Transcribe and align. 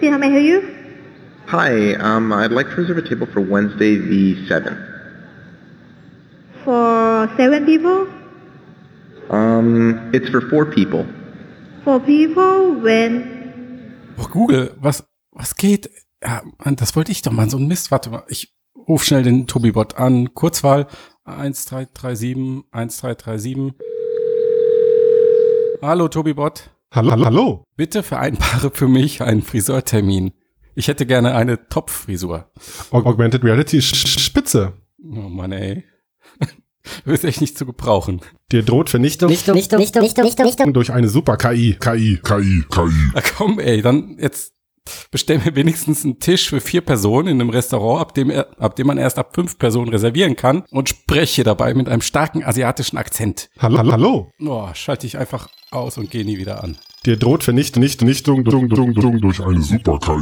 See 0.00 0.06
how 0.08 0.18
may 0.18 0.28
I 0.28 0.30
help 0.30 0.44
you? 0.44 0.76
Hi, 1.48 1.94
um, 1.94 2.32
I'd 2.32 2.52
like 2.52 2.68
to 2.70 2.76
reserve 2.76 2.98
a 2.98 3.02
table 3.02 3.26
for 3.26 3.40
Wednesday 3.40 3.96
the 3.96 4.34
7th. 4.48 4.86
For 6.64 7.28
seven 7.36 7.66
people? 7.66 8.06
Um, 9.30 10.10
it's 10.12 10.28
for 10.28 10.40
four 10.40 10.66
people. 10.66 11.06
For 11.84 12.00
people 12.00 12.74
when 12.80 13.38
Oh, 14.18 14.28
Google, 14.30 14.70
was, 14.80 15.02
was 15.32 15.54
geht? 15.56 15.90
Ja, 16.22 16.42
Mann, 16.64 16.76
das 16.76 16.94
wollte 16.94 17.12
ich 17.12 17.22
doch 17.22 17.32
mal, 17.32 17.48
so 17.48 17.56
ein 17.56 17.66
Mist. 17.66 17.90
Warte 17.90 18.10
mal, 18.10 18.24
ich 18.28 18.52
ruf 18.88 19.04
schnell 19.04 19.22
den 19.22 19.46
Tobibot 19.46 19.96
an. 19.98 20.34
Kurzwahl 20.34 20.86
1337 21.24 22.64
1337. 22.70 23.72
Hallo 25.82 26.08
Tobibot, 26.08 26.70
Hallo, 26.92 27.12
hallo. 27.24 27.64
bitte 27.76 28.02
vereinbare 28.02 28.70
für 28.74 28.88
mich 28.88 29.22
einen 29.22 29.42
Friseurtermin. 29.42 30.32
Ich 30.74 30.88
hätte 30.88 31.06
gerne 31.06 31.34
eine 31.34 31.68
Top-Frisur. 31.68 32.50
Aug- 32.90 33.06
Augmented 33.06 33.44
Reality 33.44 33.78
Sch- 33.78 34.18
Spitze. 34.18 34.72
Oh 35.02 35.28
Mann, 35.28 35.52
ey. 35.52 35.84
Du 37.04 37.10
bist 37.10 37.24
echt 37.24 37.42
nicht 37.42 37.56
zu 37.58 37.66
gebrauchen. 37.66 38.22
Dir 38.50 38.62
droht 38.64 38.88
Vernichtung 38.90 39.28
Nicht, 39.28 39.46
nicht, 39.46 39.70
nicht, 39.70 39.94
nicht, 39.94 40.16
nicht, 40.18 40.38
nicht, 40.38 40.76
durch 40.76 40.90
eine 40.92 41.08
super 41.08 41.36
KI. 41.36 41.76
KI. 41.78 42.18
KI. 42.24 42.64
KI. 42.68 42.90
Na 43.14 43.20
komm, 43.36 43.58
ey, 43.60 43.82
dann 43.82 44.16
jetzt 44.18 44.54
bestell 45.12 45.38
mir 45.44 45.54
wenigstens 45.54 46.04
einen 46.04 46.18
Tisch 46.18 46.48
für 46.48 46.60
vier 46.60 46.80
Personen 46.80 47.28
in 47.28 47.40
einem 47.40 47.50
Restaurant, 47.50 48.00
ab 48.00 48.14
dem, 48.14 48.30
er, 48.30 48.48
ab 48.58 48.74
dem 48.76 48.86
man 48.86 48.96
erst 48.98 49.18
ab 49.18 49.34
fünf 49.34 49.58
Personen 49.58 49.90
reservieren 49.90 50.34
kann 50.36 50.64
und 50.70 50.88
spreche 50.88 51.44
dabei 51.44 51.74
mit 51.74 51.86
einem 51.88 52.00
starken 52.00 52.42
asiatischen 52.42 52.96
Akzent. 52.96 53.50
Hallo, 53.58 53.76
hallo, 53.78 53.92
hallo. 53.92 54.30
Oh, 54.40 54.68
schalte 54.72 55.06
ich 55.06 55.18
einfach 55.18 55.48
aus 55.70 55.98
und 55.98 56.10
gehe 56.10 56.24
nie 56.24 56.38
wieder 56.38 56.62
an. 56.62 56.76
Dir 57.06 57.16
droht 57.16 57.44
Vernichtung, 57.44 57.80
nicht, 57.80 57.98
Vernichtung, 57.98 58.44
dung, 58.44 58.68
dung, 58.68 58.94
dung, 58.94 59.20
durch 59.20 59.40
eine 59.40 59.62
super 59.62 59.98
KI. 59.98 60.20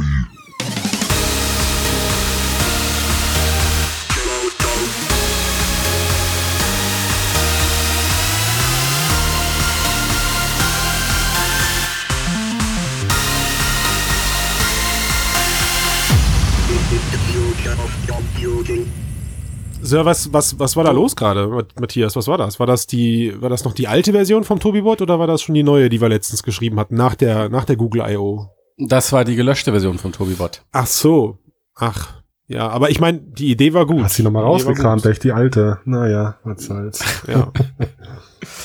Sir, 19.81 20.05
was, 20.05 20.31
was, 20.33 20.59
was 20.59 20.75
war 20.75 20.83
da 20.83 20.91
los 20.91 21.15
gerade, 21.15 21.47
Mat- 21.47 21.79
Matthias? 21.79 22.15
Was 22.15 22.27
war 22.27 22.37
das? 22.37 22.59
War 22.59 22.67
das 22.67 22.85
die, 22.85 23.33
war 23.41 23.49
das 23.49 23.63
noch 23.63 23.73
die 23.73 23.87
alte 23.87 24.11
Version 24.11 24.43
vom 24.43 24.59
Tobibot 24.59 25.01
oder 25.01 25.19
war 25.19 25.27
das 25.27 25.41
schon 25.41 25.55
die 25.55 25.63
neue, 25.63 25.89
die 25.89 26.01
wir 26.01 26.09
letztens 26.09 26.43
geschrieben 26.43 26.79
hatten, 26.79 26.95
nach 26.95 27.15
der, 27.15 27.49
nach 27.49 27.65
der 27.65 27.75
Google 27.77 28.03
I.O.? 28.07 28.49
Das 28.77 29.11
war 29.13 29.23
die 29.25 29.35
gelöschte 29.35 29.71
Version 29.71 29.97
von 29.97 30.11
Tobibot. 30.11 30.63
Ach 30.71 30.85
so. 30.85 31.37
Ach. 31.75 32.18
Ja, 32.49 32.67
aber 32.67 32.89
ich 32.89 32.99
meine, 32.99 33.19
die 33.19 33.51
Idee 33.51 33.75
war 33.75 33.85
gut. 33.85 34.03
Hast 34.03 34.15
sie 34.15 34.23
nochmal 34.23 34.43
rausgekramt, 34.43 35.05
echt 35.05 35.23
die 35.23 35.31
alte. 35.31 35.81
Naja, 35.85 36.39
was 36.43 36.65
soll's. 36.65 37.05
Ja. 37.27 37.51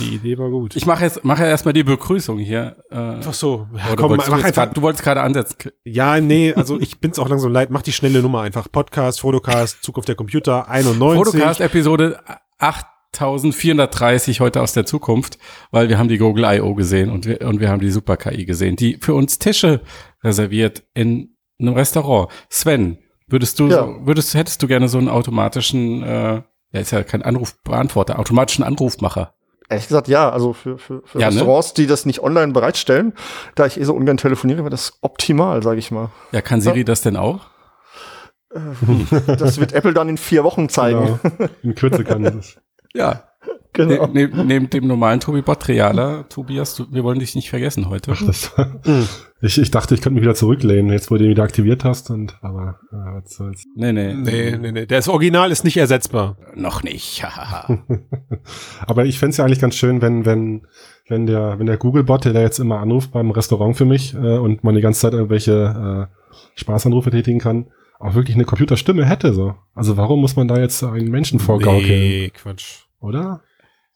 die 0.01 0.15
Idee 0.15 0.39
war 0.39 0.49
gut. 0.49 0.75
Ich 0.75 0.87
mache 0.87 1.05
jetzt 1.05 1.23
mache 1.23 1.45
erstmal 1.45 1.75
die 1.75 1.85
Begrüßung 1.85 2.39
hier. 2.39 2.77
Äh, 2.91 2.97
Ach 2.97 3.35
so. 3.35 3.69
Ja, 3.77 3.95
komm, 3.95 4.17
mach 4.17 4.27
einfach. 4.33 4.53
grad, 4.55 4.75
du 4.75 4.81
wolltest 4.81 5.05
gerade 5.05 5.21
ansetzen. 5.21 5.71
Ja, 5.85 6.19
nee, 6.19 6.55
also 6.55 6.81
ich 6.81 6.99
bin's 6.99 7.19
auch 7.19 7.29
langsam 7.29 7.53
leid. 7.53 7.69
Mach 7.69 7.83
die 7.83 7.93
schnelle 7.93 8.23
Nummer 8.23 8.41
einfach. 8.41 8.73
Podcast, 8.73 9.21
Fotocast, 9.21 9.85
Zukunft 9.85 10.09
der 10.09 10.17
Computer, 10.17 10.67
91. 10.67 11.23
Podcast 11.23 11.61
Episode 11.61 12.21
8430 12.59 14.41
heute 14.41 14.62
aus 14.62 14.73
der 14.73 14.87
Zukunft, 14.87 15.37
weil 15.73 15.91
wir 15.91 15.99
haben 15.99 16.09
die 16.09 16.17
Google 16.17 16.45
I.O. 16.47 16.73
gesehen 16.75 17.11
und 17.11 17.27
wir, 17.27 17.43
und 17.43 17.61
wir 17.61 17.69
haben 17.69 17.81
die 17.81 17.91
Super 17.91 18.17
KI 18.17 18.47
gesehen, 18.47 18.77
die 18.77 18.97
für 18.99 19.12
uns 19.12 19.39
Tische 19.39 19.83
reserviert 20.23 20.85
in 20.95 21.37
einem 21.61 21.75
Restaurant. 21.75 22.31
Sven, 22.49 22.97
würdest 23.27 23.58
du, 23.58 23.69
Ja. 23.69 23.84
so, 23.84 24.06
würdest, 24.06 24.34
hättest 24.34 24.62
du 24.62 24.67
gerne 24.67 24.89
so 24.89 24.98
einen 24.98 25.08
automatischen, 25.08 26.03
äh, 26.03 26.43
der 26.72 26.81
ist 26.81 26.91
ja 26.91 27.03
kein 27.03 27.22
Anrufbeantworter, 27.22 28.19
automatischen 28.19 28.65
Anrufmacher. 28.65 29.34
Ehrlich 29.69 29.88
gesagt, 29.88 30.09
ja. 30.09 30.28
Also 30.31 30.53
für, 30.53 30.76
für, 30.78 31.03
für 31.04 31.19
Ja, 31.19 31.31
ne? 31.31 31.37
Restaurants, 31.37 31.72
die 31.75 31.87
das 31.87 32.04
nicht 32.04 32.21
online 32.22 32.53
bereitstellen, 32.53 33.15
da 33.54 33.65
ich 33.66 33.81
eh 33.81 33.84
so 33.84 33.94
ungern 33.94 34.16
telefoniere, 34.19 34.59
wäre 34.59 34.71
das 34.71 34.99
optimal, 35.00 35.62
sage 35.62 35.78
ich 35.78 35.91
mal. 35.91 36.10
Ja, 36.32 36.43
kann 36.43 36.60
Siri 36.60 36.84
das 36.84 37.00
denn 37.03 37.16
auch? 37.16 37.47
Das 39.26 39.59
wird 39.59 39.72
Apple 39.72 39.94
dann 39.94 40.09
in 40.09 40.16
vier 40.19 40.44
Wochen 40.44 40.69
zeigen. 40.69 41.19
Genau. 41.22 41.50
In 41.62 41.75
Kürze 41.75 42.04
kann 42.04 42.22
das. 42.22 42.56
Ja. 42.94 43.25
Genau. 43.75 44.07
Ne, 44.07 44.11
neben, 44.12 44.47
neben 44.47 44.71
dem 44.71 44.87
normalen 44.87 45.19
Tobi 45.19 45.43
Bot 45.43 45.67
realer, 45.67 46.29
Tobias, 46.29 46.77
du, 46.77 46.87
wir 46.93 47.03
wollen 47.03 47.19
dich 47.19 47.35
nicht 47.35 47.51
vergessen 47.51 47.89
heute. 47.89 48.12
Ach, 48.15 48.23
das 48.25 48.55
ich, 49.43 49.59
ich 49.59 49.71
dachte, 49.73 49.95
ich 49.95 50.01
könnte 50.01 50.15
mich 50.15 50.23
wieder 50.23 50.37
zurücklehnen, 50.37 50.93
jetzt 50.93 51.11
wo 51.11 51.17
du 51.17 51.25
ihn 51.25 51.31
wieder 51.31 51.43
aktiviert 51.43 51.83
hast 51.83 52.09
und 52.11 52.39
aber 52.41 52.79
äh, 52.93 52.97
was 52.97 53.35
soll's. 53.35 53.65
Nee, 53.75 53.93
nee, 53.93 54.15
Nee, 54.15 54.57
nee, 54.57 54.71
nee. 54.71 54.87
Das 54.87 55.09
Original 55.09 55.51
ist 55.51 55.65
nicht 55.65 55.77
ersetzbar. 55.77 56.37
noch 56.55 56.85
nicht. 56.85 57.25
Aber 58.87 59.05
ich 59.07 59.19
fänd's 59.19 59.35
es 59.35 59.39
ja 59.39 59.45
eigentlich 59.45 59.61
ganz 59.61 59.75
schön, 59.75 60.01
wenn, 60.01 60.25
wenn, 60.25 60.67
wenn 61.09 61.27
der, 61.27 61.59
wenn 61.59 61.67
der 61.67 61.77
Google-Bot, 61.77 62.27
der 62.27 62.33
da 62.33 62.41
jetzt 62.41 62.61
immer 62.61 62.79
anruft 62.79 63.11
beim 63.11 63.33
Restaurant 63.33 63.77
für 63.77 63.85
mich 63.85 64.15
äh, 64.15 64.39
und 64.39 64.62
man 64.62 64.77
die 64.77 64.83
ganze 64.83 65.01
Zeit 65.01 65.15
irgendwelche 65.15 66.09
äh, 66.09 66.35
Spaßanrufe 66.55 67.11
tätigen 67.11 67.41
kann, 67.41 67.67
auch 67.99 68.15
wirklich 68.15 68.37
eine 68.37 68.45
Computerstimme 68.45 69.05
hätte. 69.05 69.35
so. 69.35 69.55
Also 69.75 69.97
warum 69.97 70.21
muss 70.21 70.37
man 70.37 70.47
da 70.47 70.59
jetzt 70.59 70.85
einen 70.85 71.11
Menschen 71.11 71.41
vorgaukeln? 71.41 71.89
Nee, 71.89 72.31
Quatsch. 72.31 72.85
Oder? 73.01 73.43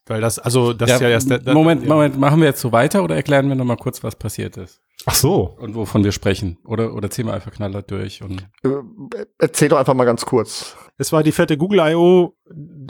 Weil 0.09 0.21
das, 0.21 0.39
also, 0.39 0.73
das 0.73 0.91
ist 0.91 1.01
ja 1.01 1.09
erst 1.09 1.31
der, 1.31 1.39
der 1.39 1.55
Moment, 1.55 1.83
ja. 1.83 1.89
Moment, 1.89 2.19
machen 2.19 2.41
wir 2.41 2.47
jetzt 2.49 2.61
so 2.61 2.73
weiter 2.73 3.03
oder 3.05 3.17
erklären 3.17 3.49
wir 3.49 3.55
nochmal 3.55 3.77
kurz, 3.77 4.03
was 4.03 4.17
passiert 4.17 4.57
ist 4.57 4.81
Ach 5.07 5.15
so. 5.15 5.57
und 5.59 5.75
wovon 5.75 6.03
wir 6.05 6.13
sprechen? 6.13 6.59
Oder, 6.65 6.93
oder 6.95 7.09
ziehen 7.09 7.27
wir 7.27 7.35
einfach 7.35 7.53
knallhart 7.53 7.91
durch 7.91 8.23
und 8.23 8.49
Äh, 8.65 8.69
Erzähl 9.39 9.69
doch 9.69 9.79
einfach 9.79 9.95
mal 9.95 10.05
ganz 10.05 10.27
kurz. 10.27 10.77
Es 10.99 11.13
war 11.13 11.23
die 11.23 11.31
fette 11.33 11.57
Google 11.57 11.79
I.O., 11.93 12.35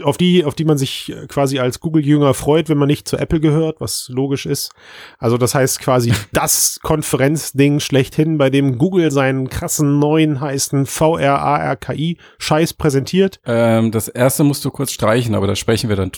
auf 0.03 0.17
die, 0.17 0.45
auf 0.45 0.55
die 0.55 0.65
man 0.65 0.79
sich 0.79 1.13
quasi 1.29 1.59
als 1.59 1.81
Google-Jünger 1.81 2.33
freut, 2.33 2.69
wenn 2.69 2.79
man 2.79 2.87
nicht 2.87 3.07
zu 3.07 3.19
Apple 3.19 3.41
gehört, 3.41 3.81
was 3.81 4.09
logisch 4.09 4.47
ist. 4.47 4.73
Also 5.19 5.37
das 5.37 5.55
heißt 5.55 5.81
quasi 5.81 6.13
das 6.33 6.79
Konferenzding 6.83 7.81
schlechthin, 7.81 8.39
bei 8.39 8.49
dem 8.51 8.79
Google 8.79 9.11
seinen 9.11 9.49
krassen 9.51 9.99
neuen 9.99 10.41
heißen 10.41 10.87
VR-AR-KI-Scheiß 10.87 12.75
präsentiert. 12.75 13.41
ähm, 13.45 13.91
das 13.91 14.09
erste 14.09 14.45
musst 14.45 14.65
du 14.65 14.71
kurz 14.71 14.93
streichen, 14.93 15.35
aber 15.35 15.47
da 15.47 15.57
sprechen 15.57 15.89
wir 15.89 15.97
dann 15.97 16.13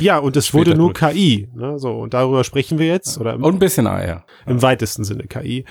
Ja, 0.00 0.18
und 0.18 0.36
es 0.36 0.54
wurde 0.54 0.74
nur 0.74 0.92
drüber. 0.92 1.12
KI. 1.12 1.48
Ne? 1.54 1.78
So, 1.78 1.90
und 1.92 2.14
darüber 2.14 2.44
sprechen 2.44 2.78
wir 2.78 2.86
jetzt. 2.86 3.18
Oder 3.18 3.34
im, 3.34 3.44
und 3.44 3.54
ein 3.54 3.58
bisschen 3.58 3.86
AR. 3.86 4.24
im 4.46 4.62
weitesten 4.62 5.04
Sinne 5.04 5.24
KI. 5.24 5.64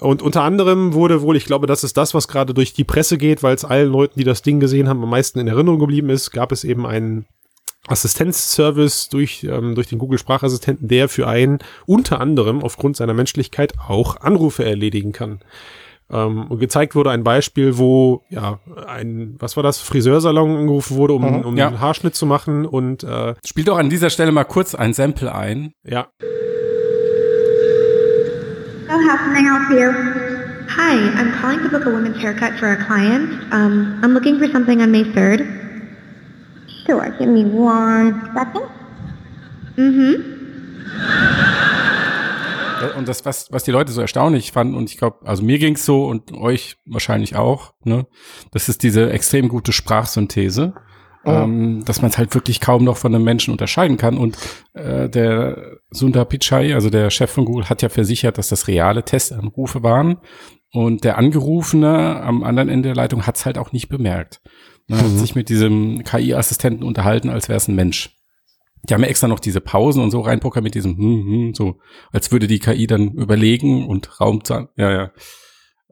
Und 0.00 0.22
unter 0.22 0.42
anderem 0.42 0.92
wurde 0.92 1.22
wohl, 1.22 1.36
ich 1.36 1.46
glaube, 1.46 1.66
das 1.66 1.82
ist 1.82 1.96
das, 1.96 2.14
was 2.14 2.28
gerade 2.28 2.52
durch 2.52 2.74
die 2.74 2.84
Presse 2.84 3.16
geht, 3.16 3.42
weil 3.42 3.54
es 3.54 3.64
allen 3.64 3.90
Leuten, 3.90 4.18
die 4.18 4.24
das 4.24 4.42
Ding 4.42 4.60
gesehen 4.60 4.88
haben, 4.88 5.02
am 5.02 5.10
meisten 5.10 5.38
in 5.38 5.48
Erinnerung 5.48 5.78
geblieben 5.78 6.10
ist, 6.10 6.30
gab 6.30 6.52
es 6.52 6.62
eben 6.64 6.86
einen 6.86 7.24
Assistenzservice 7.86 9.08
durch, 9.08 9.44
ähm, 9.44 9.74
durch 9.74 9.88
den 9.88 9.98
Google-Sprachassistenten, 9.98 10.88
der 10.88 11.08
für 11.08 11.26
einen 11.26 11.58
unter 11.86 12.20
anderem 12.20 12.62
aufgrund 12.62 12.96
seiner 12.96 13.14
Menschlichkeit 13.14 13.72
auch 13.78 14.20
Anrufe 14.20 14.64
erledigen 14.64 15.12
kann. 15.12 15.40
Ähm, 16.10 16.46
und 16.48 16.58
gezeigt 16.58 16.94
wurde 16.94 17.10
ein 17.10 17.22
Beispiel, 17.22 17.76
wo 17.78 18.22
ja 18.30 18.58
ein, 18.86 19.36
was 19.38 19.56
war 19.56 19.62
das, 19.62 19.78
Friseursalon 19.80 20.56
angerufen 20.56 20.96
wurde, 20.96 21.12
um, 21.12 21.22
Mhm. 21.22 21.40
um 21.42 21.56
Ja. 21.56 21.68
einen 21.68 21.80
Haarschnitt 21.80 22.14
zu 22.14 22.24
machen 22.26 22.64
und 22.64 23.04
äh, 23.04 23.34
Spiel 23.44 23.64
doch 23.64 23.76
an 23.78 23.90
dieser 23.90 24.08
Stelle 24.10 24.32
mal 24.32 24.44
kurz 24.44 24.74
ein 24.74 24.94
Sample 24.94 25.34
ein. 25.34 25.72
ja, 25.84 26.06
So 28.86 28.94
how 28.94 29.16
can 29.18 29.36
I 29.36 29.42
help 29.44 29.70
you? 29.70 29.92
Hi, 30.76 30.94
I'm 31.18 31.32
calling 31.40 31.60
to 31.62 31.68
book 31.68 31.86
a 31.86 31.90
woman's 31.90 32.16
haircut 32.22 32.58
for 32.58 32.68
a 32.68 32.76
client. 32.76 33.30
Um, 33.52 33.98
I'm 34.02 34.12
looking 34.14 34.38
for 34.38 34.48
something 34.50 34.80
on 34.80 34.90
May 34.90 35.02
3rd. 35.04 35.44
Sure, 36.86 37.10
give 37.18 37.28
me 37.28 37.44
one 37.44 38.14
second. 38.34 38.64
Mm-hmm. 39.76 41.44
Ja, 42.80 42.96
Und 42.96 43.08
das, 43.08 43.24
was, 43.24 43.50
was 43.50 43.64
die 43.64 43.70
Leute 43.70 43.92
so 43.92 44.00
erstaunlich 44.00 44.52
fanden, 44.52 44.74
und 44.74 44.90
ich 44.90 44.98
glaube, 44.98 45.26
also 45.26 45.42
mir 45.42 45.58
ging's 45.58 45.84
so 45.84 46.06
und 46.06 46.32
euch 46.32 46.76
wahrscheinlich 46.86 47.36
auch, 47.36 47.74
ne, 47.84 48.06
das 48.52 48.68
ist 48.68 48.82
diese 48.82 49.10
extrem 49.10 49.48
gute 49.48 49.72
Sprachsynthese, 49.72 50.74
ähm, 51.24 51.84
dass 51.84 52.00
man 52.00 52.10
es 52.10 52.18
halt 52.18 52.34
wirklich 52.34 52.60
kaum 52.60 52.84
noch 52.84 52.96
von 52.96 53.14
einem 53.14 53.24
Menschen 53.24 53.52
unterscheiden 53.52 53.96
kann. 53.96 54.16
Und 54.16 54.36
äh, 54.74 55.08
der 55.08 55.78
Sundar 55.90 56.24
Pichai, 56.24 56.74
also 56.74 56.90
der 56.90 57.10
Chef 57.10 57.30
von 57.30 57.44
Google, 57.44 57.68
hat 57.68 57.82
ja 57.82 57.88
versichert, 57.88 58.38
dass 58.38 58.48
das 58.48 58.68
reale 58.68 59.04
Testanrufe 59.04 59.82
waren. 59.82 60.18
Und 60.72 61.04
der 61.04 61.16
Angerufene 61.18 62.20
am 62.22 62.42
anderen 62.44 62.68
Ende 62.68 62.90
der 62.90 62.96
Leitung 62.96 63.26
hat's 63.26 63.46
halt 63.46 63.58
auch 63.58 63.72
nicht 63.72 63.88
bemerkt. 63.88 64.40
Man 64.86 65.00
hat 65.00 65.10
sich 65.10 65.34
mit 65.34 65.48
diesem 65.48 66.02
KI-Assistenten 66.02 66.82
unterhalten, 66.82 67.28
als 67.30 67.48
wäre 67.48 67.58
es 67.58 67.68
ein 67.68 67.74
Mensch. 67.74 68.17
Die 68.88 68.94
haben 68.94 69.02
ja 69.02 69.08
extra 69.08 69.28
noch 69.28 69.40
diese 69.40 69.60
Pausen 69.60 70.02
und 70.02 70.10
so 70.10 70.20
reinprogrammiert, 70.20 70.74
mit 70.74 70.74
diesem 70.74 70.96
hm, 70.96 71.26
hm, 71.26 71.54
so, 71.54 71.78
als 72.12 72.30
würde 72.32 72.46
die 72.46 72.58
KI 72.58 72.86
dann 72.86 73.12
überlegen 73.12 73.86
und 73.86 74.20
Raum 74.20 74.40
sagen. 74.44 74.68
Ja, 74.76 74.90
ja. 74.90 75.12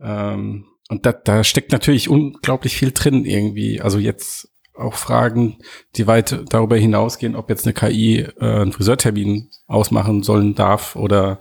Ähm, 0.01 0.67
und 0.89 1.05
da, 1.05 1.13
da 1.13 1.43
steckt 1.43 1.73
natürlich 1.73 2.09
unglaublich 2.09 2.77
viel 2.77 2.93
drin 2.93 3.25
irgendwie. 3.25 3.81
Also 3.81 3.99
jetzt 3.99 4.53
auch 4.79 4.95
Fragen, 4.95 5.59
die 5.97 6.07
weit 6.07 6.39
darüber 6.51 6.77
hinausgehen, 6.77 7.35
ob 7.35 7.49
jetzt 7.49 7.67
eine 7.67 7.75
KI 7.75 8.21
äh, 8.21 8.45
einen 8.45 8.73
Friseurtermin 8.73 9.51
ausmachen 9.67 10.23
sollen 10.23 10.55
darf 10.55 10.97
oder 10.97 11.39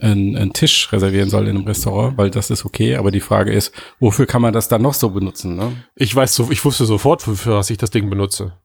einen, 0.00 0.36
einen 0.36 0.52
Tisch 0.52 0.92
reservieren 0.92 1.30
soll 1.30 1.48
in 1.48 1.56
einem 1.56 1.66
Restaurant, 1.66 2.18
weil 2.18 2.30
das 2.30 2.50
ist 2.50 2.64
okay. 2.64 2.96
Aber 2.96 3.10
die 3.10 3.20
Frage 3.20 3.52
ist, 3.52 3.72
wofür 4.00 4.26
kann 4.26 4.42
man 4.42 4.52
das 4.52 4.68
dann 4.68 4.82
noch 4.82 4.94
so 4.94 5.10
benutzen? 5.10 5.56
Ne? 5.56 5.72
Ich 5.96 6.14
weiß 6.14 6.34
so, 6.34 6.50
ich 6.50 6.64
wusste 6.64 6.84
sofort, 6.84 7.22
für 7.22 7.54
was 7.54 7.70
ich 7.70 7.78
das 7.78 7.90
Ding 7.90 8.10
benutze. 8.10 8.58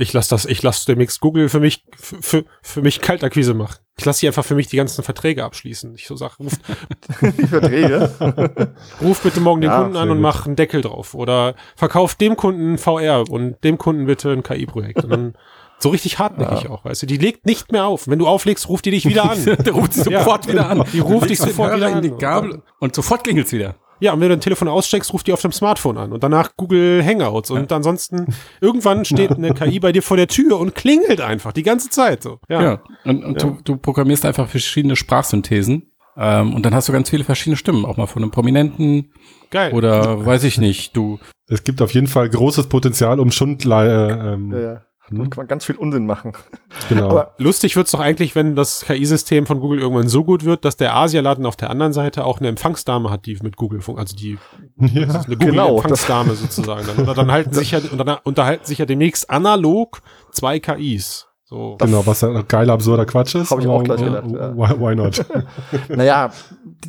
Ich 0.00 0.12
lasse 0.14 0.30
das, 0.30 0.46
ich 0.46 0.62
lasse 0.62 0.86
demnächst 0.86 1.20
Google 1.20 1.48
für 1.50 1.60
mich, 1.60 1.84
für, 1.96 2.44
für 2.62 2.80
mich 2.82 3.00
Kaltakquise 3.00 3.52
machen. 3.54 3.76
Ich 3.98 4.04
lasse 4.06 4.20
sie 4.20 4.26
einfach 4.28 4.44
für 4.44 4.54
mich 4.54 4.66
die 4.68 4.76
ganzen 4.76 5.04
Verträge 5.04 5.44
abschließen. 5.44 5.94
Ich 5.94 6.06
so 6.06 6.16
sag, 6.16 6.38
ruf, 6.38 6.54
Die 7.20 7.46
Verträge. 7.46 8.74
ruf 9.02 9.20
bitte 9.22 9.40
morgen 9.40 9.60
den 9.60 9.70
Ja, 9.70 9.82
Kunden 9.82 9.96
an 9.96 10.10
und 10.10 10.20
mach 10.20 10.46
einen 10.46 10.56
Deckel 10.56 10.80
drauf. 10.80 11.14
Oder 11.14 11.54
verkauf 11.76 12.14
dem 12.14 12.36
Kunden 12.36 12.78
VR 12.78 13.24
und 13.28 13.62
dem 13.62 13.76
Kunden 13.76 14.06
bitte 14.06 14.30
ein 14.32 14.42
KI-Projekt. 14.42 15.04
Und 15.04 15.10
dann 15.10 15.34
so 15.78 15.90
richtig 15.90 16.18
hartnäckig 16.18 16.68
auch, 16.70 16.84
weißt 16.84 17.02
du. 17.02 17.06
Die 17.06 17.18
legt 17.18 17.44
nicht 17.44 17.70
mehr 17.72 17.84
auf. 17.84 18.08
Wenn 18.08 18.18
du 18.18 18.26
auflegst, 18.26 18.68
ruft 18.70 18.86
die 18.86 18.90
dich 18.92 19.04
wieder 19.06 19.30
an. 19.30 19.44
Der 19.44 19.72
ruft 19.74 19.92
sie 19.92 20.10
Ja. 20.10 20.20
sofort 20.20 20.48
wieder 20.48 20.68
an. 20.68 20.84
Die 20.94 21.00
ruft 21.00 21.28
dich 21.28 21.38
sofort 21.38 21.76
wieder 21.76 21.88
in 21.88 21.94
an. 21.96 22.02
die 22.02 22.10
Gabel 22.10 22.62
und 22.78 22.94
sofort 22.94 23.22
klingelt's 23.24 23.52
wieder. 23.52 23.76
Ja, 24.00 24.12
und 24.12 24.20
wenn 24.20 24.28
du 24.28 24.34
dein 24.34 24.40
Telefon 24.40 24.68
aussteckst, 24.68 25.12
ruft 25.12 25.26
die 25.26 25.32
auf 25.32 25.42
dem 25.42 25.52
Smartphone 25.52 25.98
an 25.98 26.12
und 26.12 26.22
danach 26.22 26.56
Google 26.56 27.04
Hangouts 27.04 27.50
und 27.50 27.70
ansonsten 27.72 28.34
irgendwann 28.60 29.04
steht 29.04 29.32
eine 29.32 29.54
KI 29.54 29.80
bei 29.80 29.92
dir 29.92 30.02
vor 30.02 30.16
der 30.16 30.26
Tür 30.26 30.58
und 30.58 30.74
klingelt 30.74 31.20
einfach 31.20 31.52
die 31.52 31.62
ganze 31.62 31.90
Zeit 31.90 32.22
so. 32.22 32.38
Ja. 32.48 32.62
Ja, 32.62 32.82
und, 33.04 33.24
und 33.24 33.42
Du, 33.42 33.58
du 33.64 33.76
programmierst 33.76 34.24
einfach 34.24 34.48
verschiedene 34.48 34.96
Sprachsynthesen 34.96 35.90
ähm, 36.16 36.54
und 36.54 36.66
dann 36.66 36.74
hast 36.74 36.88
du 36.88 36.92
ganz 36.92 37.10
viele 37.10 37.24
verschiedene 37.24 37.56
Stimmen, 37.56 37.84
auch 37.84 37.96
mal 37.96 38.06
von 38.06 38.22
einem 38.22 38.30
Prominenten 38.30 39.12
Geil. 39.50 39.72
oder 39.72 40.24
weiß 40.24 40.44
ich 40.44 40.58
nicht, 40.58 40.96
du. 40.96 41.18
Es 41.48 41.64
gibt 41.64 41.82
auf 41.82 41.94
jeden 41.94 42.06
Fall 42.06 42.28
großes 42.28 42.68
Potenzial, 42.68 43.20
um 43.20 43.30
Schundlei, 43.30 43.86
äh, 43.86 44.34
ähm, 44.34 44.78
Ja, 45.10 45.18
ja. 45.18 45.24
Da 45.24 45.30
kann 45.30 45.36
man 45.36 45.48
ganz 45.48 45.64
viel 45.64 45.76
Unsinn 45.76 46.06
machen. 46.06 46.32
genau. 46.88 47.10
Aber 47.10 47.34
Lustig 47.38 47.76
wird's 47.76 47.90
doch 47.90 48.00
eigentlich, 48.00 48.34
wenn 48.34 48.56
das 48.56 48.84
KI-System 48.86 49.46
von 49.46 49.60
Google 49.60 49.80
irgendwann 49.80 50.08
so 50.08 50.24
gut 50.24 50.44
wird, 50.44 50.64
dass 50.64 50.76
der 50.76 50.94
Asialaden 50.94 51.46
auf 51.46 51.56
der 51.56 51.70
anderen 51.70 51.92
Seite 51.92 52.24
auch 52.24 52.38
eine 52.38 52.48
Empfangsdame 52.48 53.10
hat, 53.10 53.26
die 53.26 53.38
mit 53.42 53.56
Google 53.56 53.80
funkt, 53.80 54.00
also 54.00 54.16
die 54.16 54.38
ja. 54.78 55.02
eine 55.02 55.36
Genau, 55.36 55.68
Google-Empfangsdame 55.68 56.34
sozusagen. 56.34 56.86
Dann, 56.86 57.14
dann 57.14 57.32
halten 57.32 57.52
sich 57.54 57.72
ja, 57.72 57.80
und 57.90 57.98
dann 57.98 58.18
unterhalten 58.24 58.64
sich 58.64 58.78
ja 58.78 58.86
demnächst 58.86 59.30
analog 59.30 60.00
zwei 60.32 60.60
KIs. 60.60 61.29
So. 61.50 61.76
Genau, 61.80 62.06
was 62.06 62.20
ja 62.20 62.42
geiler, 62.42 62.74
absurder 62.74 63.04
Quatsch 63.06 63.34
ist. 63.34 63.50
Hab 63.50 63.58
ich 63.58 63.66
auch 63.66 63.82
gleich 63.82 64.00
äh, 64.00 64.04
gedacht, 64.04 64.30
ja. 64.30 64.56
Why, 64.56 64.78
why 64.78 64.94
not? 64.94 65.26
naja, 65.88 66.30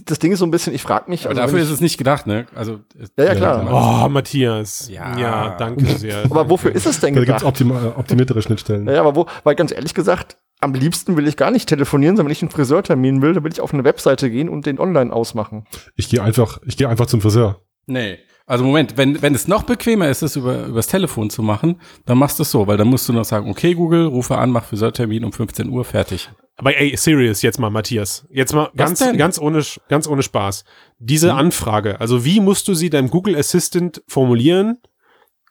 das 0.06 0.20
Ding 0.20 0.32
ist 0.34 0.38
so 0.38 0.46
ein 0.46 0.52
bisschen, 0.52 0.76
ich 0.76 0.84
frage 0.84 1.10
mich. 1.10 1.22
Aber 1.22 1.32
also 1.32 1.42
dafür 1.42 1.56
wenn 1.56 1.64
ist 1.64 1.70
ich, 1.70 1.74
es 1.74 1.82
nicht 1.82 1.98
gedacht, 1.98 2.28
ne? 2.28 2.46
Also 2.54 2.80
Ja, 3.18 3.26
ja, 3.26 3.34
klar. 3.34 4.06
Oh, 4.06 4.08
Matthias. 4.10 4.88
Ja. 4.88 5.18
ja 5.18 5.56
danke 5.58 5.88
sehr. 5.98 6.26
aber 6.26 6.48
wofür 6.48 6.76
ist 6.76 6.86
es 6.86 7.00
denn 7.00 7.16
Da 7.16 7.22
gibt's 7.22 7.40
gedacht? 7.40 7.44
optima 7.44 7.94
optimiertere 7.98 8.44
Schnittstellen. 8.44 8.84
Naja, 8.84 9.00
aber 9.00 9.16
wo, 9.16 9.26
weil 9.44 9.56
ganz 9.56 9.72
ehrlich 9.72 9.96
gesagt, 9.96 10.38
am 10.60 10.76
liebsten 10.76 11.18
will 11.18 11.28
ich 11.28 11.38
gar 11.38 11.50
nicht 11.50 11.68
telefonieren, 11.68 12.16
sondern 12.16 12.28
wenn 12.28 12.34
ich 12.34 12.44
einen 12.44 12.52
Friseurtermin 12.52 13.24
will, 13.24 13.34
dann 13.34 13.44
will 13.44 13.52
ich 13.52 13.62
auf 13.62 13.74
eine 13.74 13.84
Webseite 13.84 14.30
gehen 14.30 14.48
und 14.48 14.68
den 14.68 14.78
online 14.78 15.12
ausmachen. 15.12 15.66
Ich 15.96 16.08
gehe 16.08 16.22
einfach, 16.22 16.60
ich 16.68 16.78
gehe 16.78 16.88
einfach 16.88 17.08
zum 17.08 17.20
Friseur. 17.20 17.62
Nee. 17.88 18.20
Also 18.52 18.66
Moment, 18.66 18.98
wenn, 18.98 19.22
wenn 19.22 19.34
es 19.34 19.48
noch 19.48 19.64
bequemer 19.64 20.10
ist, 20.10 20.24
es 20.24 20.36
über, 20.36 20.66
übers 20.66 20.88
Telefon 20.88 21.30
zu 21.30 21.42
machen, 21.42 21.80
dann 22.06 22.18
machst 22.18 22.38
du 22.38 22.44
es 22.44 22.52
so, 22.52 22.68
weil 22.68 22.76
dann 22.76 22.90
musst 22.90 23.08
du 23.08 23.14
noch 23.14 23.24
sagen, 23.24 23.50
okay 23.50 23.76
Google, 23.76 24.08
rufe 24.08 24.38
an, 24.38 24.52
mach 24.52 24.66
Friseurtermin 24.66 25.24
um 25.24 25.32
15 25.32 25.70
Uhr, 25.70 25.86
fertig. 25.86 26.30
Aber 26.58 26.76
ey, 26.76 26.94
serious 26.98 27.44
jetzt 27.44 27.60
mal, 27.60 27.70
Matthias. 27.70 28.28
Jetzt 28.30 28.54
mal 28.54 28.70
ganz, 28.76 29.00
denn? 29.00 29.18
ganz 29.18 29.40
ohne, 29.40 29.64
ganz 29.88 30.06
ohne 30.06 30.22
Spaß. 30.22 30.66
Diese 31.00 31.34
Anfrage, 31.34 32.02
also 32.02 32.26
wie 32.26 32.42
musst 32.42 32.68
du 32.68 32.74
sie 32.74 32.90
deinem 32.90 33.10
Google 33.10 33.38
Assistant 33.38 34.04
formulieren, 34.06 34.80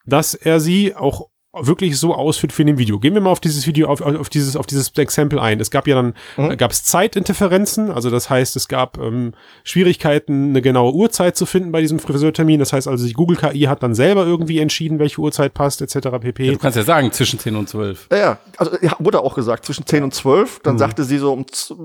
dass 0.05 0.35
er 0.35 0.61
sie 0.61 0.95
auch 0.95 1.31
wirklich 1.53 1.99
so 1.99 2.15
ausführt 2.15 2.53
für 2.53 2.63
ein 2.63 2.79
Video. 2.79 3.01
Gehen 3.01 3.15
wir 3.15 3.21
mal 3.21 3.31
auf 3.31 3.41
dieses 3.41 3.67
Video, 3.67 3.89
auf, 3.89 4.01
auf 4.01 4.29
dieses, 4.29 4.55
auf 4.57 4.67
dieses 4.67 4.97
Exempel 4.97 5.41
ein. 5.41 5.59
Es 5.59 5.71
gab 5.73 5.89
ja 5.89 5.97
dann, 5.97 6.15
Mhm. 6.37 6.53
äh, 6.53 6.57
gab 6.57 6.71
es 6.71 6.85
Zeitinterferenzen, 6.85 7.91
also 7.91 8.09
das 8.09 8.31
heißt, 8.31 8.55
es 8.55 8.69
gab 8.69 8.99
ähm, 8.99 9.33
Schwierigkeiten, 9.65 10.51
eine 10.51 10.63
genaue 10.63 10.93
Uhrzeit 10.93 11.37
zu 11.37 11.47
finden 11.47 11.73
bei 11.73 11.81
diesem 11.81 11.99
Friseurtermin. 11.99 12.61
Das 12.61 12.73
heißt 12.73 12.87
also, 12.87 13.05
die 13.05 13.15
Google 13.15 13.37
KI 13.37 13.63
hat 13.63 13.83
dann 13.83 13.95
selber 13.97 14.27
irgendwie 14.27 14.61
entschieden, 14.61 15.01
welche 15.01 15.21
Uhrzeit 15.21 15.53
passt, 15.53 15.83
etc. 15.83 16.09
pp. 16.21 16.45
Ja, 16.47 16.53
du 16.53 16.59
kannst 16.59 16.77
ja 16.77 16.85
sagen, 16.85 17.11
zwischen 17.11 17.39
10 17.41 17.57
und 17.57 17.69
12. 17.69 18.07
Ja, 18.13 18.17
ja, 18.19 18.39
also 18.57 18.71
ja, 18.81 18.93
wurde 19.01 19.21
auch 19.21 19.35
gesagt, 19.35 19.65
zwischen 19.65 19.85
10 19.87 20.05
und 20.05 20.15
12. 20.15 20.59
Mhm. 20.59 20.63
Dann 20.63 20.79
sagte 20.79 21.03
sie 21.03 21.19
so, 21.19 21.33
um, 21.33 21.45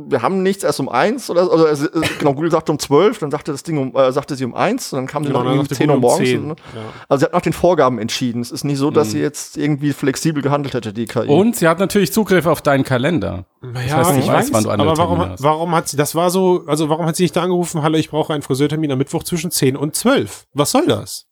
wir 0.10 0.22
haben 0.22 0.44
nichts 0.44 0.64
erst 0.64 0.80
um 0.80 0.90
1 0.90 1.30
oder, 1.32 1.52
oder 1.52 1.72
äh, 1.72 1.78
genau, 2.20 2.34
Google 2.36 2.52
sagte 2.52 2.72
um 2.72 2.78
12, 2.78 3.18
dann 3.20 3.32
sagte 3.32 3.52
das 3.52 3.64
Ding 3.64 3.78
um, 3.80 3.96
äh, 3.96 4.12
sagte 4.12 4.36
sie 4.36 4.46
um 4.46 4.54
1 4.54 4.94
und 4.94 4.98
dann 4.98 5.08
kam 5.08 5.24
sie 5.24 5.30
Genau, 5.30 5.44
noch 5.44 5.52
um 5.54 5.58
sagte 5.60 5.76
10 5.76 5.90
Uhr 5.90 5.96
Google 5.96 6.06
um 6.06 6.12
morgens. 6.12 6.30
10, 6.30 6.48
ne? 6.50 6.56
ja. 6.76 6.82
Also 7.10 7.20
sie 7.22 7.26
hat 7.26 7.34
nach 7.34 7.42
den 7.42 7.54
Vorgaben 7.54 7.98
entschieden. 7.98 8.42
Es 8.42 8.52
ist 8.52 8.64
nicht 8.64 8.78
so, 8.78 8.92
dass 8.92 9.08
Mhm. 9.08 9.12
sie 9.12 9.20
jetzt 9.22 9.55
irgendwie 9.58 9.94
flexibel 9.94 10.42
gehandelt 10.42 10.74
hätte, 10.74 10.94
die 10.94 11.06
KI. 11.06 11.28
Und 11.28 11.56
sie 11.56 11.68
hat 11.68 11.80
natürlich 11.80 12.12
Zugriff 12.14 12.46
auf 12.46 12.62
deinen 12.62 12.84
Kalender. 12.84 13.46
Naja, 13.62 13.98
heißt, 13.98 14.14
sie 14.14 14.20
ich 14.20 14.28
weiß, 14.28 14.34
weiß, 14.48 14.54
wann 14.54 14.64
du 14.64 14.70
andere 14.70 14.90
aber 14.90 14.98
warum, 14.98 15.20
hast. 15.20 15.44
warum 15.44 15.76
hat 15.76 15.88
sie, 15.90 15.98
das 15.98 16.16
war 16.16 16.30
so, 16.30 16.64
also 16.68 16.90
warum 16.90 17.06
hat 17.06 17.16
sie 17.16 17.24
nicht 17.24 17.36
da 17.36 17.42
angerufen, 17.44 17.82
hallo, 17.82 17.98
ich 17.98 18.10
brauche 18.10 18.34
einen 18.34 18.44
Friseurtermin 18.44 18.92
am 18.92 18.98
Mittwoch 18.98 19.24
zwischen 19.24 19.52
10 19.52 19.76
und 19.78 19.96
12? 19.96 20.46
Was 20.54 20.72
soll 20.72 20.86
das? 20.88 21.26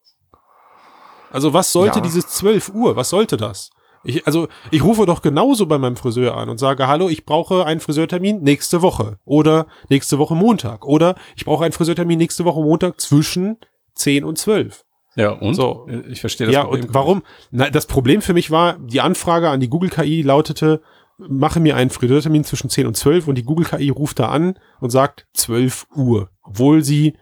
Also 1.32 1.54
was 1.54 1.72
sollte 1.72 1.98
Ja. 2.00 2.02
dieses 2.04 2.28
12 2.28 2.70
Uhr, 2.74 2.96
was 2.96 3.10
sollte 3.10 3.38
das? 3.38 3.72
Ich, 4.06 4.28
also 4.28 4.48
ich 4.70 4.84
rufe 4.84 5.06
doch 5.06 5.22
genauso 5.22 5.66
bei 5.66 5.78
meinem 5.78 5.96
Friseur 5.96 6.36
an 6.36 6.50
und 6.50 6.58
sage, 6.60 6.88
hallo, 6.88 7.08
ich 7.08 7.26
brauche 7.26 7.66
einen 7.66 7.80
Friseurtermin 7.80 8.42
nächste 8.42 8.82
Woche 8.82 9.18
oder 9.24 9.66
nächste 9.90 10.20
Woche 10.20 10.36
Montag 10.36 10.86
oder 10.86 11.16
ich 11.36 11.46
brauche 11.46 11.64
einen 11.64 11.72
Friseurtermin 11.72 12.18
nächste 12.18 12.44
Woche 12.44 12.60
Montag 12.60 13.00
zwischen 13.00 13.58
10 13.96 14.26
und 14.26 14.38
12. 14.38 14.84
Ja, 15.16 15.32
und? 15.32 15.54
So. 15.54 15.88
Ich 16.10 16.22
verstehe 16.22 16.48
das 16.48 16.54
ja, 16.56 16.64
Problem 16.64 16.86
und 16.86 16.94
warum? 16.94 17.24
Na, 17.52 17.70
das 17.70 17.86
Problem 17.86 18.22
für 18.22 18.34
mich 18.34 18.50
war, 18.52 18.78
die 18.80 19.02
Anfrage 19.02 19.50
an 19.50 19.60
die 19.60 19.70
Google 19.70 19.90
KI 19.90 20.22
lautete, 20.22 20.82
mache 21.18 21.60
mir 21.60 21.76
einen 21.76 21.90
Friseurtermin 21.92 22.44
zwischen 22.44 22.70
10 22.70 22.88
und 22.88 22.98
12 22.98 23.28
und 23.28 23.36
die 23.36 23.44
Google 23.44 23.66
KI 23.66 23.90
ruft 23.90 24.20
da 24.20 24.30
an 24.30 24.58
und 24.80 24.90
sagt 24.90 25.28
12 25.34 25.88
Uhr, 25.96 26.30
obwohl 26.42 26.84
sie 26.84 27.14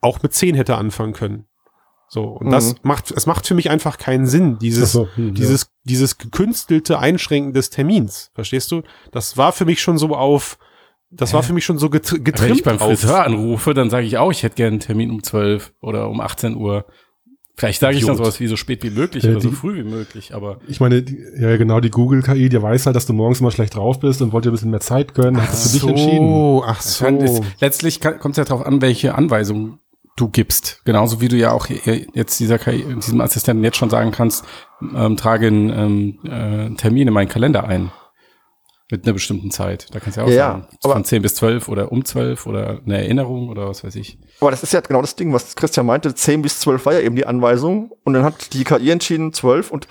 auch 0.00 0.22
mit 0.22 0.32
10 0.32 0.54
hätte 0.54 0.76
anfangen 0.76 1.12
können. 1.12 1.46
So, 2.08 2.22
und 2.22 2.50
das 2.50 2.74
Mhm. 2.74 2.78
macht, 2.84 3.10
es 3.10 3.26
macht 3.26 3.46
für 3.46 3.54
mich 3.54 3.68
einfach 3.68 3.98
keinen 3.98 4.26
Sinn, 4.26 4.58
dieses, 4.58 4.92
so, 4.92 5.08
hm, 5.16 5.34
dieses, 5.34 5.72
dieses 5.82 6.18
gekünstelte 6.18 6.98
Einschränken 7.00 7.52
des 7.52 7.70
Termins. 7.70 8.30
Verstehst 8.34 8.70
du? 8.70 8.82
Das 9.10 9.36
war 9.36 9.52
für 9.52 9.64
mich 9.64 9.82
schon 9.82 9.98
so 9.98 10.14
auf, 10.14 10.56
das 11.10 11.32
war 11.32 11.42
für 11.42 11.52
mich 11.52 11.64
schon 11.64 11.78
so 11.78 11.90
getr 11.90 12.14
Wenn 12.16 12.24
getrimmt 12.24 12.58
ich 12.58 12.64
beim 12.64 12.78
Friseur 12.78 13.24
anrufe, 13.24 13.74
dann 13.74 13.90
sage 13.90 14.06
ich 14.06 14.18
auch, 14.18 14.30
ich 14.30 14.42
hätte 14.44 14.54
gerne 14.54 14.72
einen 14.72 14.80
Termin 14.80 15.10
um 15.10 15.22
12 15.22 15.72
oder 15.80 16.08
um 16.08 16.20
18 16.20 16.56
Uhr. 16.56 16.86
Vielleicht 17.58 17.80
sage 17.80 17.96
ich 17.96 18.04
dann 18.04 18.16
sowas 18.16 18.38
wie 18.38 18.48
so 18.48 18.56
spät 18.56 18.82
wie 18.82 18.90
möglich 18.90 19.24
Ja, 19.24 19.30
oder 19.30 19.40
so 19.40 19.48
die- 19.48 19.54
früh 19.54 19.76
wie 19.76 19.82
möglich, 19.88 20.34
aber 20.34 20.58
Ich 20.68 20.78
meine, 20.78 21.02
die, 21.02 21.18
ja 21.40 21.56
genau, 21.56 21.80
die 21.80 21.90
Google-KI, 21.90 22.50
die 22.50 22.60
weiß 22.62 22.84
halt, 22.84 22.94
dass 22.96 23.06
du 23.06 23.14
morgens 23.14 23.40
immer 23.40 23.50
schlecht 23.50 23.74
drauf 23.74 23.98
bist 23.98 24.20
und 24.20 24.32
wollte 24.32 24.48
dir 24.48 24.52
ein 24.52 24.56
bisschen 24.56 24.70
mehr 24.70 24.80
Zeit 24.80 25.14
gönnen, 25.14 25.40
hat 25.40 25.52
es 25.54 25.68
für 25.72 25.78
dich 25.78 25.88
entschieden. 25.88 26.60
ach 26.66 26.82
kann, 26.98 27.16
es, 27.22 27.40
letztlich 27.60 28.00
kommt 28.02 28.32
es 28.32 28.36
ja 28.36 28.44
darauf 28.44 28.66
an, 28.66 28.82
welche 28.82 29.14
Anweisungen 29.14 29.78
du 30.16 30.28
gibst. 30.28 30.82
Genauso 30.84 31.20
wie 31.22 31.28
du 31.28 31.36
ja 31.36 31.52
auch 31.52 31.66
jetzt 31.68 32.40
dieser 32.40 32.58
KI, 32.58 32.84
diesem 32.94 33.20
Assistenten 33.22 33.64
jetzt 33.64 33.76
schon 33.78 33.90
sagen 33.90 34.10
kannst, 34.10 34.44
ähm, 34.94 35.16
trage 35.16 35.46
einen 35.46 35.70
ähm, 35.70 36.18
äh, 36.72 36.74
Termin 36.76 37.08
in 37.08 37.14
meinen 37.14 37.28
Kalender 37.28 37.64
ein. 37.64 37.90
Mit 38.88 39.04
einer 39.04 39.14
bestimmten 39.14 39.50
Zeit. 39.50 39.88
Da 39.92 39.98
kannst 39.98 40.16
du 40.16 40.20
ja 40.20 40.26
auch 40.26 40.30
Ja, 40.30 40.36
sagen, 40.52 40.66
aber- 40.84 40.92
von 40.92 41.04
10 41.04 41.20
bis 41.22 41.34
12 41.34 41.68
oder 41.68 41.90
um 41.90 42.04
12 42.04 42.46
oder 42.46 42.80
eine 42.86 42.98
Erinnerung 42.98 43.48
oder 43.48 43.68
was 43.68 43.82
weiß 43.82 43.96
ich. 43.96 44.16
Aber 44.40 44.52
das 44.52 44.62
ist 44.62 44.72
ja 44.72 44.80
genau 44.80 45.00
das 45.00 45.16
Ding, 45.16 45.32
was 45.32 45.56
Christian 45.56 45.86
meinte. 45.86 46.14
10 46.14 46.40
bis 46.42 46.60
12 46.60 46.86
war 46.86 46.92
ja 46.92 47.00
eben 47.00 47.16
die 47.16 47.26
Anweisung. 47.26 47.90
Und 48.04 48.12
dann 48.14 48.22
hat 48.22 48.52
die 48.52 48.62
KI 48.62 48.90
entschieden 48.92 49.32
12. 49.32 49.72
Und 49.72 49.88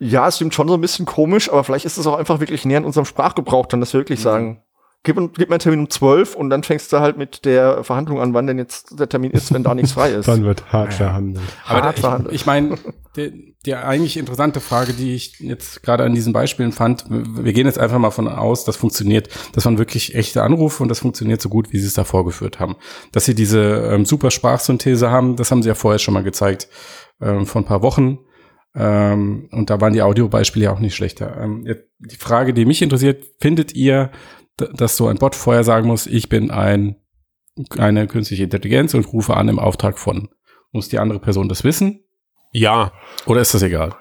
ja, 0.00 0.26
es 0.26 0.36
stimmt 0.36 0.54
schon 0.54 0.66
so 0.66 0.74
ein 0.74 0.80
bisschen 0.80 1.06
komisch, 1.06 1.50
aber 1.52 1.62
vielleicht 1.62 1.84
ist 1.84 1.98
es 1.98 2.06
auch 2.08 2.16
einfach 2.16 2.40
wirklich 2.40 2.64
näher 2.64 2.78
an 2.78 2.84
unserem 2.84 3.04
Sprachgebrauch, 3.04 3.66
dann 3.66 3.78
dass 3.78 3.92
wir 3.92 4.00
wirklich 4.00 4.20
sagen, 4.20 4.60
gib, 5.02 5.16
gib 5.34 5.48
mir 5.48 5.54
einen 5.54 5.60
Termin 5.60 5.80
um 5.80 5.90
12 5.90 6.34
und 6.36 6.50
dann 6.50 6.62
fängst 6.62 6.92
du 6.92 7.00
halt 7.00 7.16
mit 7.16 7.44
der 7.44 7.84
Verhandlung 7.84 8.20
an, 8.20 8.34
wann 8.34 8.46
denn 8.46 8.58
jetzt 8.58 8.98
der 8.98 9.08
Termin 9.08 9.32
ist, 9.32 9.52
wenn 9.52 9.62
da 9.62 9.74
nichts 9.74 9.92
frei 9.92 10.10
ist. 10.10 10.28
Dann 10.28 10.44
wird 10.44 10.72
hart 10.72 10.94
verhandelt. 10.94 11.44
Aber 11.66 11.82
Hart 11.82 11.98
da, 11.98 12.00
verhandelt. 12.00 12.34
ich, 12.34 12.42
ich 12.42 12.46
meine, 12.46 12.78
die, 13.16 13.54
die 13.66 13.74
eigentlich 13.74 14.16
interessante 14.16 14.60
Frage, 14.60 14.92
die 14.92 15.14
ich 15.14 15.40
jetzt 15.40 15.82
gerade 15.82 16.04
an 16.04 16.14
diesen 16.14 16.32
Beispielen 16.32 16.72
fand, 16.72 17.04
wir 17.08 17.52
gehen 17.52 17.66
jetzt 17.66 17.78
einfach 17.78 17.98
mal 17.98 18.10
von 18.10 18.28
aus, 18.28 18.64
das 18.64 18.76
funktioniert, 18.76 19.28
das 19.54 19.64
waren 19.64 19.78
wirklich 19.78 20.14
echte 20.14 20.42
Anrufe 20.42 20.82
und 20.82 20.88
das 20.88 21.00
funktioniert 21.00 21.40
so 21.42 21.48
gut, 21.48 21.72
wie 21.72 21.78
sie 21.78 21.86
es 21.86 21.94
da 21.94 22.04
vorgeführt 22.04 22.60
haben. 22.60 22.76
Dass 23.12 23.24
sie 23.24 23.34
diese 23.34 23.60
ähm, 23.60 24.04
super 24.04 24.30
Sprachsynthese 24.30 25.10
haben, 25.10 25.36
das 25.36 25.50
haben 25.50 25.62
sie 25.62 25.68
ja 25.68 25.74
vorher 25.74 25.98
schon 25.98 26.14
mal 26.14 26.22
gezeigt, 26.22 26.68
ähm, 27.20 27.46
vor 27.46 27.62
ein 27.62 27.66
paar 27.66 27.82
Wochen. 27.82 28.18
Ähm, 28.74 29.48
und 29.52 29.68
da 29.68 29.80
waren 29.80 29.92
die 29.92 30.02
Audiobeispiele 30.02 30.64
ja 30.64 30.72
auch 30.72 30.80
nicht 30.80 30.94
schlechter. 30.94 31.36
Ähm, 31.38 31.64
jetzt 31.66 31.84
die 31.98 32.16
Frage, 32.16 32.54
die 32.54 32.64
mich 32.64 32.80
interessiert, 32.80 33.24
findet 33.38 33.74
ihr, 33.74 34.10
dass 34.74 34.96
so 34.96 35.08
ein 35.08 35.16
Bot 35.16 35.34
vorher 35.34 35.64
sagen 35.64 35.86
muss, 35.86 36.06
ich 36.06 36.28
bin 36.28 36.50
ein, 36.50 36.96
eine 37.78 38.06
künstliche 38.06 38.44
Intelligenz 38.44 38.94
und 38.94 39.12
rufe 39.12 39.36
an 39.36 39.48
im 39.48 39.58
Auftrag 39.58 39.98
von? 39.98 40.28
Muss 40.72 40.88
die 40.88 40.98
andere 40.98 41.18
Person 41.18 41.48
das 41.48 41.64
wissen? 41.64 42.00
Ja, 42.52 42.92
Oder 43.26 43.40
ist 43.40 43.54
das 43.54 43.62
egal? 43.62 43.94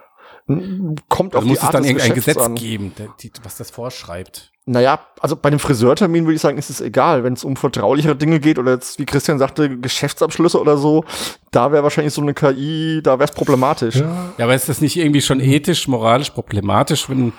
Kommt 1.07 1.35
auf 1.35 1.41
Also 1.43 1.47
muss 1.47 1.47
die 1.47 1.53
es 1.59 1.63
Art 1.63 1.73
dann 1.75 1.83
des 1.83 1.91
irgendein 1.91 2.13
Geschäfts 2.13 2.25
Gesetz 2.33 2.45
an. 2.45 2.55
geben, 2.55 2.93
der, 2.97 3.07
die, 3.21 3.31
was 3.43 3.57
das 3.57 3.71
vorschreibt. 3.71 4.51
Naja, 4.65 4.99
also 5.19 5.35
bei 5.35 5.49
dem 5.49 5.59
Friseurtermin 5.59 6.25
würde 6.25 6.35
ich 6.35 6.41
sagen, 6.41 6.57
ist 6.57 6.69
es 6.69 6.81
egal. 6.81 7.23
Wenn 7.23 7.33
es 7.33 7.43
um 7.43 7.55
vertraulichere 7.55 8.15
Dinge 8.15 8.39
geht 8.39 8.59
oder 8.59 8.73
jetzt, 8.73 8.99
wie 8.99 9.05
Christian 9.05 9.39
sagte, 9.39 9.77
Geschäftsabschlüsse 9.79 10.59
oder 10.59 10.77
so, 10.77 11.03
da 11.51 11.71
wäre 11.71 11.83
wahrscheinlich 11.83 12.13
so 12.13 12.21
eine 12.21 12.33
KI, 12.33 13.01
da 13.03 13.17
wäre 13.19 13.29
es 13.29 13.35
problematisch. 13.35 13.95
Ja, 13.95 14.33
Ja, 14.37 14.45
aber 14.45 14.55
ist 14.55 14.69
das 14.69 14.81
nicht 14.81 14.97
irgendwie 14.97 15.21
schon 15.21 15.39
ethisch, 15.39 15.87
moralisch 15.87 16.29
problematisch, 16.31 17.09
wenn 17.09 17.33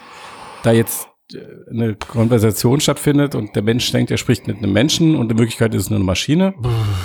da 0.62 0.73
jetzt 0.73 1.09
eine 1.71 1.95
Konversation 1.95 2.81
stattfindet 2.81 3.35
und 3.35 3.57
der 3.57 3.62
Mensch 3.62 3.91
denkt, 3.91 4.11
er 4.11 4.19
spricht 4.19 4.47
mit 4.47 4.59
einem 4.59 4.73
Menschen 4.73 5.17
und 5.17 5.31
in 5.31 5.38
Wirklichkeit 5.38 5.75
ist 5.75 5.85
es 5.85 5.91
nur 5.91 5.97
eine 5.97 6.05
Maschine? 6.05 6.52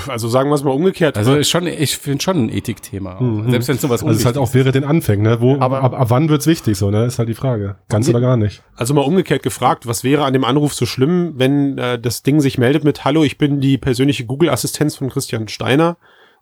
Also 0.08 0.28
sagen 0.28 0.50
wir 0.50 0.56
es 0.56 0.64
mal 0.64 0.72
umgekehrt. 0.72 1.18
Also 1.18 1.36
ist 1.36 1.50
schon, 1.50 1.66
ich 1.68 1.98
finde 1.98 2.22
schon 2.24 2.38
ein 2.46 2.50
Ethikthema. 2.50 3.22
Mhm. 3.22 3.52
Selbst 3.52 3.68
wenn 3.70 3.76
es 3.76 3.82
sowas 3.82 4.02
Also 4.04 4.14
es 4.14 4.20
ist 4.20 4.26
halt 4.26 4.38
auch 4.38 4.54
während 4.54 4.76
den 4.76 4.84
Anfängen, 4.84 5.24
ne? 5.24 5.40
Wo, 5.40 5.58
Aber- 5.60 5.82
ab, 5.82 5.94
ab 5.94 6.10
wann 6.10 6.30
wird's 6.30 6.48
wichtig, 6.48 6.78
so, 6.78 6.92
ne? 6.92 7.06
Ist 7.06 7.20
halt 7.20 7.30
die 7.30 7.36
Frage. 7.36 7.78
Ganz 7.90 8.10
oder 8.10 8.20
gar 8.20 8.38
nicht. 8.38 8.64
Also 8.76 8.94
mal 8.94 9.02
umgekehrt 9.02 9.44
gefragt, 9.44 9.88
was 9.88 10.04
wäre 10.04 10.26
an 10.26 10.34
dem 10.34 10.44
Anruf 10.44 10.74
so 10.74 10.86
schlimm, 10.86 11.34
wenn 11.38 11.78
äh, 11.78 12.00
das 12.00 12.24
Ding 12.24 12.42
sich 12.42 12.58
meldet 12.58 12.84
mit 12.84 13.06
Hallo, 13.06 13.24
ich 13.24 13.38
bin 13.38 13.62
die 13.62 13.78
persönliche 13.78 14.26
Google-Assistenz 14.26 14.96
von 14.98 15.10
Christian 15.10 15.48
Steiner 15.48 15.98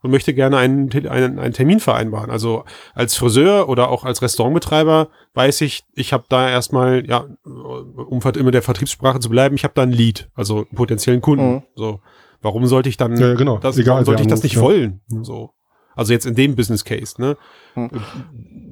und 0.05 0.11
möchte 0.11 0.35
gerne 0.35 0.57
einen, 0.57 0.91
einen, 1.09 1.39
einen 1.39 1.53
Termin 1.53 1.79
vereinbaren. 1.79 2.29
Also 2.29 2.63
als 2.93 3.15
Friseur 3.17 3.67
oder 3.67 3.89
auch 3.89 4.05
als 4.05 4.21
Restaurantbetreiber 4.21 5.09
weiß 5.33 5.61
ich, 5.61 5.83
ich 5.95 6.13
habe 6.13 6.25
da 6.29 6.47
erstmal, 6.47 7.07
ja, 7.09 7.25
um 7.43 8.21
immer 8.35 8.51
der 8.51 8.61
Vertriebssprache 8.61 9.19
zu 9.19 9.29
bleiben, 9.29 9.55
ich 9.55 9.63
habe 9.63 9.73
da 9.73 9.81
ein 9.81 9.91
Lead, 9.91 10.29
also 10.35 10.57
einen 10.57 10.75
potenziellen 10.75 11.21
Kunden. 11.21 11.53
Mhm. 11.55 11.63
So, 11.75 12.01
warum 12.43 12.67
sollte 12.67 12.87
ich 12.87 12.97
dann 12.97 13.17
Ja, 13.17 13.33
genau. 13.33 13.57
das, 13.57 13.77
Egal, 13.79 13.93
warum 13.93 14.05
sollte 14.05 14.21
ich 14.21 14.27
das 14.27 14.43
nicht 14.43 14.57
ja. 14.57 14.61
wollen? 14.61 15.01
So. 15.23 15.49
Also 15.95 16.13
jetzt 16.13 16.27
in 16.27 16.35
dem 16.35 16.55
Business 16.55 16.83
Case, 16.85 17.19
ne? 17.19 17.35
Hm. 17.73 17.89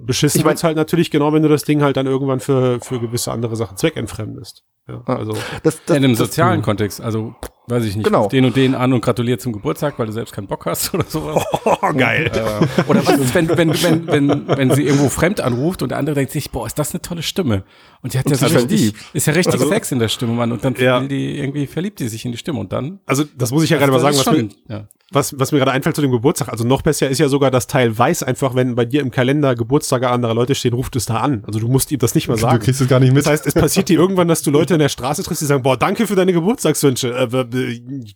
Beschissen 0.05 0.37
Ich 0.39 0.43
mein- 0.45 0.51
wird's 0.51 0.63
halt 0.63 0.75
natürlich 0.77 1.09
genau, 1.09 1.33
wenn 1.33 1.41
du 1.41 1.49
das 1.49 1.63
Ding 1.63 1.81
halt 1.81 1.97
dann 1.97 2.05
irgendwann 2.05 2.41
für, 2.41 2.79
für 2.81 2.99
gewisse 2.99 3.31
andere 3.31 3.55
Sachen 3.55 3.75
zweckentfremdest. 3.77 4.63
Ja, 4.87 5.01
Ja. 5.07 5.15
also. 5.15 5.31
Das, 5.63 5.81
das, 5.85 5.97
in 5.97 6.03
einem 6.03 6.11
das, 6.13 6.19
sozialen 6.19 6.61
Kontext, 6.61 7.01
also 7.01 7.33
weiß 7.67 7.85
ich 7.85 7.95
nicht, 7.95 8.05
Genau. 8.05 8.23
ruf 8.23 8.31
den 8.31 8.45
und 8.45 8.55
den 8.55 8.75
an 8.75 8.91
und 8.93 9.01
gratuliert 9.01 9.41
zum 9.41 9.53
Geburtstag, 9.53 9.97
weil 9.97 10.05
du 10.07 10.11
selbst 10.11 10.33
keinen 10.33 10.47
Bock 10.47 10.65
hast 10.65 10.93
oder 10.93 11.05
sowas. 11.07 11.43
Oh, 11.65 11.93
geil. 11.95 12.29
Äh, 12.33 12.81
oder 12.89 13.05
was 13.05 13.17
ist, 13.19 13.33
wenn, 13.35 13.47
wenn, 13.49 13.73
wenn, 13.83 14.07
wenn, 14.07 14.47
wenn 14.47 14.71
sie 14.73 14.83
irgendwo 14.83 15.09
fremd 15.09 15.39
anruft 15.41 15.81
und 15.81 15.89
der 15.89 15.97
andere 15.97 16.15
denkt 16.15 16.31
sich, 16.31 16.51
boah, 16.51 16.65
ist 16.67 16.77
das 16.77 16.91
eine 16.91 17.01
tolle 17.01 17.23
Stimme. 17.23 17.63
Und 18.01 18.13
die 18.13 18.19
hat 18.19 18.29
ja 18.29 18.35
so 18.35 18.45
richtig, 18.47 18.61
verliebt. 18.67 18.99
ist 19.13 19.27
ja 19.27 19.33
richtig 19.33 19.53
Also- 19.53 19.69
Sex 19.69 19.91
in 19.91 19.99
der 19.99 20.09
Stimme, 20.09 20.33
Mann. 20.33 20.51
Und 20.51 20.63
dann 20.63 20.75
Ja. 20.77 20.99
die, 21.01 21.37
irgendwie 21.39 21.67
verliebt 21.67 21.99
die 21.99 22.07
sich 22.09 22.25
in 22.25 22.31
die 22.31 22.37
Stimme 22.37 22.59
und 22.59 22.73
dann. 22.73 22.99
Also, 23.05 23.23
das 23.37 23.51
muss 23.51 23.63
ich 23.63 23.69
ja 23.69 23.77
gerade 23.77 23.91
mal 23.91 23.99
sagen, 23.99 24.17
was 24.17 24.25
ist 24.27 24.31
mir, 24.31 24.39
schon, 24.39 24.49
ja. 24.67 24.87
was, 25.11 25.39
was 25.39 25.51
mir 25.51 25.59
gerade 25.59 25.71
einfällt 25.71 25.95
zu 25.95 26.01
dem 26.01 26.11
Geburtstag. 26.11 26.49
Also 26.49 26.65
noch 26.65 26.81
besser 26.81 27.07
ist 27.09 27.19
ja 27.19 27.29
sogar, 27.29 27.49
das 27.51 27.67
Teil 27.67 27.97
weiß 27.97 28.23
einfach, 28.23 28.55
wenn 28.55 28.75
bei 28.75 28.83
dir 28.83 28.99
im 29.01 29.09
Kalender 29.11 29.55
Geburtstage 29.55 30.09
anderer 30.09 30.33
Leute 30.33 30.53
stehen, 30.55 30.73
ruft 30.73 30.95
es 30.97 31.05
da 31.05 31.17
an. 31.17 31.43
Also 31.47 31.59
du 31.59 31.67
musst 31.69 31.91
ihm 31.91 31.99
das 31.99 32.13
nicht 32.15 32.27
mal 32.27 32.33
Du 32.35 32.41
sagen. 32.41 32.59
kriegst 32.59 32.81
es 32.81 32.87
gar 32.89 32.99
nicht 32.99 33.13
mit. 33.13 33.25
Das 33.25 33.31
heißt, 33.31 33.47
es 33.47 33.53
passiert 33.53 33.87
dir 33.89 33.97
irgendwann, 33.99 34.27
dass 34.27 34.41
du 34.41 34.51
Leute 34.51 34.73
in 34.73 34.79
der 34.79 34.89
Straße 34.89 35.23
triffst, 35.23 35.41
die 35.41 35.45
sagen, 35.45 35.63
boah, 35.63 35.77
danke 35.77 36.07
für 36.07 36.15
deine 36.15 36.33
Geburtstagswünsche. 36.33 37.13
Äh, 37.13 37.52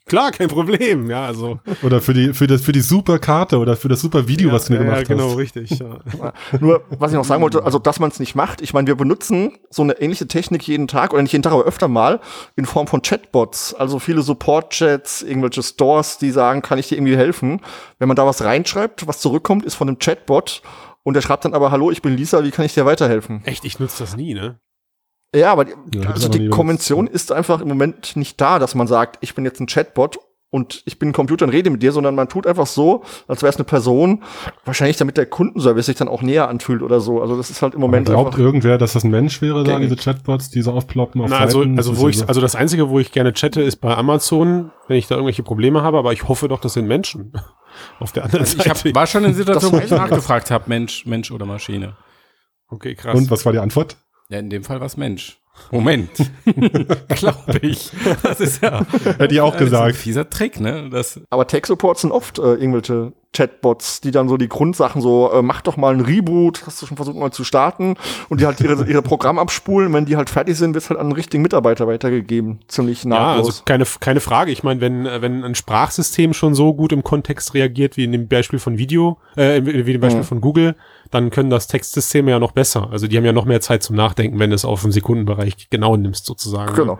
klar, 0.05 0.31
kein 0.31 0.47
Problem. 0.47 1.09
Ja, 1.09 1.25
also. 1.25 1.59
Oder 1.83 2.01
für 2.01 2.13
die, 2.13 2.33
für 2.33 2.47
das, 2.47 2.61
für 2.61 2.71
die 2.71 2.81
super 2.81 3.19
Karte 3.19 3.57
oder 3.57 3.75
für 3.75 3.87
das 3.87 4.01
super 4.01 4.27
Video, 4.27 4.51
was 4.51 4.65
du 4.65 4.73
mir 4.73 4.79
ja, 4.79 4.85
gemacht 4.85 5.09
ja, 5.09 5.15
genau, 5.15 5.29
hast. 5.29 5.37
richtig. 5.37 5.79
Ja. 5.79 5.99
Nur, 6.59 6.83
was 6.89 7.11
ich 7.11 7.17
noch 7.17 7.25
sagen 7.25 7.41
wollte, 7.41 7.63
also, 7.63 7.79
dass 7.79 7.99
man 7.99 8.09
es 8.09 8.19
nicht 8.19 8.35
macht. 8.35 8.61
Ich 8.61 8.73
meine, 8.73 8.87
wir 8.87 8.95
benutzen 8.95 9.57
so 9.69 9.81
eine 9.81 9.93
ähnliche 9.93 10.27
Technik 10.27 10.67
jeden 10.67 10.87
Tag 10.87 11.13
oder 11.13 11.21
nicht 11.21 11.31
jeden 11.31 11.43
Tag, 11.43 11.53
aber 11.53 11.63
öfter 11.63 11.87
mal 11.87 12.19
in 12.55 12.65
Form 12.65 12.87
von 12.87 13.01
Chatbots. 13.01 13.73
Also 13.73 13.99
viele 13.99 14.21
Support-Chats, 14.21 15.21
irgendwelche 15.23 15.63
Stores, 15.63 16.17
die 16.17 16.31
sagen, 16.31 16.61
kann 16.61 16.79
ich 16.79 16.89
dir 16.89 16.97
irgendwie 16.97 17.17
helfen? 17.17 17.61
Wenn 17.99 18.07
man 18.07 18.15
da 18.15 18.25
was 18.25 18.43
reinschreibt, 18.43 19.07
was 19.07 19.19
zurückkommt, 19.19 19.65
ist 19.65 19.75
von 19.75 19.87
einem 19.87 19.99
Chatbot 19.99 20.61
und 21.07 21.13
der 21.13 21.21
schreibt 21.21 21.45
dann 21.45 21.53
aber, 21.53 21.71
hallo, 21.71 21.89
ich 21.89 22.01
bin 22.01 22.17
Lisa, 22.17 22.43
wie 22.43 22.51
kann 22.51 22.65
ich 22.65 22.73
dir 22.73 22.85
weiterhelfen? 22.85 23.41
Echt, 23.45 23.63
ich 23.63 23.79
nutze 23.79 24.03
das 24.03 24.17
nie, 24.17 24.33
ne? 24.33 24.59
Ja, 25.35 25.51
aber 25.51 25.65
die, 25.65 25.71
Ja, 25.93 26.01
ich 26.01 26.07
also 26.09 26.29
die. 26.29 26.49
Konvention 26.49 27.07
ist 27.07 27.31
einfach 27.31 27.61
im 27.61 27.67
Moment 27.67 28.15
nicht 28.15 28.39
da, 28.39 28.59
dass 28.59 28.75
man 28.75 28.87
sagt, 28.87 29.17
ich 29.21 29.35
bin 29.35 29.43
jetzt 29.45 29.59
ein 29.59 29.67
Chatbot 29.67 30.19
und 30.49 30.81
ich 30.85 30.97
bin 30.97 31.09
ein 31.09 31.13
Computer 31.13 31.43
und 31.45 31.51
rede 31.51 31.69
mit 31.69 31.83
dir, 31.83 31.91
sondern 31.91 32.15
man 32.15 32.29
tut 32.29 32.47
einfach 32.47 32.65
so, 32.65 33.03
als 33.27 33.41
wäre 33.43 33.49
es 33.49 33.57
eine 33.57 33.65
Person, 33.65 34.23
wahrscheinlich 34.63 34.95
damit 34.95 35.17
der 35.17 35.25
Kundenservice 35.25 35.87
sich 35.87 35.97
dann 35.97 36.07
auch 36.07 36.21
näher 36.21 36.47
anfühlt 36.47 36.81
oder 36.81 37.01
so. 37.01 37.21
Also 37.21 37.35
das 37.35 37.49
ist 37.49 37.61
halt 37.61 37.73
im 37.73 37.81
Aber 37.81 37.87
Moment 37.87 38.07
glaubt 38.07 38.27
einfach. 38.27 38.39
irgendwer, 38.39 38.77
dass 38.77 38.93
das 38.93 39.03
ein 39.03 39.11
Mensch 39.11 39.41
wäre, 39.41 39.65
da 39.65 39.77
diese 39.79 39.97
Chatbots, 39.97 40.49
die 40.49 40.61
so 40.61 40.71
aufploppen 40.71 41.19
auf 41.21 41.29
Na, 41.29 41.39
also, 41.39 41.59
Seiten? 41.59 41.77
also 41.77 41.91
Das 41.91 41.99
wo 41.99 42.07
ich, 42.07 42.25
also 42.25 42.39
das 42.39 42.55
einzige, 42.55 42.89
wo 42.89 42.97
ich 42.99 43.11
gerne 43.11 43.33
chatte, 43.33 43.61
ist 43.61 43.75
bei 43.81 43.93
Amazon, 43.93 44.71
wenn 44.87 44.95
ich 44.97 45.07
da 45.07 45.15
irgendwelche 45.15 45.43
Probleme 45.43 45.81
habe, 45.83 45.97
aber 45.97 46.13
ich 46.13 46.29
hoffe 46.29 46.47
doch, 46.47 46.61
das 46.61 46.73
sind 46.73 46.87
Menschen. 46.87 47.33
Auf 47.99 48.13
der 48.13 48.23
anderen 48.23 48.45
Ich 48.45 48.51
Seite. 48.53 48.69
hab, 48.69 48.95
war 48.95 49.05
schon 49.05 49.25
in 49.25 49.33
Situation, 49.33 49.73
wo 49.73 49.77
ich 49.79 49.83
ich 49.83 49.91
nachgefragt 49.91 50.49
habe, 50.49 50.63
Mensch, 50.67 51.05
Mensch 51.05 51.29
oder 51.31 51.45
Maschine. 51.45 51.97
okay, 52.69 52.95
krass. 52.95 53.15
Und 53.19 53.29
was 53.29 53.45
war 53.45 53.51
die 53.51 53.59
Antwort? 53.59 53.97
Ja, 54.29 54.39
in 54.39 54.49
dem 54.49 54.63
Fall 54.63 54.79
war 54.79 54.87
es 54.87 54.97
Mensch. 54.97 55.39
Moment. 55.71 56.09
Glaube 57.07 57.59
ich. 57.61 57.89
Das 58.21 58.39
ist 58.39 58.61
ja. 58.61 58.85
Hätte 59.17 59.33
ich 59.33 59.41
auch 59.41 59.53
Das 59.53 59.61
ist 59.61 59.73
ein 59.73 59.85
gesagt. 59.87 59.95
fieser 59.95 60.29
Trick, 60.29 60.59
ne? 60.59 60.89
Das, 60.91 61.19
Aber 61.29 61.47
Tech-Supports 61.47 62.01
sind 62.01 62.11
oft 62.11 62.37
äh, 62.37 62.53
irgendwelche 62.53 63.13
Chatbots, 63.33 64.01
die 64.01 64.11
dann 64.11 64.29
so 64.29 64.37
die 64.37 64.47
Grundsachen 64.47 65.01
so, 65.01 65.31
äh, 65.31 65.41
mach 65.41 65.61
doch 65.61 65.77
mal 65.77 65.93
einen 65.93 66.01
Reboot, 66.05 66.63
hast 66.65 66.81
du 66.81 66.85
schon 66.87 66.97
versucht 66.97 67.17
mal 67.17 67.31
zu 67.31 67.43
starten 67.43 67.95
und 68.29 68.41
die 68.41 68.45
halt 68.45 68.59
ihre, 68.61 68.87
ihre 68.87 69.01
Programm 69.01 69.37
abspulen. 69.37 69.93
Wenn 69.93 70.05
die 70.05 70.15
halt 70.15 70.29
fertig 70.29 70.57
sind, 70.57 70.73
wird's 70.73 70.89
halt 70.89 70.99
an 70.99 71.07
einen 71.07 71.13
richtigen 71.15 71.43
Mitarbeiter 71.43 71.87
weitergegeben. 71.87 72.59
Ziemlich 72.67 73.03
Ja, 73.03 73.09
nahtlos. 73.09 73.47
also 73.47 73.61
keine, 73.65 73.85
keine 73.99 74.19
Frage. 74.21 74.51
Ich 74.51 74.63
meine, 74.63 74.81
wenn, 74.81 75.05
äh, 75.05 75.21
wenn 75.21 75.43
ein 75.43 75.55
Sprachsystem 75.55 76.33
schon 76.33 76.55
so 76.55 76.73
gut 76.73 76.91
im 76.91 77.03
Kontext 77.03 77.53
reagiert 77.53 77.97
wie 77.97 78.05
in 78.05 78.11
dem 78.11 78.27
Beispiel 78.27 78.59
von 78.59 78.77
Video, 78.77 79.17
äh, 79.35 79.61
wie 79.63 79.91
dem 79.93 80.01
Beispiel 80.01 80.21
Mhm. 80.21 80.25
von 80.27 80.41
Google, 80.41 80.75
dann 81.11 81.29
können 81.29 81.49
das 81.49 81.67
Textsysteme 81.67 82.31
ja 82.31 82.39
noch 82.39 82.53
besser. 82.53 82.89
Also 82.91 83.07
die 83.07 83.17
haben 83.17 83.25
ja 83.25 83.33
noch 83.33 83.45
mehr 83.45 83.61
Zeit 83.61 83.83
zum 83.83 83.95
Nachdenken, 83.95 84.39
wenn 84.39 84.49
du 84.49 84.55
es 84.55 84.65
auf 84.65 84.81
den 84.81 84.91
Sekundenbereich 84.91 85.69
genau 85.69 85.95
nimmst, 85.95 86.25
sozusagen. 86.25 86.73
Genau. 86.75 86.97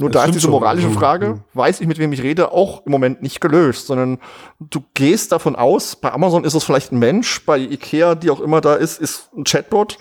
Nur 0.00 0.10
Das 0.10 0.22
da 0.22 0.26
ist 0.26 0.34
diese 0.34 0.40
schon. 0.42 0.50
moralische 0.50 0.88
Mhm. 0.88 0.94
Frage, 0.94 1.44
weiß 1.54 1.80
ich, 1.80 1.86
mit 1.86 1.98
wem 1.98 2.12
ich 2.12 2.20
rede, 2.22 2.50
auch 2.50 2.84
im 2.84 2.90
Moment 2.90 3.22
nicht 3.22 3.40
gelöst, 3.40 3.86
sondern 3.86 4.18
du 4.58 4.82
gehst 4.94 5.30
davon 5.30 5.54
aus, 5.54 5.94
bei 5.94 6.12
Amazon 6.12 6.42
ist 6.42 6.54
es 6.54 6.64
vielleicht 6.64 6.90
ein 6.90 6.98
Mensch, 6.98 7.44
bei 7.46 7.58
Ikea, 7.58 8.16
die 8.16 8.30
auch 8.30 8.40
immer 8.40 8.60
da 8.60 8.74
ist, 8.74 9.00
ist 9.00 9.30
ein 9.36 9.44
Chatbot, 9.44 9.96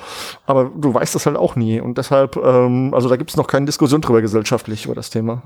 aber 0.47 0.71
du 0.75 0.91
weißt 0.93 1.13
das 1.13 1.27
halt 1.27 1.37
auch 1.37 1.55
nie. 1.55 1.79
Und 1.79 1.99
deshalb, 1.99 2.37
ähm, 2.37 2.91
also 2.95 3.07
da 3.07 3.17
gibt 3.17 3.29
es 3.29 3.37
noch 3.37 3.45
keine 3.45 3.67
Diskussion 3.67 4.01
drüber 4.01 4.21
gesellschaftlich 4.21 4.85
über 4.85 4.95
das 4.95 5.11
Thema. 5.11 5.43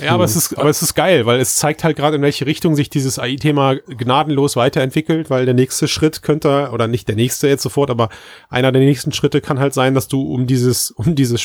Ja, 0.00 0.12
aber 0.12 0.24
es 0.24 0.36
ist, 0.36 0.58
aber 0.58 0.68
es 0.68 0.82
ist 0.82 0.94
geil, 0.94 1.24
weil 1.24 1.40
es 1.40 1.56
zeigt 1.56 1.82
halt 1.84 1.96
gerade, 1.96 2.16
in 2.16 2.22
welche 2.22 2.44
Richtung 2.46 2.74
sich 2.74 2.90
dieses 2.90 3.18
AI-Thema 3.18 3.76
gnadenlos 3.86 4.54
weiterentwickelt, 4.56 5.30
weil 5.30 5.46
der 5.46 5.54
nächste 5.54 5.88
Schritt 5.88 6.22
könnte, 6.22 6.68
oder 6.72 6.86
nicht 6.86 7.08
der 7.08 7.16
nächste 7.16 7.48
jetzt 7.48 7.62
sofort, 7.62 7.90
aber 7.90 8.10
einer 8.50 8.72
der 8.72 8.82
nächsten 8.82 9.12
Schritte 9.12 9.40
kann 9.40 9.58
halt 9.58 9.72
sein, 9.72 9.94
dass 9.94 10.06
du 10.08 10.20
um 10.22 10.46
dieses, 10.46 10.90
um 10.90 11.14
dieses 11.14 11.40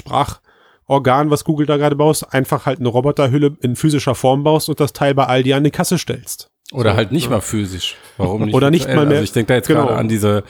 Sprachorgan, 0.85 1.29
was 1.29 1.43
Google 1.43 1.65
da 1.65 1.77
gerade 1.77 1.95
baust, 1.95 2.33
einfach 2.33 2.65
halt 2.65 2.79
eine 2.79 2.89
Roboterhülle 2.89 3.55
in 3.61 3.75
physischer 3.75 4.15
Form 4.15 4.43
baust 4.43 4.69
und 4.69 4.79
das 4.79 4.93
Teil 4.93 5.13
bei 5.15 5.25
Aldi 5.25 5.53
an 5.53 5.63
die 5.63 5.71
Kasse 5.71 5.97
stellst. 5.97 6.49
oder 6.73 6.95
halt 6.95 7.11
nicht 7.11 7.29
mal 7.29 7.41
physisch. 7.41 7.97
Warum 8.17 8.45
nicht? 8.45 8.53
Oder 8.53 8.71
nicht 8.71 8.87
mal 8.87 9.05
mehr- 9.05 9.17
Also 9.17 9.23
ich 9.23 9.33
denke 9.33 9.47
da 9.49 9.55
jetzt 9.55 9.67
genau. 9.67 9.87
gerade 9.87 9.97
an 9.99 10.07
diese 10.07 10.43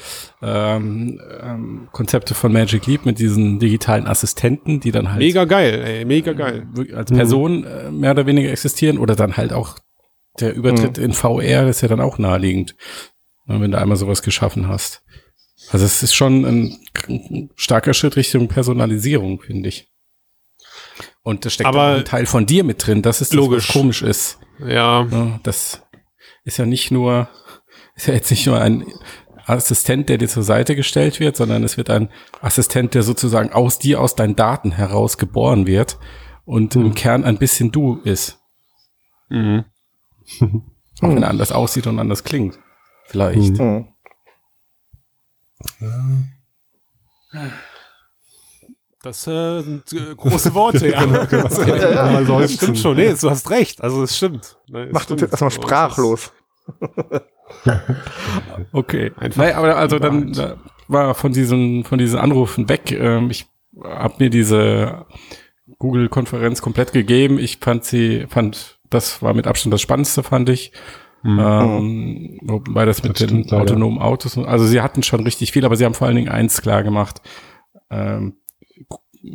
ähm, 0.43 1.19
ähm, 1.41 1.87
Konzepte 1.91 2.35
von 2.35 2.51
Magic 2.53 2.85
Leap 2.85 3.05
mit 3.07 3.17
diesen 3.19 3.57
digitalen 3.59 4.05
Assistenten, 4.07 4.79
die 4.79 4.91
dann 4.91 5.09
halt 5.09 5.17
Mega 5.19 5.45
geil, 5.45 5.81
ey, 5.83 6.05
mega 6.05 6.33
geil. 6.33 6.67
wirklich 6.73 6.95
als 6.95 7.11
Person 7.11 7.63
äh, 7.65 7.89
mehr 7.91 8.11
oder 8.11 8.25
weniger 8.27 8.51
existieren 8.51 8.97
oder 8.99 9.15
dann 9.15 9.35
halt 9.37 9.51
auch 9.53 9.77
der 10.39 10.53
Übertritt 10.55 10.97
in 10.99 11.13
VR 11.13 11.67
ist 11.67 11.81
ja 11.81 11.87
dann 11.87 11.99
auch 12.01 12.17
naheliegend, 12.19 12.75
ne, 13.47 13.59
wenn 13.59 13.71
du 13.71 13.77
einmal 13.79 13.97
sowas 13.97 14.21
geschaffen 14.21 14.67
hast. 14.67 15.01
Also 15.71 15.85
es 15.85 16.01
ist 16.03 16.13
schon 16.13 16.45
ein, 16.45 16.77
ein 17.07 17.49
starker 17.55 17.93
Schritt 17.93 18.15
Richtung 18.15 18.47
Personalisierung, 18.47 19.41
finde 19.41 19.69
ich. 19.69 19.90
Und 21.23 21.45
da 21.45 21.49
steckt 21.49 21.67
Aber- 21.67 21.93
auch 21.93 21.97
ein 21.97 22.05
Teil 22.05 22.25
von 22.25 22.45
dir 22.45 22.63
mit 22.63 22.85
drin, 22.85 23.01
das 23.01 23.21
ist 23.21 23.33
Logisch. 23.33 23.67
das, 23.67 23.75
was 23.75 23.81
komisch 23.81 24.01
ist. 24.01 24.39
Ja, 24.59 25.03
Ne, 25.03 25.39
das 25.43 25.81
ist 26.43 26.57
ja 26.57 26.65
nicht 26.65 26.91
nur, 26.91 27.29
ist 27.95 28.07
ja 28.07 28.13
jetzt 28.13 28.31
nicht 28.31 28.45
nur 28.47 28.59
ein 28.59 28.85
Assistent, 29.45 30.07
der 30.09 30.17
dir 30.17 30.27
zur 30.29 30.43
Seite 30.43 30.75
gestellt 30.75 31.19
wird, 31.19 31.35
sondern 31.35 31.63
es 31.63 31.77
wird 31.77 31.89
ein 31.89 32.09
Assistent, 32.41 32.93
der 32.93 33.03
sozusagen 33.03 33.51
aus 33.53 33.79
dir, 33.79 33.99
aus 34.01 34.15
deinen 34.15 34.35
Daten 34.35 34.71
heraus 34.71 35.17
geboren 35.17 35.65
wird 35.67 35.97
und 36.45 36.75
im 36.75 36.93
Kern 36.95 37.23
ein 37.23 37.37
bisschen 37.37 37.71
du 37.71 37.97
ist. 38.03 38.39
mhm. 39.29 39.65
Auch 41.01 41.09
wenn 41.09 41.23
er 41.23 41.29
anders 41.29 41.51
aussieht 41.51 41.87
und 41.87 41.97
anders 41.99 42.23
klingt. 42.23 42.59
Vielleicht. 43.07 43.57
Mhm. 43.59 43.87
Das 49.03 49.25
äh, 49.27 49.61
sind 49.61 49.91
äh, 49.93 50.15
große 50.15 50.53
Worte, 50.53 50.89
ja. 50.89 51.05
Mal 51.05 51.25
Das 51.27 51.55
seufzen. 52.27 52.57
stimmt 52.57 52.77
schon, 52.79 52.97
nee, 52.97 53.13
du 53.19 53.29
hast 53.29 53.49
recht, 53.49 53.81
also 53.81 54.03
es 54.03 54.15
stimmt. 54.17 54.57
Ne, 54.69 54.85
es 54.85 54.93
Macht 54.93 55.09
uns 55.11 55.19
stimmt. 55.19 55.21
jetzt 55.33 55.41
erstmal 55.41 55.51
So, 55.51 55.55
es 55.57 55.57
ist- 55.57 55.63
sprachlos. 55.63 56.31
Okay. 58.71 59.11
Einfach 59.17 59.43
Naja, 59.43 59.57
aber 59.57 59.75
also 59.75 59.99
dann 59.99 60.33
da 60.33 60.55
war 60.87 61.13
von 61.15 61.33
diesen, 61.33 61.83
von 61.83 61.97
diesen 61.97 62.19
Anrufen 62.19 62.69
weg. 62.69 62.91
Ähm, 62.91 63.29
ich 63.29 63.47
habe 63.83 64.15
mir 64.19 64.29
diese 64.29 65.05
Google-Konferenz 65.79 66.61
komplett 66.61 66.93
gegeben. 66.93 67.39
Ich 67.39 67.57
fand 67.57 67.83
sie, 67.83 68.25
fand, 68.29 68.79
das 68.89 69.21
war 69.21 69.33
mit 69.33 69.47
Abstand 69.47 69.73
das 69.73 69.81
Spannendste, 69.81 70.23
fand 70.23 70.49
ich. 70.49 70.71
Mhm. 71.23 71.39
Ähm, 71.39 72.39
wobei 72.43 72.85
das 72.85 73.03
mit 73.03 73.13
Das 73.13 73.19
den 73.19 73.27
stimmt 73.29 73.51
leider. 73.51 73.63
autonomen 73.63 73.99
Autos, 73.99 74.37
also 74.39 74.65
sie 74.65 74.81
hatten 74.81 75.03
schon 75.03 75.21
richtig 75.23 75.51
viel, 75.51 75.65
aber 75.65 75.75
sie 75.75 75.85
haben 75.85 75.93
vor 75.93 76.07
allen 76.07 76.15
Dingen 76.15 76.29
eins 76.29 76.61
klar 76.61 76.83
gemacht. 76.83 77.21
Ähm, 77.91 78.37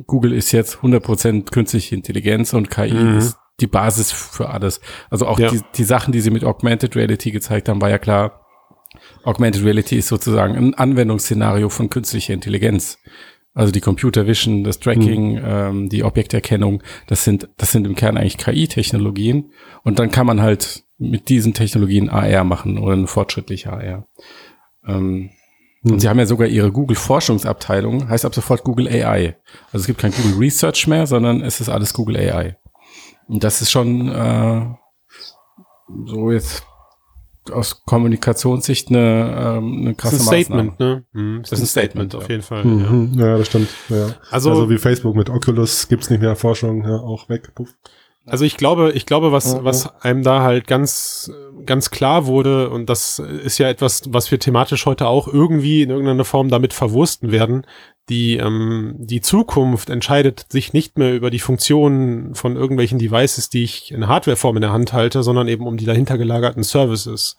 Google 0.06 0.32
ist 0.32 0.52
jetzt 0.52 0.78
100% 0.82 1.50
künstliche 1.50 1.94
Intelligenz 1.94 2.52
und 2.54 2.70
KI 2.70 2.92
Mhm. 2.94 3.18
ist 3.18 3.36
die 3.60 3.66
Basis 3.66 4.12
für 4.12 4.50
alles. 4.50 4.80
Also 5.10 5.26
auch 5.26 5.38
Ja. 5.38 5.50
die, 5.50 5.60
die 5.76 5.84
Sachen, 5.84 6.12
die 6.12 6.20
sie 6.20 6.30
mit 6.30 6.44
Augmented 6.44 6.94
Reality 6.96 7.30
gezeigt 7.30 7.68
haben, 7.68 7.80
war 7.80 7.90
ja 7.90 7.98
klar, 7.98 8.42
Augmented 9.24 9.64
Reality 9.64 9.96
ist 9.96 10.08
sozusagen 10.08 10.56
ein 10.56 10.74
Anwendungsszenario 10.74 11.68
von 11.68 11.90
künstlicher 11.90 12.34
Intelligenz. 12.34 12.98
Also 13.54 13.72
die 13.72 13.80
Computer 13.80 14.26
Vision, 14.26 14.64
das 14.64 14.80
Tracking, 14.80 15.40
ähm, 15.42 15.88
die 15.88 16.04
Objekterkennung, 16.04 16.82
das 17.06 17.24
sind, 17.24 17.48
das 17.56 17.72
sind 17.72 17.86
im 17.86 17.94
Kern 17.94 18.16
eigentlich 18.18 18.36
KI-Technologien. 18.36 19.52
Und 19.82 19.98
dann 19.98 20.10
kann 20.10 20.26
man 20.26 20.42
halt 20.42 20.84
mit 20.98 21.28
diesen 21.30 21.54
Technologien 21.54 22.10
AR 22.10 22.44
machen 22.44 22.78
oder 22.78 22.92
eine 22.94 23.06
fortschrittliche 23.06 23.72
AR. 23.72 24.06
Ähm, 24.86 25.30
Und 25.88 26.00
sie 26.00 26.08
haben 26.08 26.18
ja 26.18 26.26
sogar 26.26 26.48
ihre 26.48 26.72
Google-Forschungsabteilung, 26.72 28.08
heißt 28.08 28.24
ab 28.24 28.34
sofort 28.34 28.64
Google 28.64 28.88
AI. 28.88 29.36
Also 29.72 29.82
es 29.82 29.86
gibt 29.86 30.00
kein 30.00 30.12
Google 30.12 30.34
Research 30.38 30.86
mehr, 30.86 31.06
sondern 31.06 31.42
es 31.42 31.60
ist 31.60 31.68
alles 31.68 31.92
Google 31.94 32.16
AI. 32.16 32.56
Und 33.28 33.44
das 33.44 33.62
ist 33.62 33.70
schon 33.70 34.08
äh, 34.10 34.66
so 36.06 36.30
jetzt 36.32 36.64
aus 37.52 37.82
Kommunikationssicht 37.84 38.88
eine, 38.88 39.58
ähm, 39.58 39.78
eine 39.80 39.94
Das 39.94 39.96
krasse 40.02 40.16
ist 40.16 40.28
ein 40.28 40.38
Maßnahme. 40.38 40.62
Statement, 40.74 40.80
ne? 40.80 41.04
Mhm, 41.12 41.42
Das 41.42 41.52
ist 41.52 41.60
ein 41.60 41.66
Statement, 41.66 42.12
ja. 42.12 42.18
auf 42.18 42.28
jeden 42.28 42.42
Fall. 42.42 42.58
Ja. 42.64 42.72
Mhm. 42.72 43.12
Ja, 43.18 43.38
das 43.38 43.46
stimmt. 43.46 43.68
Ja. 43.88 44.08
Also- 44.30 44.50
Also, 44.50 44.70
wie 44.70 44.78
Facebook 44.78 45.14
mit 45.14 45.30
Oculus 45.30 45.86
gibt's 45.88 46.10
nicht 46.10 46.20
mehr 46.20 46.34
Forschung, 46.34 46.82
ja, 46.84 46.96
auch 46.96 47.28
weg. 47.28 47.54
Puff. 47.54 47.68
Also 48.26 48.44
ich 48.44 48.56
glaube, 48.56 48.92
ich 48.92 49.06
glaube, 49.06 49.30
was, 49.32 49.56
Mhm. 49.56 49.64
was 49.64 50.02
einem 50.02 50.22
da 50.22 50.42
halt 50.42 50.66
ganz, 50.66 51.30
ganz 51.64 51.90
klar 51.90 52.26
wurde, 52.26 52.70
und 52.70 52.90
das 52.90 53.18
ist 53.18 53.58
ja 53.58 53.68
etwas, 53.68 54.02
was 54.08 54.30
wir 54.30 54.38
thematisch 54.38 54.84
heute 54.84 55.06
auch 55.06 55.28
irgendwie 55.28 55.82
in 55.82 55.90
irgendeiner 55.90 56.24
Form 56.24 56.48
damit 56.48 56.72
verwursten 56.72 57.30
werden, 57.30 57.66
die, 58.08 58.36
ähm, 58.36 58.94
die 58.98 59.20
Zukunft 59.20 59.90
entscheidet 59.90 60.46
sich 60.50 60.72
nicht 60.72 60.98
mehr 60.98 61.14
über 61.14 61.30
die 61.30 61.38
Funktionen 61.40 62.34
von 62.34 62.56
irgendwelchen 62.56 62.98
Devices, 62.98 63.48
die 63.48 63.64
ich 63.64 63.92
in 63.92 64.06
Hardwareform 64.08 64.56
in 64.56 64.62
der 64.62 64.72
Hand 64.72 64.92
halte, 64.92 65.22
sondern 65.22 65.48
eben 65.48 65.66
um 65.66 65.76
die 65.76 65.86
dahinter 65.86 66.18
gelagerten 66.18 66.62
Services. 66.62 67.36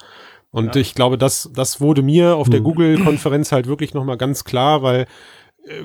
Und 0.51 0.75
ich 0.77 0.95
glaube, 0.95 1.17
das, 1.17 1.49
das 1.53 1.81
wurde 1.81 2.01
mir 2.01 2.35
auf 2.35 2.49
der 2.49 2.59
Hm. 2.59 2.63
Google-Konferenz 2.63 3.51
halt 3.51 3.67
wirklich 3.67 3.93
nochmal 3.93 4.17
ganz 4.17 4.43
klar, 4.45 4.81
weil 4.81 5.05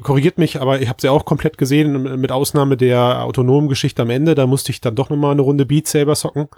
korrigiert 0.02 0.38
mich, 0.38 0.60
aber 0.60 0.80
ich 0.80 0.88
habe 0.88 1.00
sie 1.00 1.08
auch 1.08 1.24
komplett 1.24 1.58
gesehen, 1.58 2.20
mit 2.20 2.32
Ausnahme 2.32 2.76
der 2.76 3.24
autonomen 3.24 3.68
Geschichte 3.68 4.02
am 4.02 4.10
Ende. 4.10 4.34
Da 4.34 4.46
musste 4.46 4.70
ich 4.72 4.80
dann 4.80 4.94
doch 4.94 5.10
nochmal 5.10 5.32
eine 5.32 5.42
Runde 5.42 5.66
Beat 5.66 5.86
Saber 5.86 6.14
socken. 6.14 6.48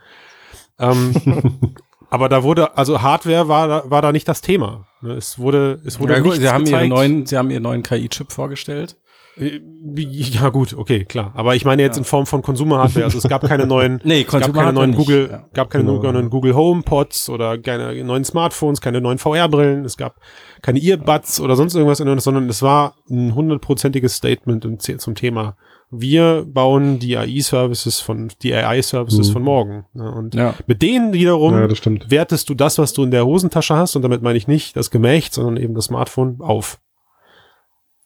Ähm, 0.79 1.15
aber 2.11 2.29
da 2.29 2.43
wurde, 2.43 2.77
also 2.77 3.03
Hardware 3.03 3.49
war, 3.49 3.69
da- 3.69 3.83
war 3.91 4.03
da 4.03 4.13
nicht 4.13 4.29
das 4.29 4.41
Thema. 4.41 4.87
Ne, 5.01 5.13
Es 5.15 5.39
wurde, 5.39 5.81
es 5.85 6.01
wurde 6.01 6.15
Ja, 6.15 6.21
gut, 6.21 6.35
sie 6.35 6.49
haben 6.49 6.63
ihren 6.67 6.73
gezeigt. 6.73 6.89
neuen, 6.91 7.27
sie 7.27 7.37
haben 7.37 7.51
ihren 7.51 7.63
neuen 7.63 7.83
KI-Chip 7.83 8.33
vorgestellt. 8.33 8.97
Ja, 9.37 10.49
gut, 10.51 10.75
okay, 10.75 11.05
klar. 11.05 11.33
Aber 11.35 11.55
ich 11.57 11.65
meine 11.65 11.83
jetzt 11.83 11.99
in 11.99 12.05
Form 12.05 12.27
von 12.27 12.43
Consumer-Hardware. 12.43 13.05
Also 13.05 13.19
es 13.19 13.29
gab 13.29 13.43
keine 13.43 13.67
neuen, 13.67 14.01
Nee, 14.05 14.25
gab 14.25 14.53
keine 14.55 14.73
neuen 14.73 14.95
Google, 14.95 15.29
ja. 15.31 15.49
gab 15.53 15.71
keine 15.71 15.85
Genau. 15.85 16.13
neuen 16.13 16.31
Google 16.31 16.55
Home 16.55 16.83
Pods 16.83 17.29
oder 17.29 17.59
keine 17.59 18.03
neuen 18.05 18.25
Smartphones, 18.25 18.81
keine 18.81 19.01
neuen 19.01 19.19
VR-Brillen. 19.19 19.85
Es 19.85 19.97
gab 19.97 20.17
keine 20.63 20.79
Earbuds 20.81 21.41
oder 21.41 21.57
sonst 21.57 21.75
irgendwas, 21.75 21.99
sondern 22.25 22.49
es 22.49 22.63
war 22.63 22.95
ein 23.11 23.35
hundertprozentiges 23.35 24.15
Statement 24.15 24.65
zum 25.01 25.15
Thema. 25.15 25.57
Wir 25.91 26.45
bauen 26.49 26.99
die 26.99 27.17
AI-Services 27.17 28.01
von, 28.01 28.33
die 28.43 28.53
AI-Services 28.55 29.29
Mhm. 29.29 29.33
von 29.33 29.43
morgen. 29.43 29.85
Ne? 29.93 30.11
Und 30.11 30.35
Ja. 30.35 30.55
mit 30.67 30.83
denen 30.83 31.13
wiederum 31.13 31.53
Ja, 31.55 31.69
wertest 32.11 32.49
du 32.49 32.55
das, 32.55 32.79
was 32.79 32.93
du 32.95 33.05
in 33.05 33.11
der 33.11 33.27
Hosentasche 33.27 33.77
hast, 33.77 33.95
und 33.95 34.03
damit 34.03 34.23
meine 34.23 34.37
ich 34.39 34.49
nicht 34.49 34.77
das 34.77 34.91
Gemächt, 34.91 35.35
sondern 35.35 35.57
eben 35.57 35.75
das 35.75 35.87
Smartphone 35.87 36.39
auf. 36.41 36.81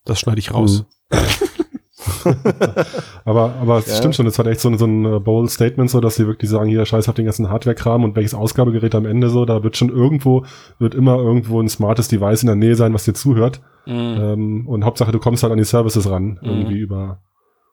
Das 0.09 0.19
schneide 0.21 0.41
ich 0.41 0.53
raus. 0.53 0.85
Aber, 3.25 3.55
aber 3.61 3.79
es 3.79 3.87
Ja. 3.89 3.97
stimmt 3.97 4.15
schon, 4.15 4.27
es 4.27 4.39
hat 4.39 4.47
echt 4.47 4.61
so, 4.61 4.69
ein- 4.69 4.79
so 4.79 4.87
ein 4.87 5.05
äh, 5.05 5.19
bold 5.21 5.51
Statement, 5.51 5.91
so 5.91 6.01
dass 6.01 6.15
sie 6.17 6.27
wirklich 6.27 6.51
sagen, 6.51 6.69
hier 6.71 6.85
scheiß 6.85 7.09
auf 7.09 7.15
den 7.15 7.25
ganzen 7.27 7.51
Hardware-Kram 7.51 8.05
und 8.05 8.17
welches 8.17 8.35
Ausgabegerät 8.35 8.95
am 8.95 9.05
Ende 9.07 9.29
so, 9.31 9.45
da 9.45 9.63
wird 9.63 9.77
schon 9.77 9.89
irgendwo, 9.91 10.45
wird 10.79 10.95
immer 10.95 11.17
irgendwo 11.19 11.61
ein 11.61 11.69
smartes 11.69 12.09
Device 12.09 12.43
in 12.43 12.47
der 12.47 12.57
Nähe 12.57 12.75
sein, 12.77 12.95
was 12.95 13.05
dir 13.05 13.15
zuhört. 13.15 13.61
Mhm. 13.87 13.93
Ähm, 14.21 14.67
und 14.69 14.85
Hauptsache, 14.85 15.13
du 15.13 15.19
kommst 15.19 15.43
halt 15.43 15.53
an 15.53 15.59
die 15.59 15.65
Services 15.65 16.09
ran, 16.11 16.39
irgendwie 16.43 16.79
über 16.79 17.21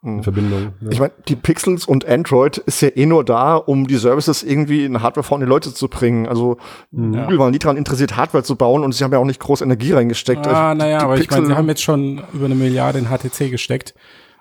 Mhm. 0.05 0.24
Verbindung. 0.24 0.74
Ja. 0.81 0.91
Ich 0.91 1.00
meine, 1.00 1.12
die 1.27 1.35
Pixels 1.35 1.85
und 1.85 2.05
Android 2.07 2.57
ist 2.59 2.81
ja 2.81 2.89
eh 2.95 3.05
nur 3.05 3.24
da, 3.25 3.55
um 3.55 3.88
die 3.88 3.95
Services 3.95 4.43
irgendwie 4.43 4.85
in 4.85 5.01
Hardwareform 5.01 5.41
an 5.41 5.45
die 5.47 5.50
Leute 5.50 5.74
zu 5.74 5.88
bringen. 5.88 6.27
Also 6.27 6.57
Mhm. 6.91 7.13
Google 7.24 7.39
war 7.39 7.51
nie 7.51 7.59
daran 7.59 7.77
interessiert, 7.77 8.15
Hardware 8.15 8.44
zu 8.44 8.55
bauen 8.55 8.83
und 8.83 8.94
sie 8.94 9.03
haben 9.03 9.11
ja 9.11 9.18
auch 9.20 9.25
nicht 9.25 9.39
groß 9.39 9.61
Energie 9.61 9.94
reingesteckt. 9.94 10.46
Ah, 10.48 10.70
Also, 10.72 10.77
naja, 10.77 11.00
aber 11.00 11.15
ich 11.18 11.29
meine, 11.29 11.41
Pixel- 11.41 11.46
sie 11.48 11.55
haben 11.57 11.68
jetzt 11.68 11.83
schon 11.83 12.22
über 12.33 12.46
eine 12.46 12.55
Milliarde 12.55 13.00
in 13.00 13.05
HTC 13.09 13.50
gesteckt. 13.50 13.94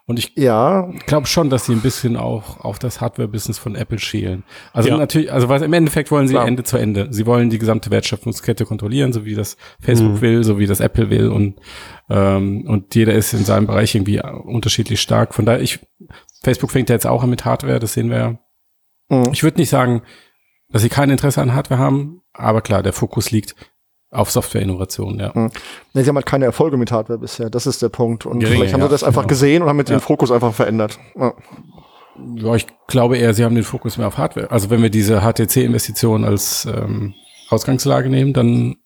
Und 0.06 0.18
ich 0.18 0.32
ja, 0.36 0.90
glaube 1.06 1.26
schon, 1.26 1.48
dass 1.48 1.64
sie 1.64 1.72
ein 1.72 1.80
bisschen 1.80 2.16
auch 2.18 2.60
auf 2.60 2.78
das 2.78 3.00
Hardware-Business 3.00 3.56
von 3.58 3.74
Apple 3.74 3.98
schielen. 3.98 4.44
Also 4.74 4.90
Ja. 4.90 4.98
natürlich, 4.98 5.32
also 5.32 5.48
was 5.48 5.62
im 5.62 5.72
Endeffekt 5.72 6.10
wollen 6.10 6.28
sie 6.28 6.34
Klar. 6.34 6.46
Ende 6.46 6.62
zu 6.62 6.76
Ende. 6.76 7.08
Sie 7.10 7.24
wollen 7.24 7.48
die 7.48 7.58
gesamte 7.58 7.90
Wertschöpfungskette 7.90 8.66
kontrollieren, 8.66 9.14
so 9.14 9.24
wie 9.24 9.34
das 9.34 9.56
Facebook 9.80 10.16
Mhm. 10.16 10.20
will, 10.20 10.44
so 10.44 10.58
wie 10.58 10.66
das 10.66 10.80
Apple 10.80 11.08
will 11.08 11.28
und 11.28 11.58
ähm, 12.10 12.66
und 12.68 12.94
jeder 12.94 13.14
ist 13.14 13.32
in 13.32 13.44
seinem 13.46 13.66
Bereich 13.66 13.94
irgendwie 13.94 14.20
unterschiedlich 14.20 15.00
stark. 15.00 15.34
Von 15.34 15.46
daher, 15.46 15.62
ich 15.62 15.80
Facebook 16.42 16.70
fängt 16.70 16.90
ja 16.90 16.96
jetzt 16.96 17.06
auch 17.06 17.22
an 17.22 17.30
mit 17.30 17.46
Hardware, 17.46 17.78
das 17.78 17.94
sehen 17.94 18.10
wir 18.10 18.18
ja. 18.18 18.38
Mhm. 19.08 19.30
Ich 19.32 19.42
würde 19.42 19.58
nicht 19.58 19.70
sagen, 19.70 20.02
dass 20.68 20.82
sie 20.82 20.90
kein 20.90 21.08
Interesse 21.08 21.40
an 21.40 21.54
Hardware 21.54 21.80
haben, 21.80 22.20
aber 22.34 22.60
klar, 22.60 22.82
der 22.82 22.92
Fokus 22.92 23.30
liegt 23.30 23.54
auf 24.14 24.30
Software-Innovation, 24.30 25.18
ja. 25.18 25.32
Ne, 25.34 25.50
sie 25.94 26.08
haben 26.08 26.16
halt 26.16 26.26
keine 26.26 26.44
Erfolge 26.46 26.76
mit 26.76 26.92
Hardware 26.92 27.18
bisher. 27.18 27.50
Das 27.50 27.66
ist 27.66 27.82
der 27.82 27.88
Punkt. 27.88 28.26
Und 28.26 28.38
Geringe, 28.40 28.56
vielleicht 28.58 28.74
haben 28.74 28.80
ja, 28.80 28.86
sie 28.86 28.92
das 28.92 29.04
einfach 29.04 29.22
genau. 29.22 29.28
gesehen 29.28 29.62
und 29.62 29.68
haben 29.68 29.76
mit 29.76 29.88
Ja. 29.90 29.96
den 29.96 30.00
Fokus 30.00 30.30
einfach 30.30 30.52
verändert. 30.54 30.98
Ja. 31.18 31.32
Ja, 32.36 32.54
ich 32.54 32.66
glaube 32.86 33.18
eher, 33.18 33.34
sie 33.34 33.44
haben 33.44 33.56
den 33.56 33.64
Fokus 33.64 33.98
mehr 33.98 34.06
auf 34.06 34.18
Hardware. 34.18 34.50
Also 34.50 34.70
wenn 34.70 34.80
wir 34.82 34.90
diese 34.90 35.20
HTC-Investition 35.22 36.24
als 36.24 36.64
ähm, 36.64 37.14
Ausgangslage 37.50 38.08
nehmen, 38.08 38.32
dann 38.32 38.76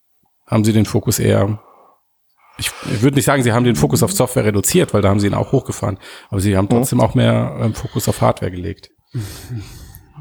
haben 0.46 0.64
sie 0.64 0.72
den 0.72 0.86
Fokus 0.86 1.18
eher. 1.18 1.58
Ich, 2.56 2.70
ich 2.92 3.02
würde 3.02 3.16
nicht 3.16 3.26
sagen, 3.26 3.42
sie 3.42 3.52
haben 3.52 3.64
den 3.64 3.76
Fokus 3.76 4.02
auf 4.02 4.12
Software 4.12 4.44
reduziert, 4.46 4.94
weil 4.94 5.02
da 5.02 5.10
haben 5.10 5.20
sie 5.20 5.26
ihn 5.26 5.34
auch 5.34 5.52
hochgefahren. 5.52 5.98
Aber 6.30 6.40
sie 6.40 6.56
haben 6.56 6.68
trotzdem 6.70 7.00
auch 7.02 7.14
mehr 7.14 7.54
ähm, 7.60 7.74
Fokus 7.74 8.08
auf 8.08 8.20
Hardware 8.22 8.50
gelegt. 8.50 8.90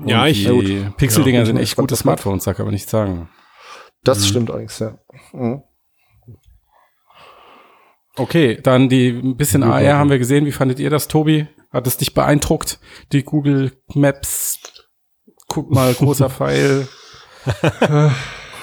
Ja, 0.05 0.23
Und 0.23 0.27
ich- 0.27 0.43
die 0.45 0.85
Pixel-Dinger 0.97 1.39
Ja, 1.39 1.45
sind 1.45 1.55
ich 1.55 1.63
echt 1.63 1.75
gute. 1.77 1.95
Smartphones, 1.95 2.43
da 2.43 2.53
kann 2.53 2.65
man 2.65 2.73
nicht 2.73 2.89
sagen. 2.89 3.29
Das 4.03 4.19
Mhm. 4.19 4.23
stimmt 4.23 4.49
allerdings, 4.51 4.79
ja. 4.79 4.97
Mhm. 5.33 5.63
Okay, 8.15 8.59
dann 8.61 8.89
die 8.89 9.09
ein 9.09 9.37
bisschen 9.37 9.61
Gut, 9.61 9.71
AR 9.71 9.97
haben 9.97 10.09
wir 10.09 10.17
gesehen. 10.17 10.45
Wie 10.45 10.51
fandet 10.51 10.79
ihr 10.79 10.89
das, 10.89 11.07
Tobi? 11.07 11.47
Hat 11.71 11.85
es 11.85 11.97
dich 11.97 12.13
beeindruckt? 12.13 12.79
Die 13.11 13.23
Google 13.23 13.73
Maps? 13.93 14.59
Guck 15.47 15.69
mal, 15.71 15.93
großer 15.93 16.29
Pfeil. 16.31 16.87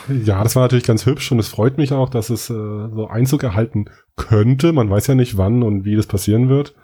Ja, 0.08 0.42
das 0.42 0.56
war 0.56 0.62
natürlich 0.62 0.84
ganz 0.84 1.06
hübsch 1.06 1.30
und 1.32 1.38
es 1.38 1.48
freut 1.48 1.78
mich 1.78 1.92
auch, 1.92 2.08
dass 2.10 2.30
es 2.30 2.50
äh, 2.50 2.52
so 2.52 3.06
Einzug 3.08 3.42
erhalten 3.42 3.86
könnte. 4.16 4.72
Man 4.72 4.90
weiß 4.90 5.06
ja 5.06 5.14
nicht, 5.14 5.36
wann 5.38 5.62
und 5.62 5.84
wie 5.84 5.96
das 5.96 6.06
passieren 6.06 6.48
wird. 6.48 6.74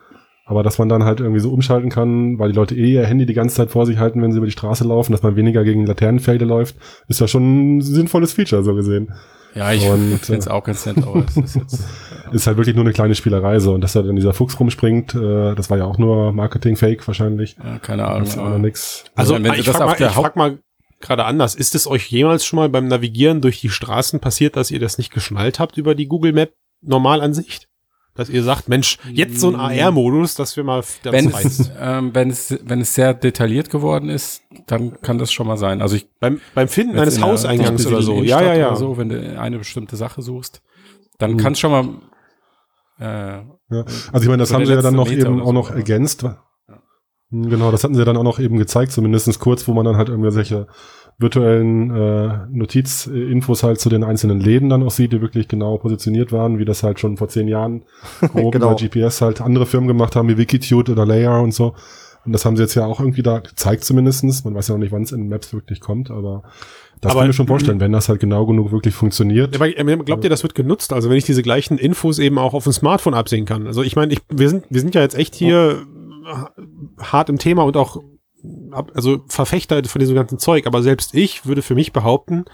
Aber 0.50 0.64
dass 0.64 0.78
man 0.78 0.88
dann 0.88 1.04
halt 1.04 1.20
irgendwie 1.20 1.38
so 1.38 1.52
umschalten 1.52 1.90
kann, 1.90 2.40
weil 2.40 2.50
die 2.50 2.56
Leute 2.56 2.74
eh 2.74 2.94
ihr 2.94 3.06
Handy 3.06 3.24
die 3.24 3.34
ganze 3.34 3.54
Zeit 3.54 3.70
vor 3.70 3.86
sich 3.86 3.98
halten, 3.98 4.20
wenn 4.20 4.32
sie 4.32 4.38
über 4.38 4.46
die 4.46 4.52
Straße 4.52 4.82
laufen, 4.82 5.12
dass 5.12 5.22
man 5.22 5.36
weniger 5.36 5.62
gegen 5.62 5.86
Laternenpfähle 5.86 6.44
läuft, 6.44 6.74
ist 7.06 7.20
ja 7.20 7.28
schon 7.28 7.76
ein 7.78 7.80
sinnvolles 7.82 8.32
Feature, 8.32 8.64
so 8.64 8.74
gesehen. 8.74 9.12
Ja, 9.54 9.72
ich 9.72 9.88
Und, 9.88 10.18
finde 10.22 10.40
es 10.40 10.48
auch 10.48 10.64
ganz 10.64 10.84
nett, 10.86 10.98
aber 10.98 11.24
es 11.24 11.36
ist 11.36 11.54
jetzt, 11.54 11.84
Ist 12.32 12.46
halt 12.48 12.56
wirklich 12.56 12.74
nur 12.74 12.84
eine 12.84 12.92
kleine 12.92 13.14
Spielerei 13.14 13.60
so. 13.60 13.74
Und 13.74 13.80
dass 13.80 13.92
da 13.92 14.02
dann 14.02 14.16
dieser 14.16 14.32
Fuchs 14.32 14.58
rumspringt, 14.58 15.14
äh, 15.14 15.54
das 15.54 15.70
war 15.70 15.78
ja 15.78 15.84
auch 15.84 15.98
nur 15.98 16.32
Marketing-Fake 16.32 17.06
wahrscheinlich. 17.06 17.56
ja, 17.62 17.78
keine 17.78 18.06
Ahnung. 18.08 18.24
Das 18.24 18.36
aber- 18.36 18.58
nix. 18.58 19.04
Also 19.14 19.34
wenn 19.34 19.44
sie 19.52 19.60
ich 19.60 19.66
das 19.66 19.76
frage 19.76 19.84
auf 19.84 19.90
mal, 19.92 19.96
der 19.98 20.08
ich 20.08 20.14
frag 20.14 20.34
mal 20.36 20.58
gerade 21.00 21.24
anders. 21.24 21.54
Ist 21.54 21.74
es 21.76 21.86
euch 21.86 22.08
jemals 22.10 22.44
schon 22.44 22.58
mal 22.58 22.68
beim 22.68 22.88
Navigieren 22.88 23.40
durch 23.40 23.60
die 23.60 23.70
Straßen 23.70 24.18
passiert, 24.20 24.56
dass 24.56 24.70
ihr 24.72 24.80
das 24.80 24.98
nicht 24.98 25.12
geschnallt 25.12 25.58
habt 25.60 25.78
über 25.78 25.94
die 25.94 26.06
Google 26.08 26.32
Map 26.32 26.52
Normalansicht? 26.82 27.69
Dass 28.14 28.28
ihr 28.28 28.42
sagt, 28.42 28.68
Mensch, 28.68 28.98
jetzt 29.12 29.40
so 29.40 29.48
ein 29.48 29.56
AR-Modus, 29.56 30.34
dass 30.34 30.56
wir 30.56 30.64
mal 30.64 30.82
das 31.02 31.12
wenn 31.12 31.30
es, 31.30 31.70
ähm, 31.80 32.10
wenn 32.12 32.30
es, 32.30 32.58
wenn 32.64 32.80
es 32.80 32.94
sehr 32.94 33.14
detailliert 33.14 33.70
geworden 33.70 34.08
ist, 34.08 34.42
dann 34.66 35.00
kann 35.00 35.18
das 35.18 35.32
schon 35.32 35.46
mal 35.46 35.56
sein. 35.56 35.80
Also 35.80 35.96
ich 35.96 36.08
Beim, 36.18 36.40
beim 36.54 36.68
Finden 36.68 36.98
eines 36.98 37.20
Hauseingangs 37.22 37.86
oder 37.86 38.02
so. 38.02 38.22
Ja, 38.22 38.42
ja, 38.42 38.54
ja. 38.54 38.76
So, 38.76 38.98
wenn 38.98 39.08
du 39.08 39.40
eine 39.40 39.58
bestimmte 39.58 39.96
Sache 39.96 40.22
suchst, 40.22 40.60
dann 41.18 41.32
Mhm. 41.32 41.36
kann 41.36 41.52
es 41.52 41.60
schon 41.60 41.70
mal, 41.70 41.84
äh, 42.98 43.42
Ja. 43.72 43.84
Also 44.12 44.22
ich 44.24 44.28
meine, 44.28 44.38
das 44.38 44.48
So 44.48 44.56
haben 44.56 44.66
sie 44.66 44.72
ja 44.72 44.82
dann 44.82 44.96
noch 44.96 45.08
Meter 45.08 45.26
eben 45.28 45.34
oder 45.36 45.42
auch 45.44 45.46
so, 45.46 45.52
noch 45.52 45.70
ja. 45.70 45.76
ergänzt. 45.76 46.24
Genau, 47.30 47.70
das 47.70 47.84
hatten 47.84 47.94
sie 47.94 48.00
ja 48.00 48.04
dann 48.04 48.16
auch 48.16 48.24
noch 48.24 48.40
eben 48.40 48.58
gezeigt, 48.58 48.90
zumindest 48.90 49.38
kurz, 49.38 49.68
wo 49.68 49.72
man 49.72 49.84
dann 49.84 49.96
halt 49.96 50.08
irgendwelche 50.08 50.66
virtuellen 51.20 51.90
äh, 51.94 52.38
Notizinfos 52.50 53.62
halt 53.62 53.80
zu 53.80 53.88
den 53.88 54.04
einzelnen 54.04 54.40
Läden 54.40 54.68
dann 54.68 54.82
auch 54.82 54.90
sieht, 54.90 55.12
die 55.12 55.20
wirklich 55.20 55.48
genau 55.48 55.76
positioniert 55.78 56.32
waren, 56.32 56.58
wie 56.58 56.64
das 56.64 56.82
halt 56.82 56.98
schon 57.00 57.16
vor 57.16 57.28
zehn 57.28 57.48
Jahren 57.48 57.82
grob 58.20 58.52
Genau. 58.52 58.72
über 58.72 58.76
GPS 58.76 59.20
halt 59.20 59.40
andere 59.40 59.66
Firmen 59.66 59.88
gemacht 59.88 60.16
haben, 60.16 60.28
wie 60.28 60.38
Wikitude 60.38 60.92
oder 60.92 61.06
Layer 61.06 61.40
und 61.42 61.52
so. 61.52 61.74
Und 62.26 62.32
das 62.32 62.44
haben 62.44 62.54
sie 62.56 62.62
jetzt 62.62 62.74
ja 62.74 62.84
auch 62.84 63.00
irgendwie 63.00 63.22
da 63.22 63.38
gezeigt 63.38 63.82
zumindestens. 63.82 64.44
Man 64.44 64.54
weiß 64.54 64.68
ja 64.68 64.74
noch 64.74 64.80
nicht, 64.80 64.92
wann 64.92 65.02
es 65.02 65.12
in 65.12 65.28
Maps 65.28 65.54
wirklich 65.54 65.80
kommt, 65.80 66.10
aber 66.10 66.42
das 67.00 67.12
Aber- 67.12 67.20
kann 67.20 67.26
ich 67.26 67.28
mir 67.28 67.32
schon 67.34 67.46
vorstellen, 67.46 67.80
wenn 67.80 67.92
das 67.92 68.10
halt 68.10 68.20
genau 68.20 68.44
genug 68.44 68.72
wirklich 68.72 68.94
funktioniert. 68.94 69.54
Aber 69.54 69.74
ähm, 69.74 70.04
glaubt 70.04 70.22
ihr, 70.24 70.28
das 70.30 70.42
wird 70.42 70.54
genutzt? 70.54 70.92
Also 70.92 71.08
wenn 71.08 71.16
ich 71.16 71.24
diese 71.24 71.42
gleichen 71.42 71.78
Infos 71.78 72.18
eben 72.18 72.36
auch 72.38 72.52
auf 72.52 72.64
dem 72.64 72.74
Smartphone 72.74 73.14
absehen 73.14 73.46
kann. 73.46 73.66
Also 73.66 73.82
ich 73.82 73.96
meine, 73.96 74.12
ich, 74.12 74.20
wir 74.28 74.50
sind, 74.50 74.64
wir 74.68 74.80
sind 74.82 74.94
ja 74.94 75.00
jetzt 75.00 75.16
echt 75.16 75.34
hier 75.34 75.82
äh, 76.26 76.62
hart 77.02 77.30
im 77.30 77.38
Thema 77.38 77.62
und 77.64 77.76
auch 77.78 78.02
also 78.94 79.24
Verfechter 79.28 79.82
von 79.84 79.98
diesem 80.00 80.14
ganzen 80.14 80.38
Zeug. 80.38 80.66
Aber 80.66 80.82
selbst 80.82 81.14
ich 81.14 81.46
würde 81.46 81.62
für 81.62 81.74
mich 81.74 81.92
behaupten, 81.92 82.44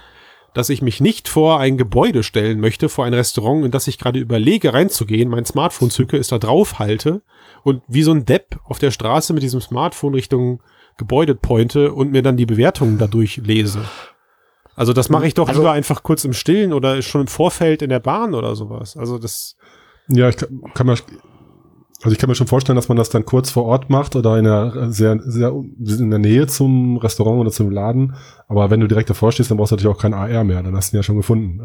dass 0.54 0.70
ich 0.70 0.80
mich 0.80 1.00
nicht 1.00 1.28
vor 1.28 1.60
ein 1.60 1.76
Gebäude 1.76 2.22
stellen 2.22 2.60
möchte, 2.60 2.88
vor 2.88 3.04
ein 3.04 3.12
Restaurant, 3.14 3.64
in 3.66 3.70
das 3.70 3.86
ich 3.88 3.98
gerade 3.98 4.18
überlege 4.18 4.72
reinzugehen, 4.72 5.28
mein 5.28 5.44
Smartphone 5.44 5.90
zücke, 5.90 6.16
es 6.16 6.28
da 6.28 6.38
drauf 6.38 6.78
halte 6.78 7.20
und 7.62 7.82
wie 7.88 8.02
so 8.02 8.12
ein 8.12 8.24
Depp 8.24 8.58
auf 8.64 8.78
der 8.78 8.90
Straße 8.90 9.34
mit 9.34 9.42
diesem 9.42 9.60
Smartphone 9.60 10.14
Richtung 10.14 10.62
Gebäude 10.96 11.34
pointe 11.34 11.92
und 11.92 12.10
mir 12.10 12.22
dann 12.22 12.38
die 12.38 12.46
Bewertungen 12.46 12.96
dadurch 12.96 13.36
lese. 13.44 13.84
Also 14.74 14.94
das 14.94 15.10
mache 15.10 15.26
ich 15.26 15.34
doch 15.34 15.48
Also- 15.48 15.60
lieber 15.60 15.72
einfach 15.72 16.02
kurz 16.02 16.24
im 16.24 16.32
Stillen 16.32 16.72
oder 16.72 17.02
schon 17.02 17.22
im 17.22 17.26
Vorfeld 17.26 17.82
in 17.82 17.90
der 17.90 18.00
Bahn 18.00 18.34
oder 18.34 18.56
sowas. 18.56 18.96
Also 18.96 19.18
das 19.18 19.56
Ja, 20.08 20.28
ich 20.30 20.36
kann, 20.36 20.62
kann 20.72 20.86
mir, 20.86 20.96
also 22.06 22.14
ich 22.14 22.20
kann 22.20 22.28
mir 22.28 22.36
schon 22.36 22.46
vorstellen, 22.46 22.76
dass 22.76 22.88
man 22.88 22.96
das 22.96 23.10
dann 23.10 23.24
kurz 23.24 23.50
vor 23.50 23.64
Ort 23.64 23.90
macht 23.90 24.14
oder 24.14 24.38
in 24.38 24.44
der 24.44 24.92
sehr, 24.92 25.18
sehr 25.24 25.48
in 25.48 26.08
der 26.08 26.20
Nähe 26.20 26.46
zum 26.46 26.98
Restaurant 26.98 27.40
oder 27.40 27.50
zum 27.50 27.68
Laden. 27.68 28.14
Aber 28.46 28.70
wenn 28.70 28.78
du 28.78 28.86
direkt 28.86 29.10
davor 29.10 29.32
stehst, 29.32 29.50
dann 29.50 29.58
brauchst 29.58 29.72
du 29.72 29.74
natürlich 29.74 29.96
auch 29.96 30.00
kein 30.00 30.14
AR 30.14 30.44
mehr. 30.44 30.62
Dann 30.62 30.76
hast 30.76 30.92
du 30.92 30.96
ihn 30.96 31.00
ja 31.00 31.02
schon 31.02 31.16
gefunden. 31.16 31.60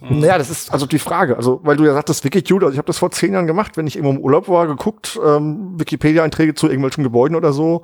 Also, 0.00 0.14
Naja, 0.14 0.38
das 0.38 0.48
ist 0.48 0.72
also 0.72 0.86
die 0.86 0.98
Frage. 0.98 1.36
Also, 1.36 1.60
weil 1.62 1.76
du 1.76 1.84
ja 1.84 1.92
sagtest, 1.92 2.24
Wikicute, 2.24 2.64
also 2.64 2.72
ich 2.72 2.78
habe 2.78 2.86
das 2.86 2.96
vor 2.96 3.10
zehn 3.10 3.34
Jahren 3.34 3.46
gemacht, 3.46 3.76
wenn 3.76 3.86
ich 3.86 3.96
irgendwo 3.96 4.14
im 4.14 4.24
Urlaub 4.24 4.48
war, 4.48 4.66
geguckt, 4.66 5.20
ähm, 5.22 5.78
Wikipedia-Einträge 5.78 6.54
zu 6.54 6.68
irgendwelchen 6.68 7.04
Gebäuden 7.04 7.36
oder 7.36 7.52
so. 7.52 7.82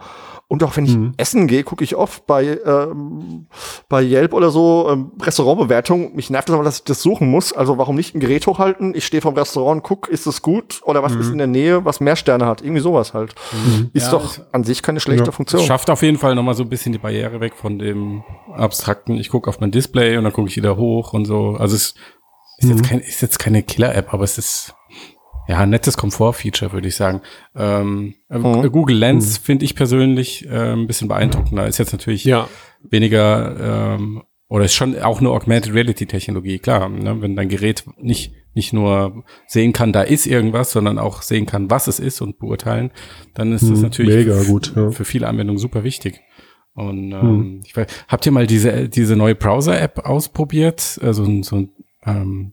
Und 0.51 0.63
auch 0.65 0.75
wenn 0.79 0.87
ich 0.87 0.97
Mhm. 0.97 1.13
essen 1.19 1.47
gehe, 1.47 1.63
gucke 1.63 1.85
ich 1.85 1.95
oft 1.95 2.27
bei, 2.27 2.59
ähm, 2.65 3.49
bei 3.91 4.03
Yelp 4.03 4.33
oder 4.33 4.51
so 4.51 4.89
ähm, 4.91 5.13
Restaurantbewertungen. 5.21 6.15
Mich 6.17 6.31
nervt 6.31 6.49
das 6.49 6.55
aber, 6.55 6.65
dass 6.65 6.79
ich 6.79 6.85
das 6.85 7.03
suchen 7.03 7.31
muss. 7.31 7.53
Also 7.53 7.77
warum 7.77 7.97
nicht 7.97 8.15
ein 8.15 8.21
Gerät 8.21 8.47
hochhalten? 8.47 8.95
Ich 8.95 9.05
stehe 9.05 9.21
vom 9.21 9.35
Restaurant, 9.35 9.83
guck, 9.83 10.09
ist 10.09 10.27
es 10.27 10.41
gut 10.41 10.81
oder 10.85 11.03
was 11.03 11.15
ist 11.15 11.29
in 11.31 11.37
der 11.39 11.47
Nähe, 11.49 11.85
was 11.85 12.01
mehr 12.01 12.17
Sterne 12.17 12.47
hat? 12.47 12.63
Irgendwie 12.63 12.81
sowas 12.81 13.13
halt. 13.13 13.35
Ist 13.93 14.07
Ja, 14.07 14.13
doch 14.13 14.39
an 14.53 14.65
sich 14.65 14.83
keine 14.83 15.01
schlechte 15.01 15.27
Ja. 15.27 15.33
Funktion. 15.33 15.61
Es 15.61 15.67
schafft 15.67 15.91
auf 15.91 16.01
jeden 16.01 16.17
Fall 16.17 16.35
nochmal 16.35 16.55
so 16.55 16.63
ein 16.63 16.71
bisschen 16.71 16.93
die 16.93 16.99
Barriere 16.99 17.41
weg 17.41 17.53
von 17.55 17.79
dem 17.79 18.23
abstrakten, 18.55 19.17
ich 19.19 19.29
gucke 19.29 19.51
auf 19.51 19.61
mein 19.61 19.71
Display 19.71 20.17
und 20.17 20.25
dann 20.25 20.33
gucke 20.33 20.49
ich 20.49 20.57
wieder 20.57 20.79
hoch 20.79 21.13
und 21.13 21.27
so. 21.27 21.57
Also 21.59 21.77
es 21.77 21.95
ist 22.57 22.69
jetzt, 22.71 22.85
kein, 22.85 23.01
ist 23.01 23.21
jetzt 23.21 23.39
keine 23.39 23.63
Killer-App, 23.63 24.15
aber 24.15 24.25
es 24.25 24.39
ist 24.39 24.75
ja 25.49 25.59
ein 25.59 25.71
nettes 25.71 25.97
Komfort-Feature, 25.97 26.73
würde 26.73 26.89
ich 26.89 26.95
sagen. 26.97 27.23
Ähm, 27.57 28.15
äh, 28.29 28.39
Mhm. 28.39 28.71
Google 28.71 28.97
Lens 28.97 29.39
finde 29.39 29.65
ich 29.65 29.75
persönlich 29.75 30.47
äh, 30.47 30.73
ein 30.75 30.87
bisschen 30.87 31.09
beeindruckender. 31.09 31.67
Ist 31.67 31.79
jetzt 31.79 31.93
natürlich 31.93 32.25
ja, 32.25 32.49
weniger 32.83 33.95
ähm, 33.97 34.23
oder 34.49 34.65
ist 34.65 34.75
schon 34.75 34.99
auch 35.01 35.21
eine 35.21 35.31
Augmented 35.31 35.75
Reality 35.75 36.07
Technologie, 36.07 36.59
klar, 36.59 36.89
ne? 36.89 37.21
wenn 37.21 37.35
dein 37.37 37.49
Gerät 37.49 37.85
nicht 37.99 38.33
nicht 38.55 38.73
nur 38.73 39.25
sehen 39.47 39.73
kann, 39.73 39.93
da 39.93 40.03
ist 40.03 40.27
irgendwas, 40.27 40.73
sondern 40.73 40.99
auch 40.99 41.23
sehen 41.23 41.47
kann, 41.47 41.71
was 41.71 41.87
es 41.87 42.01
ist 42.01 42.21
und 42.21 42.39
beurteilen, 42.41 42.91
dann 43.35 43.53
ist 43.53 43.63
das 43.63 43.79
Hm, 43.79 43.83
natürlich 43.83 44.17
mega 44.27 44.43
gut, 44.43 44.73
ja. 44.75 44.91
für 44.91 45.05
viele 45.05 45.29
Anwendungen 45.29 45.59
super 45.61 45.85
wichtig. 45.85 46.21
Und 46.75 47.13
ähm, 47.13 47.21
Hm. 47.21 47.61
ich 47.65 47.77
weiß, 47.77 47.87
habt 48.09 48.27
ihr 48.27 48.33
mal 48.33 48.47
diese 48.49 48.89
diese 48.89 49.15
neue 49.17 49.35
Browser-App 49.37 50.01
ausprobiert? 50.07 50.99
Also 51.03 51.25
so 51.43 51.57
ein 51.57 51.71
ähm, 52.05 52.53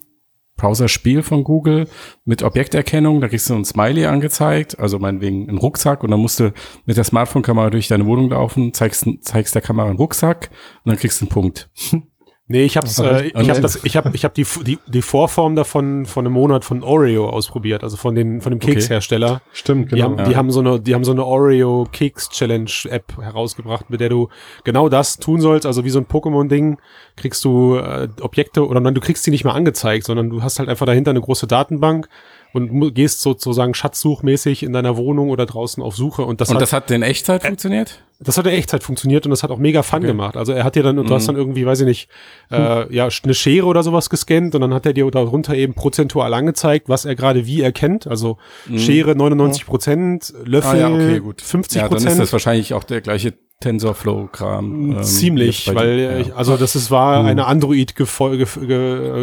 Browser-Spiel 0.58 1.24
von 1.24 1.44
Google 1.44 1.88
mit 2.24 2.44
Objekterkennung. 2.44 3.22
Da 3.22 3.28
kriegst 3.28 3.50
du 3.50 3.56
ein 3.56 3.66
Smiley 3.66 4.06
angezeigt, 4.06 4.80
also 4.80 5.00
meinetwegen 5.00 5.50
einen 5.50 5.58
Rucksack 5.58 6.04
und 6.04 6.12
dann 6.12 6.20
musst 6.20 6.40
du 6.40 6.54
mit 6.86 6.98
der 6.98 7.04
Smartphone-Kamera 7.04 7.70
durch 7.70 7.88
deine 7.88 8.06
Wohnung 8.06 8.30
laufen, 8.30 8.74
zeigst, 8.74 9.08
zeigst 9.22 9.56
der 9.56 9.62
Kamera 9.62 9.88
einen 9.88 9.98
Rucksack 9.98 10.50
und 10.84 10.90
dann 10.90 10.98
kriegst 10.98 11.22
du 11.22 11.26
einen 11.26 11.32
Punkt. 11.32 11.70
nee, 12.48 12.64
ich 12.64 12.78
hab's, 12.78 13.00
äh, 13.00 13.28
ich 13.28 13.50
hab 13.50 13.62
das, 13.62 13.84
ich 13.84 13.98
hab, 13.98 14.14
ich 14.14 14.24
hab 14.26 14.34
die, 14.34 14.46
die, 14.66 14.80
die 14.88 15.02
Vorform 15.02 15.56
davon 15.56 16.06
von 16.06 16.26
einem 16.26 16.34
Monat 16.34 16.64
von 16.66 16.84
Oreo 16.84 17.30
ausprobiert, 17.30 17.84
also 17.84 17.98
von 17.98 18.16
den, 18.16 18.42
von 18.42 18.52
dem 18.52 18.58
Okay. 18.58 18.74
Kekshersteller. 18.74 19.42
stimmt, 19.54 19.92
Die, 19.92 19.96
genau. 19.96 20.18
haben, 20.18 20.30
die 20.30 20.36
haben 20.36 20.52
so 20.52 20.60
eine, 20.60 20.80
die 20.80 20.94
haben 20.94 21.04
so 21.04 21.12
eine 21.12 21.26
Oreo 21.26 21.88
Keks 21.92 22.30
Challenge 22.30 22.72
App 22.90 23.18
herausgebracht, 23.20 23.90
mit 23.90 24.00
der 24.00 24.10
du 24.10 24.30
genau 24.64 24.90
das 24.90 25.18
tun 25.18 25.42
sollst. 25.42 25.66
Also 25.66 25.84
wie 25.86 25.90
so 25.90 26.00
ein 26.00 26.06
Pokémon-Ding 26.06 26.78
kriegst 27.16 27.44
du 27.46 27.76
äh, 27.78 28.08
Objekte 28.22 28.68
oder 28.68 28.80
nein, 28.80 28.96
du 28.96 29.02
kriegst 29.02 29.26
die 29.26 29.32
nicht 29.32 29.44
mehr 29.44 29.54
angezeigt, 29.54 30.06
sondern 30.06 30.30
du 30.30 30.44
hast 30.44 30.60
halt 30.60 30.70
einfach 30.70 30.86
dahinter 30.86 31.12
eine 31.12 31.22
große 31.22 31.48
Datenbank 31.48 32.08
und 32.54 32.94
gehst 32.94 33.20
sozusagen 33.22 33.74
schatzsuchmäßig 33.74 34.64
in 34.64 34.72
deiner 34.72 34.96
Wohnung 34.96 35.30
oder 35.30 35.46
draußen 35.46 35.84
auf 35.84 35.96
Suche. 35.96 36.22
Und 36.24 36.40
das, 36.40 36.50
und 36.50 36.56
hat, 36.56 36.62
das 36.62 36.72
hat 36.72 36.90
in 36.90 37.02
Echtzeit 37.02 37.44
funktioniert? 37.44 38.02
Das 38.20 38.38
hat 38.38 38.46
in 38.46 38.54
Echtzeit 38.54 38.84
funktioniert 38.84 39.26
und 39.26 39.30
das 39.32 39.44
hat 39.44 39.52
auch 39.52 39.58
mega 39.58 39.84
Fun 39.84 40.00
Okay. 40.00 40.08
gemacht. 40.08 40.38
Also 40.38 40.52
er 40.54 40.64
hat 40.64 40.76
dir 40.76 40.84
dann, 40.84 40.98
und 41.00 41.10
du 41.10 41.14
hast 41.14 41.24
Mhm. 41.24 41.28
dann 41.28 41.36
irgendwie, 41.38 41.66
weiß 41.66 41.82
ich 41.82 41.86
nicht, 41.86 42.10
äh, 42.52 42.94
ja, 42.94 43.10
eine 43.24 43.34
Schere 43.34 43.66
oder 43.66 43.84
sowas 43.84 44.10
gescannt 44.10 44.56
und 44.56 44.62
dann 44.62 44.74
hat 44.74 44.86
er 44.86 44.94
dir 44.94 45.10
darunter 45.12 45.54
eben 45.56 45.74
prozentual 45.74 46.34
angezeigt, 46.34 46.88
was 46.90 47.06
er 47.06 47.16
gerade 47.16 47.46
wie 47.46 47.62
erkennt. 47.62 48.08
Also 48.08 48.38
Schere 48.78 49.16
99 49.16 49.66
Prozent, 49.66 50.34
Löffel 50.44 50.80
Mhm. 50.80 50.86
Ah, 50.86 50.90
ja, 50.90 50.96
okay, 50.96 51.20
gut. 51.20 51.42
50 51.42 51.82
Ja, 51.82 51.88
dann 51.90 51.98
ist 51.98 52.04
Prozent. 52.06 52.22
das 52.22 52.32
wahrscheinlich 52.34 52.74
auch 52.74 52.84
der 52.84 53.02
gleiche 53.02 53.34
TensorFlow-Kram. 53.62 54.92
ähm, 54.98 55.04
Ziemlich, 55.04 55.74
weil, 55.74 56.00
äh, 56.00 56.22
Ja. 56.24 56.36
also 56.36 56.58
das 56.58 56.76
ist, 56.76 56.92
war 56.92 57.22
Mhm. 57.22 57.28
eine 57.30 57.46
Android 57.46 57.96
ge 57.96 58.06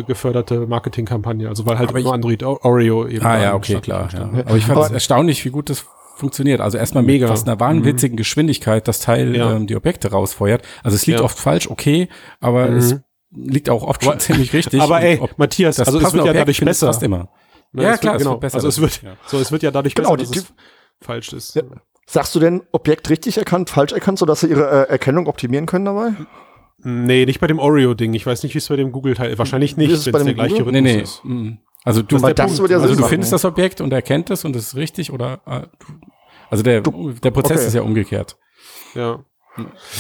geförderte 0.07 0.67
Marketingkampagne, 0.67 1.49
also 1.49 1.67
weil 1.67 1.79
halt 1.79 1.91
Aber 1.91 2.01
nur 2.01 2.15
Android 2.15 2.43
O- 2.43 2.59
Oreo 2.63 3.07
eben. 3.07 3.25
Ah 3.25 3.41
ja, 3.41 3.55
okay, 3.55 3.81
klar. 3.81 4.09
Ja. 4.13 4.31
Aber 4.47 4.57
ich 4.57 4.65
fand 4.65 4.81
es 4.87 4.91
erstaunlich, 4.91 5.45
wie 5.45 5.51
gut 5.51 5.71
das 5.71 5.87
funktioniert. 6.17 6.61
Also 6.61 6.79
erstmal 6.79 7.03
Mega. 7.03 7.29
was 7.29 7.45
einer 7.45 7.59
wahnwitzigen 7.61 8.17
Geschwindigkeit 8.17 8.87
das 8.89 9.01
Teil 9.01 9.35
Ja. 9.37 9.55
ähm, 9.55 9.67
die 9.67 9.77
Objekte 9.77 10.11
rausfeuert. 10.11 10.63
Also 10.83 10.95
es 10.97 11.07
liegt 11.07 11.19
Ja. 11.21 11.25
oft 11.25 11.39
falsch, 11.39 11.69
okay, 11.71 12.09
aber 12.41 12.69
Mhm. 12.71 12.77
es 12.77 12.97
liegt 13.35 13.71
auch 13.71 13.83
oft 13.83 14.05
schon 14.05 14.19
ziemlich 14.21 14.53
richtig. 14.53 14.81
Aber 14.83 15.01
ey, 15.01 15.19
ob- 15.19 15.39
Matthias, 15.39 15.77
das 15.77 15.89
also 15.89 15.99
es 15.99 16.05
wird 16.05 16.15
ja 16.17 16.21
Objekt 16.23 16.37
dadurch 16.41 16.61
besser. 16.61 16.87
Fast 16.89 17.03
immer. 17.03 17.29
Ne, 17.73 17.83
Ja, 17.85 17.95
es 17.95 18.01
klar, 18.01 18.13
wird, 18.15 18.21
es 18.21 18.25
genau. 18.25 18.31
wird 18.35 18.41
besser 18.43 18.55
Also 18.57 18.69
es 18.69 18.81
wird, 18.81 19.03
ja. 19.03 19.17
so, 19.27 19.39
es 19.39 19.51
wird 19.51 19.63
ja 19.63 19.71
dadurch 19.71 19.95
Genau, 19.95 20.15
besser, 20.17 20.31
die- 20.31 20.39
dass 20.39 20.45
es 20.45 20.55
falsch 21.01 21.33
ist. 21.33 21.55
Ja. 21.57 21.63
Sagst 22.07 22.35
du 22.35 22.41
denn 22.41 22.63
Objekt 22.73 23.09
richtig 23.09 23.39
erkannt, 23.39 23.71
falsch 23.71 23.93
erkannt, 23.93 24.19
sodass 24.19 24.41
sie 24.41 24.49
ihre 24.49 24.87
äh, 24.87 24.91
Erkennung 24.91 25.27
optimieren 25.29 25.65
können 25.67 25.87
dabei? 25.87 26.13
Nee, 26.85 27.25
nicht 27.27 27.39
bei 27.41 27.47
dem 27.47 27.59
Oreo-Ding. 27.61 28.13
Ich 28.15 28.27
weiß 28.27 28.43
nicht, 28.43 28.55
wie 28.55 28.59
es 28.59 28.69
bei 28.69 28.77
dem 28.77 28.91
Google-Teil, 28.93 29.39
wahrscheinlich 29.39 29.77
nicht, 29.77 29.89
wenn 30.05 30.13
bei 30.13 30.19
es 30.19 30.25
der 30.25 30.25
dem 30.25 30.35
gleiche 30.35 30.57
Google? 30.65 30.83
Nee, 30.83 30.91
Rhythmus 30.91 30.95
nee. 30.97 31.03
ist. 31.03 31.25
mhm. 31.25 31.59
Also 31.85 32.03
du, 32.03 32.19
das 32.19 32.59
würde 32.59 32.75
ja 32.75 32.81
also 32.81 32.95
du 32.95 33.05
findest 33.05 33.33
das 33.33 33.45
Objekt 33.45 33.81
und 33.81 33.93
erkennt 33.93 34.31
es 34.31 34.45
und 34.45 34.55
es 34.55 34.69
ist 34.69 34.77
richtig 34.77 35.13
oder 35.13 35.41
äh, 35.47 35.63
also 36.51 36.63
der, 36.63 36.81
der 36.83 37.31
Prozess 37.31 37.59
okay. 37.59 37.67
ist 37.67 37.75
ja 37.75 37.83
umgekehrt. 37.83 38.37
Ja. 38.95 39.25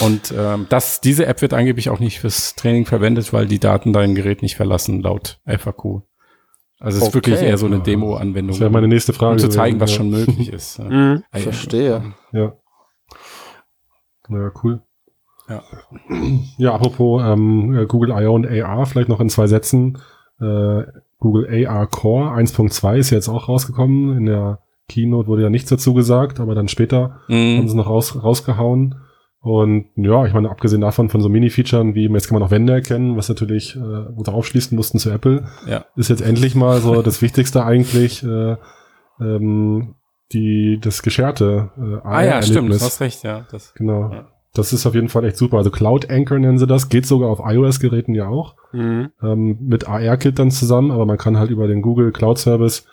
Und 0.00 0.32
ähm, 0.36 0.66
das, 0.70 1.00
diese 1.00 1.26
App 1.26 1.42
wird 1.42 1.52
angeblich 1.54 1.90
auch 1.90 1.98
nicht 1.98 2.20
fürs 2.20 2.54
Training 2.54 2.86
verwendet, 2.86 3.32
weil 3.32 3.46
die 3.46 3.58
Daten 3.58 3.92
dein 3.92 4.14
Gerät 4.14 4.42
nicht 4.42 4.56
verlassen, 4.56 5.00
laut 5.02 5.40
FAQ. 5.46 6.02
Also 6.78 6.98
es 6.98 7.02
ist 7.02 7.02
Okay. 7.08 7.14
wirklich 7.14 7.40
eher 7.42 7.58
so 7.58 7.66
eine 7.66 7.80
Demo-Anwendung, 7.80 8.52
Das 8.54 8.60
wäre 8.60 8.70
meine 8.70 8.88
nächste 8.88 9.12
Frage. 9.12 9.32
um 9.32 9.38
zu 9.38 9.48
zeigen, 9.48 9.78
was 9.80 9.90
gewesen, 9.96 10.10
schon 10.12 10.26
möglich 10.26 10.48
ist. 10.52 10.78
Ja. 10.78 10.84
Mhm. 10.84 11.24
Ja. 11.34 11.40
Verstehe. 11.40 12.14
Ja. 12.32 12.52
Ja, 14.28 14.50
cool. 14.62 14.82
Ja. 15.48 15.62
Ja, 16.56 16.74
apropos 16.74 17.22
ähm, 17.24 17.76
äh, 17.76 17.86
Google 17.86 18.10
I.O. 18.10 18.34
und 18.34 18.46
AR, 18.46 18.86
vielleicht 18.86 19.08
noch 19.08 19.20
in 19.20 19.28
zwei 19.28 19.46
Sätzen. 19.46 19.98
Äh, 20.40 20.82
Google 21.22 21.46
AR 21.68 21.86
Core 21.86 22.30
1.2 22.36 22.96
ist 22.96 23.10
jetzt 23.10 23.28
auch 23.28 23.48
rausgekommen. 23.48 24.16
In 24.18 24.26
der 24.26 24.58
Keynote 24.88 25.28
wurde 25.28 25.42
ja 25.42 25.50
nichts 25.50 25.70
dazu 25.70 25.94
gesagt, 25.94 26.40
aber 26.40 26.56
dann 26.56 26.66
später 26.66 27.20
haben 27.28 27.60
Mhm. 27.62 27.68
sie 27.68 27.76
noch 27.76 27.86
raus, 27.88 28.20
rausgehauen. 28.20 28.96
Und 29.40 29.86
ja, 29.96 30.26
ich 30.26 30.32
meine, 30.34 30.50
abgesehen 30.50 30.80
davon 30.80 31.08
von 31.10 31.20
so 31.20 31.28
Mini-Featuren 31.28 31.94
wie, 31.94 32.08
jetzt 32.08 32.26
kann 32.28 32.38
man 32.38 32.46
auch 32.46 32.50
Wände 32.50 32.72
erkennen, 32.72 33.16
was 33.16 33.28
natürlich, 33.28 33.76
äh, 33.76 33.80
wo 33.80 34.22
drauf 34.24 34.46
schließen 34.46 34.74
mussten 34.76 34.98
zu 34.98 35.10
Apple, 35.10 35.44
Ja. 35.66 35.84
ist 35.96 36.10
jetzt 36.10 36.22
endlich 36.22 36.54
mal 36.56 36.80
so 36.80 37.02
das 37.02 37.22
Wichtigste 37.22 37.64
eigentlich, 37.64 38.24
äh, 38.24 38.56
ähm, 39.20 39.94
die, 40.32 40.78
das 40.80 41.02
gescherte 41.02 41.70
äh, 41.76 42.06
Ah 42.06 42.22
ja, 42.24 42.42
stimmt, 42.42 42.56
AR-Erlebnis. 42.70 42.78
du 42.80 42.84
hast 42.84 43.00
recht, 43.00 43.22
ja. 43.22 43.46
Das, 43.50 43.74
Genau. 43.74 44.10
Ja. 44.12 44.28
Das 44.54 44.72
ist 44.72 44.84
auf 44.86 44.94
jeden 44.94 45.08
Fall 45.08 45.24
echt 45.24 45.36
super. 45.36 45.56
Also 45.56 45.70
Cloud 45.70 46.10
Anchor 46.10 46.38
nennen 46.38 46.58
sie 46.58 46.66
das, 46.66 46.88
geht 46.88 47.06
sogar 47.06 47.30
auf 47.30 47.40
iOS-Geräten 47.44 48.14
ja 48.14 48.28
auch, 48.28 48.54
Mhm. 48.72 49.10
ähm, 49.22 49.58
mit 49.62 49.88
AR-Kit 49.88 50.38
dann 50.38 50.50
zusammen, 50.50 50.90
aber 50.90 51.06
man 51.06 51.16
kann 51.18 51.38
halt 51.38 51.50
über 51.50 51.66
den 51.66 51.80
Google 51.82 52.12
Cloud 52.12 52.38
Service, 52.38 52.86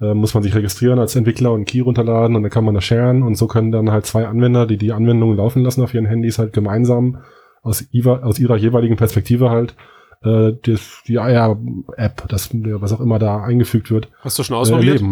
äh, 0.00 0.12
muss 0.12 0.34
man 0.34 0.42
sich 0.42 0.54
registrieren 0.54 0.98
als 0.98 1.16
Entwickler 1.16 1.52
und 1.52 1.64
Key 1.64 1.80
runterladen 1.80 2.36
und 2.36 2.42
dann 2.42 2.50
kann 2.50 2.64
man 2.64 2.74
das 2.74 2.84
sharen 2.84 3.22
und 3.22 3.34
so 3.36 3.46
können 3.46 3.72
dann 3.72 3.90
halt 3.90 4.04
zwei 4.04 4.26
Anwender, 4.26 4.66
die 4.66 4.76
die 4.76 4.92
Anwendung 4.92 5.34
laufen 5.36 5.62
lassen 5.62 5.82
auf 5.82 5.94
ihren 5.94 6.04
Handys, 6.06 6.38
halt 6.38 6.52
gemeinsam 6.52 7.18
aus, 7.62 7.86
ihrer, 7.92 8.22
aus 8.24 8.38
ihrer 8.38 8.56
jeweiligen 8.56 8.96
Perspektive 8.96 9.48
halt 9.50 9.74
äh, 10.22 10.52
das, 10.64 11.02
die 11.08 11.18
AR-App, 11.18 12.28
das, 12.28 12.50
was 12.52 12.92
auch 12.92 13.00
immer 13.00 13.18
da 13.18 13.42
eingefügt 13.42 13.90
wird, 13.90 14.08
Hast 14.20 14.38
du 14.38 14.42
schon 14.42 14.56
äh, 14.56 14.60
ausprobiert? 14.60 15.02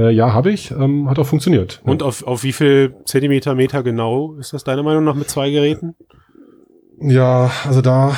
Äh, 0.00 0.10
ja, 0.12 0.32
habe 0.32 0.50
ich, 0.50 0.70
ähm, 0.70 1.10
hat 1.10 1.18
auch 1.18 1.26
funktioniert. 1.26 1.80
Und 1.84 2.02
auf, 2.02 2.26
auf 2.26 2.42
wie 2.42 2.52
viel 2.52 2.94
Zentimeter, 3.04 3.54
Meter 3.54 3.82
genau 3.82 4.34
ist 4.36 4.52
das 4.52 4.64
deiner 4.64 4.82
Meinung 4.82 5.04
nach 5.04 5.14
mit 5.14 5.28
zwei 5.28 5.50
Geräten? 5.50 5.94
Ja, 7.00 7.50
also 7.66 7.80
da 7.82 8.16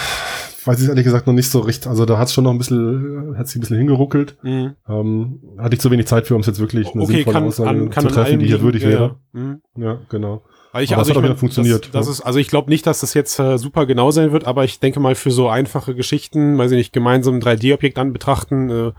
weiß 0.64 0.80
ich 0.80 0.88
ehrlich 0.88 1.04
gesagt 1.04 1.26
noch 1.26 1.34
nicht 1.34 1.50
so 1.50 1.60
richtig. 1.60 1.88
Also 1.88 2.04
da 2.04 2.18
hat 2.18 2.28
es 2.28 2.34
schon 2.34 2.44
noch 2.44 2.52
ein 2.52 2.58
bisschen, 2.58 3.34
hat 3.36 3.48
sich 3.48 3.56
ein 3.56 3.60
bisschen 3.60 3.78
hingeruckelt. 3.78 4.36
Mhm. 4.42 4.74
Ähm, 4.88 5.40
hatte 5.58 5.74
ich 5.74 5.80
zu 5.80 5.90
wenig 5.90 6.06
Zeit 6.06 6.26
für, 6.26 6.34
um 6.34 6.40
es 6.40 6.46
jetzt 6.46 6.60
wirklich 6.60 6.88
eine 6.92 7.02
Okay, 7.02 7.14
sinnvolle 7.14 7.34
kann, 7.34 7.44
Aussage 7.44 7.70
an, 7.70 7.90
kann 7.90 8.02
zu 8.04 8.10
treffen, 8.10 8.38
die 8.38 8.46
hier 8.46 8.60
würdig 8.60 8.82
Ja, 8.82 8.88
wäre. 8.88 9.16
ja. 9.34 9.40
Mhm. 9.40 9.62
Ja, 9.76 9.98
genau. 10.08 10.42
Ich, 10.80 10.90
Aber 10.92 11.00
also 11.00 11.11
ich 11.11 11.16
hat 11.16 11.22
auch 11.22 11.26
wieder 11.28 11.37
funktioniert, 11.37 11.85
Das, 11.87 11.92
das 11.92 12.06
ja. 12.06 12.12
ist, 12.12 12.20
also 12.22 12.38
ich 12.38 12.48
glaube 12.48 12.70
nicht, 12.70 12.87
dass 12.87 13.00
das 13.00 13.12
jetzt 13.12 13.38
äh, 13.38 13.58
super 13.58 13.85
genau 13.85 14.11
sein 14.11 14.32
wird, 14.32 14.46
aber 14.46 14.64
ich 14.64 14.80
denke 14.80 15.00
mal 15.00 15.14
für 15.14 15.30
so 15.30 15.48
einfache 15.48 15.94
Geschichten, 15.94 16.56
weiß 16.56 16.70
ich 16.70 16.78
nicht, 16.78 16.92
gemeinsam 16.94 17.35
ein 17.35 17.42
3D-Objekt 17.42 17.98
an 17.98 18.12
betrachten, 18.14 18.70
äh, 18.70 18.92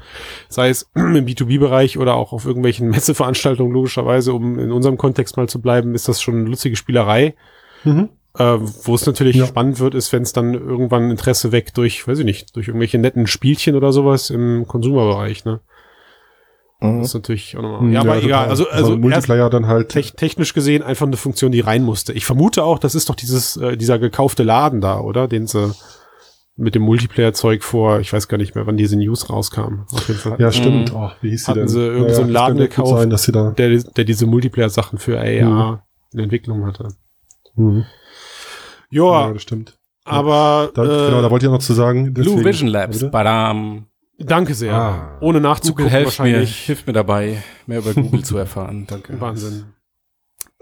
sei 0.50 0.70
es 0.70 0.90
im 0.96 1.26
B2B-Bereich 1.26 1.98
oder 1.98 2.14
auch 2.16 2.32
auf 2.32 2.46
irgendwelchen 2.46 2.90
Messeveranstaltungen 2.92 3.74
logischerweise, 3.74 4.34
um 4.34 4.60
in 4.60 4.72
unserem 4.72 4.98
Kontext 4.98 5.36
mal 5.38 5.50
zu 5.50 5.62
bleiben, 5.62 5.96
ist 5.96 6.08
das 6.08 6.22
schon 6.22 6.36
eine 6.36 6.50
lustige 6.50 6.76
Spielerei. 6.76 7.34
Mhm. 7.84 8.10
Äh, 8.38 8.58
wo 8.84 8.96
es 8.96 9.06
natürlich 9.06 9.36
Ja. 9.36 9.46
spannend 9.46 9.80
wird, 9.80 9.94
ist, 9.94 10.12
wenn 10.12 10.24
es 10.24 10.34
dann 10.34 10.54
irgendwann 10.56 11.12
Interesse 11.12 11.52
weckt 11.52 11.78
durch, 11.78 12.08
weiß 12.08 12.20
ich 12.20 12.26
nicht, 12.26 12.56
durch 12.56 12.68
irgendwelche 12.68 12.98
netten 12.98 13.28
Spielchen 13.28 13.76
oder 13.76 13.92
sowas 13.92 14.30
im 14.32 14.68
Konsumerbereich, 14.68 15.46
ne? 15.46 15.60
Mhm. 16.84 17.00
Das 17.00 17.08
ist 17.10 17.14
natürlich 17.16 17.58
auch 17.58 17.62
nochmal. 17.62 17.92
Ja, 17.92 18.02
aber 18.02 18.14
total. 18.16 18.26
egal. 18.26 18.50
Also, 18.50 18.70
also 18.70 18.98
Multiplayer 18.98 19.50
dann 19.50 19.68
halt. 19.68 19.90
Tech 19.90 20.14
technisch 20.14 20.54
gesehen 20.54 20.84
einfach 20.84 21.08
eine 21.08 21.18
Funktion, 21.18 21.52
die 21.52 21.62
rein 21.62 21.84
musste. 21.84 22.14
Ich 22.14 22.26
vermute 22.26 22.64
auch, 22.64 22.78
das 22.80 22.94
ist 22.96 23.10
doch 23.10 23.16
dieses, 23.16 23.58
äh, 23.58 23.78
dieser 23.78 24.00
gekaufte 24.00 24.44
Laden 24.44 24.82
da, 24.82 25.00
oder? 25.00 25.28
Den 25.28 25.48
sie 25.48 25.74
mit 26.56 26.76
dem 26.76 26.84
Multiplayer-Zeug 26.84 27.64
vor, 27.64 28.00
ich 28.00 28.14
weiß 28.14 28.28
gar 28.28 28.38
nicht 28.38 28.54
mehr, 28.54 28.68
wann 28.68 28.78
diese 28.78 28.96
News 28.96 29.28
rauskam. 29.30 29.86
Auf 29.92 30.08
jeden 30.08 30.20
Fall. 30.20 30.36
Ja, 30.40 30.52
stimmt. 30.52 30.94
Oh, 30.94 31.10
wie 31.22 31.32
hieß 31.32 31.48
Hatten 31.48 31.60
denn? 31.62 31.68
sie 31.68 31.80
irgend 31.82 32.12
so 32.12 32.22
einen 32.22 32.32
das 32.34 32.42
Laden 32.42 32.58
gekauft? 32.60 32.96
Sein, 33.00 33.10
dass 33.10 33.24
sie 33.24 33.32
da. 33.32 33.52
Der, 33.52 33.70
der 33.78 34.04
diese 34.04 34.28
Multiplayer-Sachen 34.28 35.00
für 35.00 35.18
AR 35.20 35.72
Mhm. 35.72 35.80
in 36.14 36.20
Entwicklung 36.20 36.66
hatte. 36.68 36.90
Mhm. 37.56 37.86
Joa, 38.92 39.28
Ja, 39.28 39.34
das 39.34 39.42
stimmt. 39.42 39.78
aber 40.06 40.70
Da, 40.76 40.84
äh, 40.84 41.10
genau, 41.10 41.22
da 41.24 41.32
wollte 41.32 41.46
ich 41.48 41.52
noch 41.52 41.58
zu 41.60 41.74
sagen. 41.74 42.14
Blue 42.14 42.24
deswegen- 42.26 42.46
Vision 42.46 42.68
Labs. 42.70 43.10
Badam. 43.10 43.88
Danke 44.26 44.54
sehr. 44.54 44.74
Ah. 44.74 45.18
Ohne 45.22 45.40
Google 45.40 45.42
nachzugucken 45.42 45.88
helft 45.90 46.20
mir, 46.20 46.26
wahrscheinlich. 46.26 46.58
hilft 46.66 46.88
mir 46.88 46.94
dabei, 46.94 47.44
mehr 47.68 47.80
über 47.80 47.94
Google 47.94 48.24
zu 48.24 48.38
erfahren. 48.38 48.86
Danke. 48.88 49.20
Wahnsinn. 49.20 49.66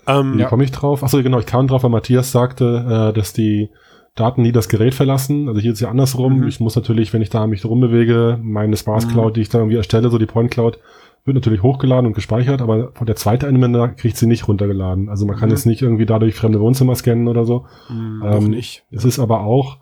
Ähm, 0.08 0.38
Wie 0.38 0.44
komme 0.46 0.64
ich 0.64 0.72
drauf? 0.72 1.04
Achso, 1.04 1.22
genau, 1.22 1.40
ich 1.40 1.46
kam 1.46 1.68
drauf, 1.68 1.84
weil 1.84 1.92
Matthias 1.92 2.32
sagte, 2.32 3.12
äh, 3.12 3.14
dass 3.16 3.34
die 3.34 3.70
Daten 4.16 4.42
nie 4.42 4.52
das 4.52 4.68
Gerät 4.68 4.94
verlassen. 4.96 5.48
Also 5.48 5.62
hier 5.62 5.72
ist 5.74 5.80
ja 5.80 5.90
andersrum. 5.90 6.40
Mhm. 6.42 6.48
Ich 6.48 6.60
muss 6.60 6.76
natürlich, 6.76 7.14
wenn 7.14 7.22
ich 7.22 7.30
da 7.30 7.46
mich 7.48 7.64
rumbewege, 7.64 8.40
meine 8.42 8.76
Sparse 8.78 9.08
Cloud, 9.08 9.38
die 9.38 9.42
ich 9.42 9.50
da 9.50 9.60
irgendwie 9.60 9.78
erstelle, 9.78 10.10
so 10.10 10.18
die 10.18 10.26
Point 10.26 10.52
Cloud, 10.52 10.80
wird 11.24 11.36
natürlich 11.36 11.62
hochgeladen 11.62 12.08
und 12.08 12.14
gespeichert, 12.14 12.64
aber 12.64 12.92
von 12.96 13.06
der 13.06 13.16
zweiten 13.16 13.46
Anwender 13.46 13.90
kriegt 13.90 14.18
sie 14.18 14.26
nicht 14.26 14.48
runtergeladen. 14.48 15.08
Also 15.08 15.28
man 15.28 15.38
kann 15.38 15.50
Mhm. 15.50 15.56
jetzt 15.56 15.66
nicht 15.68 15.84
irgendwie 15.84 16.08
dadurch 16.08 16.34
fremde 16.34 16.60
Wohnzimmer 16.60 16.96
scannen 16.96 17.28
oder 17.28 17.46
so. 17.46 17.68
mh, 17.90 18.38
Ähm, 18.38 18.50
nicht. 18.50 18.84
Es 18.90 19.06
ist 19.06 19.20
aber 19.20 19.42
auch 19.42 19.78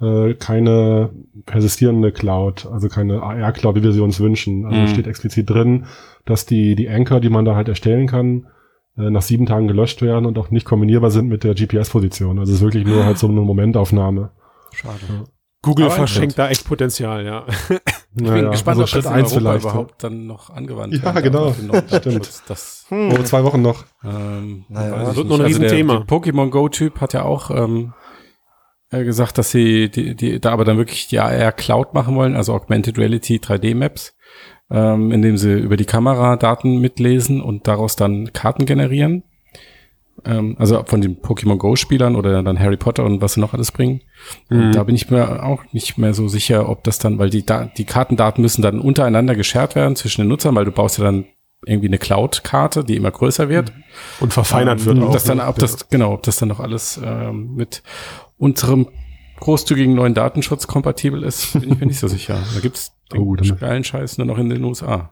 äh, 0.00 0.34
keine 0.34 1.10
persistierende 1.46 2.12
Cloud, 2.12 2.66
also 2.70 2.88
keine 2.88 3.22
AR-Cloud, 3.22 3.76
wie 3.76 3.82
wir 3.82 3.92
sie 3.92 4.00
uns 4.00 4.20
wünschen. 4.20 4.64
Also 4.66 4.76
Mhm. 4.80 4.86
steht 4.88 5.06
explizit 5.06 5.50
drin, 5.50 5.86
dass 6.24 6.46
die, 6.46 6.74
die 6.76 6.88
Anchor, 6.88 7.20
die 7.20 7.28
man 7.30 7.44
da 7.44 7.54
halt 7.56 7.68
erstellen 7.68 8.06
kann, 8.06 8.46
äh, 8.98 9.10
nach 9.10 9.22
sieben 9.22 9.46
Tagen 9.46 9.68
gelöscht 9.68 10.02
werden 10.02 10.26
und 10.26 10.38
auch 10.38 10.50
nicht 10.50 10.64
kombinierbar 10.66 11.10
sind 11.10 11.28
mit 11.28 11.44
der 11.44 11.54
GPS-Position. 11.54 12.38
Also 12.38 12.50
es 12.52 12.58
ist 12.58 12.64
wirklich 12.64 12.86
nur 12.86 13.04
halt 13.04 13.18
so 13.18 13.28
eine 13.28 13.40
Momentaufnahme. 13.40 14.30
Schade. 14.72 14.96
Google 15.62 15.86
aber 15.86 15.94
verschenkt 15.94 16.38
da 16.38 16.48
echt 16.48 16.66
Potenzial, 16.66 17.24
ja. 17.26 17.44
Ich 18.16 18.24
bin 18.24 18.50
gespannt, 18.50 18.80
also 18.80 18.82
ob 18.82 18.88
Schritt 18.88 19.04
das 19.04 19.12
in 19.12 19.18
eins 19.18 19.32
Europa 19.32 19.50
vielleicht. 19.50 19.64
überhaupt 19.66 20.02
dann 20.02 20.26
noch 20.26 20.50
angewandt 20.50 20.94
Ja, 20.94 21.14
werden 21.14 21.32
darf 21.32 21.56
genau. 21.60 21.74
Stimmt. 21.98 22.42
Das 22.48 22.86
Hm. 22.88 23.12
Oh, 23.12 23.22
zwei 23.22 23.44
Wochen 23.44 23.62
noch. 23.62 23.84
ähm, 24.02 24.64
Naja, 24.68 25.04
das 25.04 25.16
wird 25.16 25.28
noch 25.28 25.38
ein 25.38 25.44
Also 25.44 25.58
der- 25.60 25.70
Riesenthema. 25.70 25.98
Der 26.00 26.06
Pokémon 26.06 26.50
Go-Typ 26.50 27.00
hat 27.00 27.12
ja 27.12 27.22
auch 27.22 27.50
ähm, 27.52 27.92
äh, 27.92 28.09
gesagt, 28.98 29.38
dass 29.38 29.50
sie 29.50 29.88
die, 29.90 30.14
die, 30.16 30.40
da 30.40 30.50
aber 30.52 30.64
dann 30.64 30.76
wirklich 30.76 31.06
die 31.08 31.20
AR 31.20 31.52
Cloud 31.52 31.94
machen 31.94 32.16
wollen, 32.16 32.34
also 32.36 32.52
Augmented 32.54 32.98
Reality 32.98 33.36
3D 33.38 33.74
Maps, 33.74 34.14
ähm, 34.70 35.12
indem 35.12 35.36
sie 35.36 35.52
über 35.58 35.76
die 35.76 35.84
Kamera 35.84 36.36
Daten 36.36 36.78
mitlesen 36.78 37.40
und 37.40 37.66
daraus 37.68 37.96
dann 37.96 38.32
Karten 38.32 38.66
generieren. 38.66 39.22
Ähm, 40.24 40.56
also 40.58 40.82
von 40.84 41.00
den 41.00 41.16
Pokémon 41.22 41.56
Go-Spielern 41.56 42.14
oder 42.14 42.42
dann 42.42 42.58
Harry 42.58 42.76
Potter 42.76 43.04
und 43.04 43.22
was 43.22 43.34
sie 43.34 43.40
noch 43.40 43.54
alles 43.54 43.72
bringen. 43.72 44.02
Mhm. 44.50 44.60
Und 44.60 44.72
da 44.74 44.82
bin 44.84 44.94
ich 44.94 45.08
mir 45.10 45.44
auch 45.44 45.62
nicht 45.72 45.96
mehr 45.96 46.12
so 46.12 46.28
sicher, 46.28 46.68
ob 46.68 46.84
das 46.84 46.98
dann, 46.98 47.18
weil 47.18 47.30
die, 47.30 47.46
Da- 47.46 47.70
die 47.76 47.84
Kartendaten 47.84 48.42
müssen 48.42 48.60
dann 48.60 48.80
untereinander 48.80 49.34
geshared 49.34 49.76
werden 49.76 49.96
zwischen 49.96 50.22
den 50.22 50.28
Nutzern, 50.28 50.54
weil 50.54 50.66
du 50.66 50.72
baust 50.72 50.98
ja 50.98 51.04
dann 51.04 51.24
irgendwie 51.66 51.88
eine 51.88 51.98
Cloud-Karte, 51.98 52.84
die 52.84 52.96
immer 52.96 53.10
größer 53.10 53.48
wird. 53.48 53.72
Und 54.20 54.32
verfeinert 54.32 54.80
Ähm, 54.80 54.86
wird 54.86 55.02
auch. 55.02 55.12
das 55.12 55.24
dann, 55.24 55.38
ne? 55.38 55.46
ob 55.46 55.58
das, 55.58 55.88
genau, 55.88 56.12
ob 56.14 56.22
das 56.22 56.36
dann 56.38 56.48
noch 56.48 56.60
alles 56.60 57.00
ähm, 57.02 57.54
mit 57.54 57.82
unserem 58.40 58.88
großzügigen 59.38 59.94
neuen 59.94 60.14
Datenschutz 60.14 60.66
kompatibel 60.66 61.22
ist, 61.22 61.52
bin 61.52 61.72
ich 61.72 61.78
mir 61.80 61.86
nicht 61.86 62.00
so 62.00 62.08
sicher. 62.08 62.42
Da 62.54 62.60
gibt's 62.60 62.92
den 63.12 63.20
Oh, 63.20 63.36
geilen 63.58 63.84
Scheiß 63.84 64.18
nur 64.18 64.26
noch 64.26 64.38
in 64.38 64.48
den 64.48 64.62
USA. 64.64 65.10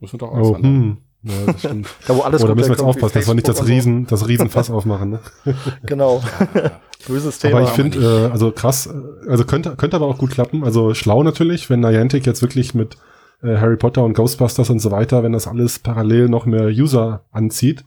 Muss 0.00 0.12
man 0.12 0.18
doch 0.18 0.30
Oh, 0.32 0.36
auswandern. 0.36 0.72
hm. 0.72 0.96
Ja, 1.22 1.32
das 1.46 1.58
stimmt. 1.60 1.88
Da 2.06 2.14
wo 2.16 2.20
alles 2.20 2.42
Oh, 2.42 2.46
da 2.46 2.54
müssen 2.54 2.68
wir 2.68 2.74
jetzt 2.74 2.82
aufpassen, 2.84 3.14
dass 3.14 3.26
wir 3.26 3.34
nicht 3.34 3.48
das 3.48 3.66
Riesen, 3.66 4.06
das 4.06 4.28
Riesenfass 4.28 4.70
aufmachen. 4.70 5.10
Ne? 5.10 5.20
Genau. 5.86 6.22
Böses 7.06 7.38
Thema. 7.38 7.58
Aber 7.58 7.66
ich 7.66 7.70
finde, 7.74 7.98
äh, 8.28 8.30
also 8.30 8.50
krass, 8.50 8.86
äh, 8.86 9.30
also 9.30 9.44
könnte, 9.44 9.76
könnte 9.76 9.96
aber 9.96 10.06
auch 10.06 10.18
gut 10.18 10.30
klappen. 10.30 10.64
Also 10.64 10.94
schlau 10.94 11.22
natürlich, 11.22 11.70
wenn 11.70 11.80
Niantic 11.80 12.26
jetzt 12.26 12.42
wirklich 12.42 12.74
mit 12.74 12.96
äh, 13.42 13.56
Harry 13.56 13.76
Potter 13.76 14.04
und 14.04 14.14
Ghostbusters 14.14 14.68
und 14.70 14.80
so 14.80 14.90
weiter, 14.90 15.22
wenn 15.22 15.32
das 15.32 15.46
alles 15.46 15.78
parallel 15.78 16.28
noch 16.28 16.44
mehr 16.46 16.66
User 16.66 17.24
anzieht, 17.30 17.84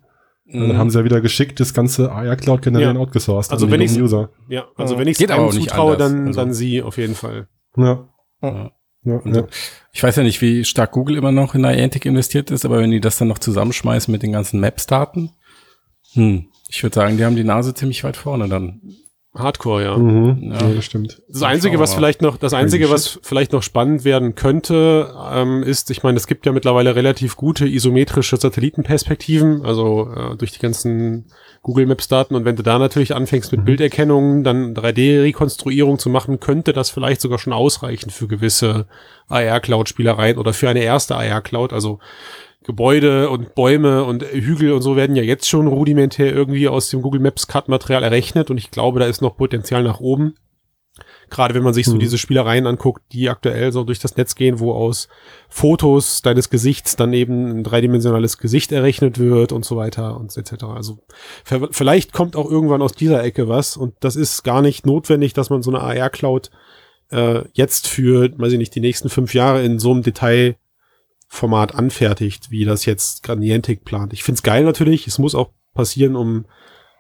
Mhm. 0.50 0.70
dann 0.70 0.78
haben 0.78 0.90
sie 0.90 1.00
ja 1.00 1.06
wieder 1.06 1.20
geschickt 1.22 1.60
das 1.60 1.74
ganze 1.74 2.12
AR-Cloud 2.12 2.62
generieren 2.62 2.96
Ja. 2.96 3.02
outgesourced. 3.02 3.52
Also 3.52 3.70
wenn 3.70 3.82
ich's- 3.82 3.94
dummen 3.94 4.06
User. 4.06 4.30
Ja, 4.48 4.66
also 4.76 4.94
Ja. 4.94 5.00
wenn 5.02 5.08
ich 5.08 5.18
Geht 5.18 5.32
aber 5.32 5.44
einem 5.44 5.52
zutraue, 5.52 5.98
dann, 5.98 6.28
Also- 6.28 6.40
dann 6.40 6.54
sie 6.54 6.82
auf 6.82 6.98
jeden 6.98 7.16
Fall. 7.16 7.48
Ja. 7.76 8.08
Ja. 8.42 8.72
Ja, 9.04 9.16
Und 9.18 9.28
ja. 9.36 9.42
so. 9.42 9.48
Ich 9.94 10.04
weiß 10.04 10.16
ja 10.18 10.24
nicht, 10.24 10.42
wie 10.42 10.66
stark 10.66 10.92
Google 10.92 11.16
immer 11.18 11.32
noch 11.32 11.56
in 11.56 11.62
Niantic 11.62 12.06
investiert 12.06 12.52
ist, 12.52 12.66
aber 12.66 12.80
wenn 12.80 12.92
die 12.92 13.00
das 13.00 13.18
dann 13.18 13.28
noch 13.30 13.40
zusammenschmeißen 13.40 14.12
mit 14.12 14.22
den 14.24 14.32
ganzen 14.34 14.60
Maps-Daten, 14.60 15.32
hm, 16.14 16.48
ich 16.70 16.84
würde 16.84 16.96
sagen, 16.96 17.18
die 17.18 17.24
haben 17.26 17.36
die 17.38 17.44
Nase 17.46 17.74
ziemlich 17.74 18.04
weit 18.04 18.18
vorne 18.18 18.50
dann. 18.50 18.82
Hardcore, 19.38 19.84
ja. 19.84 19.98
Mhm. 19.98 20.52
Ja. 20.52 20.68
ja. 20.68 20.74
das 20.76 20.86
stimmt. 20.86 21.22
Das 21.28 21.44
Einzige, 21.44 21.80
was 21.80 21.94
vielleicht 21.94 22.22
noch, 22.22 22.38
das 22.38 22.54
Einzige, 22.54 22.90
was 22.90 23.20
vielleicht 23.22 23.54
noch 23.54 23.64
spannend 23.64 24.04
werden 24.04 24.36
könnte, 24.36 25.14
ähm, 25.32 25.64
ist, 25.64 25.92
ich 25.92 26.04
meine, 26.04 26.18
es 26.18 26.28
gibt 26.28 26.46
ja 26.46 26.52
mittlerweile 26.52 26.96
relativ 26.96 27.36
gute 27.36 27.68
isometrische 27.68 28.38
Satellitenperspektiven, 28.38 29.66
also 29.66 30.10
äh, 30.16 30.36
durch 30.36 30.52
die 30.52 30.60
ganzen 30.60 31.26
Google 31.62 31.86
Maps 31.86 32.08
Daten. 32.08 32.36
Und 32.36 32.46
wenn 32.46 32.56
du 32.56 32.64
da 32.64 32.80
natürlich 32.80 33.14
anfängst 33.14 33.52
mit 33.52 33.66
Bilderkennung, 33.66 34.44
dann 34.44 34.74
3D-Rekonstruierung 34.74 36.00
zu 36.00 36.10
machen, 36.10 36.40
könnte 36.40 36.74
das 36.74 36.90
vielleicht 36.90 37.22
sogar 37.22 37.40
schon 37.40 37.54
ausreichen 37.54 38.10
für 38.10 38.28
gewisse 38.28 38.88
AR-Cloud-Spielereien 39.28 40.38
oder 40.38 40.54
für 40.54 40.70
eine 40.70 40.82
erste 40.82 41.16
AR-Cloud. 41.16 41.74
Also 41.74 42.00
Gebäude 42.64 43.30
und 43.30 43.56
Bäume 43.56 44.04
und 44.04 44.24
Hügel 44.24 44.74
und 44.74 44.82
so 44.82 44.96
werden 44.96 45.16
ja 45.16 45.24
jetzt 45.24 45.48
schon 45.48 45.68
rudimentär 45.68 46.34
irgendwie 46.34 46.68
aus 46.68 46.90
dem 46.90 47.02
Google 47.02 47.22
Maps 47.22 47.48
Kartenmaterial 47.48 48.04
errechnet 48.04 48.50
und 48.50 48.58
ich 48.58 48.72
glaube, 48.72 49.00
da 49.00 49.06
ist 49.06 49.22
noch 49.22 49.38
Potenzial 49.38 49.84
nach 49.84 50.00
oben. 50.00 50.36
Gerade 51.30 51.54
wenn 51.54 51.64
man 51.64 51.74
sich 51.74 51.86
so 51.86 51.96
Mhm. 51.96 52.00
diese 52.00 52.18
Spielereien 52.18 52.66
anguckt, 52.66 53.04
die 53.12 53.30
aktuell 53.30 53.72
so 53.72 53.84
durch 53.84 54.00
das 54.00 54.16
Netz 54.18 54.34
gehen, 54.36 54.60
wo 54.60 54.72
aus 54.74 55.10
Fotos 55.50 56.22
deines 56.22 56.50
Gesichts 56.50 56.96
dann 56.96 57.14
eben 57.14 57.60
ein 57.60 57.64
dreidimensionales 57.64 58.38
Gesicht 58.38 58.72
errechnet 58.72 59.20
wird 59.20 59.52
und 59.52 59.64
so 59.66 59.76
weiter 59.76 60.18
und 60.18 60.36
etc. 60.36 60.64
Also 60.64 61.00
vielleicht 61.72 62.14
kommt 62.14 62.36
auch 62.36 62.50
irgendwann 62.50 62.82
aus 62.82 62.94
dieser 62.94 63.24
Ecke 63.24 63.48
was 63.48 63.78
und 63.78 63.94
das 64.00 64.16
ist 64.16 64.44
gar 64.44 64.62
nicht 64.62 64.86
notwendig, 64.86 65.34
dass 65.34 65.50
man 65.50 65.62
so 65.62 65.70
eine 65.70 65.82
AR-Cloud 65.82 66.50
äh, 67.12 67.44
jetzt 67.54 67.88
für, 67.88 68.32
weiß 68.38 68.54
ich 68.54 68.58
nicht, 68.60 68.74
die 68.76 68.82
nächsten 68.82 69.10
fünf 69.10 69.34
Jahre 69.34 69.64
in 69.64 69.80
so 69.80 69.92
einem 69.92 70.04
Detailformat 71.28 71.76
anfertigt, 71.76 72.52
wie 72.52 72.66
das 72.66 72.86
jetzt 72.86 73.28
Niantic 73.28 73.84
plant. 73.84 74.14
Ich 74.14 74.24
find's 74.24 74.44
geil 74.44 74.64
natürlich, 74.64 75.08
es 75.08 75.20
muss 75.20 75.36
auch 75.36 75.52
passieren, 75.74 76.16
um 76.16 76.46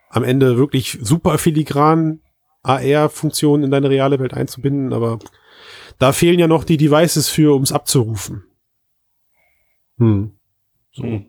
am 0.09 0.23
Ende 0.23 0.57
wirklich 0.57 0.97
super 1.01 1.37
filigran 1.37 2.21
AR-Funktionen 2.63 3.65
in 3.65 3.71
deine 3.71 3.89
reale 3.89 4.19
Welt 4.19 4.33
einzubinden, 4.33 4.93
aber 4.93 5.19
da 5.99 6.13
fehlen 6.13 6.39
ja 6.39 6.47
noch 6.47 6.63
die 6.63 6.77
Devices 6.77 7.29
für, 7.29 7.55
um 7.55 7.63
es 7.63 7.71
abzurufen. 7.71 8.43
Hm. 9.97 10.37
So. 10.91 11.21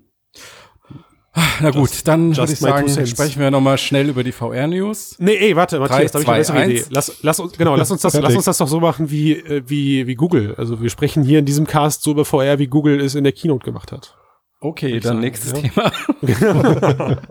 Na 1.61 1.71
gut, 1.71 1.91
dann 2.05 2.33
just 2.33 2.39
würde 2.39 2.53
ich 2.85 2.93
sagen, 2.93 3.07
sprechen 3.07 3.41
wir 3.41 3.51
nochmal 3.51 3.79
schnell 3.79 4.09
über 4.09 4.25
die 4.25 4.33
VR-News. 4.33 5.17
Nee, 5.19 5.37
ey, 5.37 5.57
warte, 5.57 5.79
Matthias, 5.79 6.13
da 6.13 6.19
habe 6.19 6.23
ich 6.23 6.29
eine 6.29 6.39
bessere 6.39 6.65
Idee. 6.65 6.85
Lass, 6.91 7.19
lass 7.23 7.41
uns, 7.41 7.57
genau, 7.57 7.77
lass 7.77 7.91
uns 7.91 8.03
das, 8.03 8.15
lass 8.15 8.35
uns 8.35 8.45
das 8.45 8.59
doch 8.59 8.69
so 8.69 8.81
machen 8.81 9.11
wie, 9.11 9.33
äh, 9.33 9.63
wie, 9.67 10.07
wie 10.07 10.15
Google. 10.15 10.55
Also 10.57 10.81
wir 10.83 10.91
sprechen 10.91 11.23
hier 11.23 11.39
in 11.41 11.45
diesem 11.45 11.67
Cast 11.67 12.03
so 12.03 12.13
über 12.13 12.25
VR, 12.25 12.59
wie 12.59 12.67
Google 12.67 13.01
es 13.01 13.15
in 13.15 13.25
der 13.25 13.33
Keynote 13.33 13.65
gemacht 13.65 13.93
hat. 13.93 14.17
Okay, 14.61 14.97
ich 14.97 15.03
dann 15.03 15.17
sagen, 15.17 15.21
nächstes 15.21 15.53
ja. 15.53 15.61
Thema. 15.61 15.93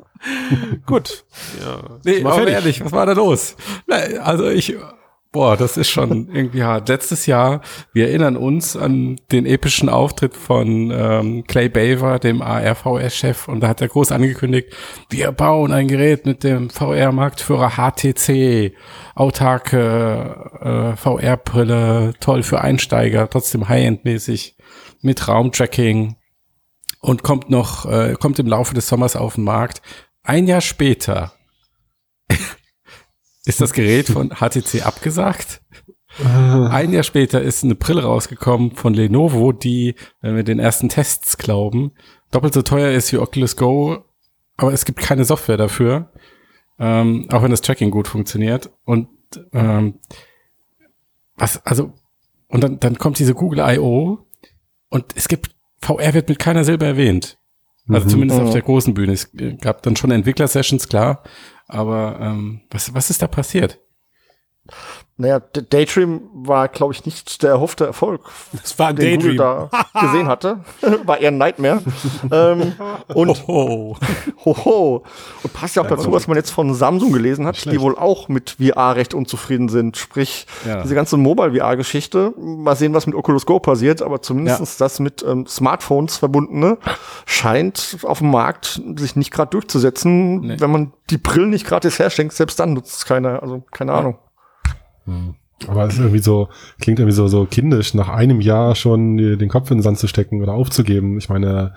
Gut. 0.86 1.26
Ja. 1.60 2.00
Nee, 2.06 2.22
Mal 2.22 2.30
aber 2.30 2.38
fertig. 2.40 2.54
ehrlich, 2.54 2.86
was 2.86 2.92
war 2.94 3.06
da 3.06 3.12
los? 3.12 3.56
Na, 3.86 3.98
Also 4.22 4.50
ich 4.50 4.76
Boah, 5.32 5.58
das 5.58 5.76
ist 5.76 5.90
schon 5.90 6.30
irgendwie 6.34 6.64
hart. 6.64 6.88
Letztes 6.88 7.26
Jahr, 7.26 7.62
wir 7.92 8.08
erinnern 8.08 8.38
uns 8.38 8.78
an 8.78 9.20
den 9.32 9.46
epischen 9.46 9.90
Auftritt 9.90 10.36
von 10.36 10.90
ähm, 10.90 11.44
Clay 11.46 11.68
Baver, 11.68 12.18
dem 12.18 12.42
ARVR-Chef, 12.42 13.48
und 13.50 13.60
da 13.60 13.68
hat 13.68 13.82
er 13.82 13.90
groß 13.90 14.14
angekündigt, 14.14 14.74
wir 15.10 15.32
bauen 15.34 15.74
ein 15.74 15.90
Gerät 15.90 16.26
mit 16.26 16.44
dem 16.44 16.70
VR-Marktführer 16.70 17.72
HTC, 17.72 18.74
autarke 19.16 20.96
äh, 20.96 20.96
VR-Brille, 20.96 22.14
toll 22.22 22.42
für 22.44 22.62
Einsteiger, 22.62 23.30
trotzdem 23.30 23.68
High-End-mäßig, 23.68 24.56
mit 25.02 25.28
Raumtracking 25.28 26.16
und 27.02 27.24
kommt 27.24 27.50
noch, 27.50 27.86
äh, 27.86 28.16
kommt 28.20 28.40
im 28.40 28.48
Laufe 28.48 28.74
des 28.74 28.88
Sommers 28.88 29.16
auf 29.16 29.36
den 29.36 29.44
Markt. 29.44 29.82
Ein 30.24 30.48
Jahr 30.48 30.62
später 30.62 31.34
ist 33.48 33.62
das 33.62 33.74
Gerät 33.74 34.08
von 34.10 34.30
HTC 34.36 34.86
abgesagt. 34.86 35.62
Ein 36.24 36.94
Jahr 36.94 37.04
später 37.04 37.42
ist 37.42 37.64
eine 37.64 37.76
Brille 37.76 38.04
rausgekommen 38.04 38.72
von 38.76 38.94
Lenovo, 38.96 39.52
die, 39.52 39.94
wenn 40.22 40.36
wir 40.36 40.44
den 40.44 40.58
ersten 40.60 40.90
Tests 40.90 41.38
glauben, 41.38 41.92
doppelt 42.32 42.54
so 42.56 42.64
teuer 42.64 42.92
ist 42.92 43.12
wie 43.14 43.18
Oculus 43.20 43.56
Go, 43.56 44.04
aber 44.58 44.74
es 44.74 44.84
gibt 44.86 45.00
keine 45.00 45.26
Software 45.26 45.58
dafür, 45.58 46.12
ähm, 46.80 47.28
auch 47.32 47.44
wenn 47.44 47.52
das 47.52 47.62
Tracking 47.62 47.92
gut 47.92 48.08
funktioniert. 48.08 48.72
Und 48.84 49.10
ähm, 49.54 50.00
was, 51.36 51.64
also, 51.68 51.94
und 52.48 52.64
dann, 52.64 52.80
dann 52.80 52.98
kommt 52.98 53.20
diese 53.20 53.36
Google 53.36 53.60
I.O. 53.60 54.20
und 54.90 55.06
es 55.16 55.28
gibt, 55.28 55.52
VR 55.82 56.16
wird 56.16 56.30
mit 56.30 56.40
keiner 56.40 56.64
Silber 56.64 56.88
erwähnt. 56.88 57.38
Also 57.90 58.06
Mhm. 58.06 58.10
zumindest 58.10 58.42
auf 58.42 58.52
der 58.52 58.64
großen 58.64 58.94
Bühne. 58.96 59.14
Es 59.14 59.30
gab 59.62 59.84
dann 59.84 59.96
schon 59.96 60.10
Entwickler-Sessions, 60.12 60.90
klar. 60.90 61.24
Aber 61.68 62.20
ähm, 62.22 62.62
was, 62.70 62.94
was 62.94 63.10
ist 63.10 63.22
da 63.22 63.28
passiert? 63.28 63.80
Naja, 65.20 65.40
Daydream 65.40 66.22
war, 66.34 66.68
glaube 66.68 66.94
ich, 66.94 67.04
nicht 67.06 67.42
der 67.42 67.50
erhoffte 67.50 67.88
Erfolg, 67.88 68.22
Das 68.54 68.78
war 68.78 68.90
ein 68.90 68.96
den 68.98 69.20
Google 69.20 69.36
Daydream. 69.38 69.70
da 69.72 70.02
gesehen 70.02 70.28
hatte. 70.28 70.60
war 71.06 71.20
eher 71.20 71.30
ein 71.32 71.40
Nightmare. 71.40 71.82
ähm, 72.32 72.74
und 73.16 73.44
Oh, 73.48 73.96
Hoho. 74.46 75.04
Und 75.42 75.54
passt 75.54 75.76
ja 75.76 75.82
auch 75.82 75.88
dazu, 75.88 76.12
was 76.12 76.28
man 76.28 76.38
jetzt 76.38 76.52
von 76.52 76.72
Samsung 76.76 77.12
gelesen 77.12 77.48
hat, 77.48 77.66
die 77.66 77.82
wohl 77.82 77.98
auch 77.98 78.28
mit 78.30 78.58
VR 78.62 78.96
recht 78.96 79.16
unzufrieden 79.16 79.70
sind. 79.70 79.98
Sprich, 79.98 80.46
Ja. 80.68 80.84
diese 80.84 80.94
ganze 80.94 81.18
Mobile-VR-Geschichte. 81.18 82.34
Mal 82.38 82.76
sehen, 82.76 82.94
was 82.94 83.08
mit 83.08 83.16
Oculus 83.16 83.46
Go 83.48 83.60
passiert, 83.60 84.04
aber 84.04 84.22
zumindest 84.22 84.80
das 84.80 85.00
mit 85.00 85.24
ähm, 85.28 85.48
Smartphones 85.48 86.18
verbundene 86.18 86.78
scheint 87.26 87.98
auf 88.04 88.20
dem 88.20 88.30
Markt 88.32 88.82
sich 88.98 89.16
nicht 89.16 89.32
gerade 89.32 89.50
durchzusetzen. 89.50 90.42
Nee. 90.42 90.56
Wenn 90.60 90.72
man 90.72 90.94
die 91.10 91.18
Brillen 91.18 91.50
nicht 91.50 91.66
gratis 91.66 91.98
herschenkt, 92.00 92.34
selbst 92.34 92.60
dann 92.60 92.74
nutzt 92.74 92.98
es 92.98 93.06
keiner. 93.06 93.42
Also 93.42 93.64
keine 93.72 93.94
Ahnung. 93.94 94.18
Aber 95.68 95.86
es 95.86 95.94
ist 95.94 96.00
irgendwie 96.00 96.20
so, 96.20 96.50
klingt 96.80 97.00
irgendwie 97.00 97.16
so, 97.16 97.28
so 97.28 97.46
kindisch, 97.46 97.94
nach 97.94 98.10
einem 98.10 98.42
Jahr 98.42 98.76
schon 98.76 99.18
den 99.18 99.50
Kopf 99.50 99.72
in 99.72 99.78
den 99.78 99.84
Sand 99.84 99.98
zu 99.98 100.08
stecken 100.08 100.42
oder 100.44 100.54
aufzugeben. 100.54 101.18
Ich 101.18 101.30
meine, 101.30 101.74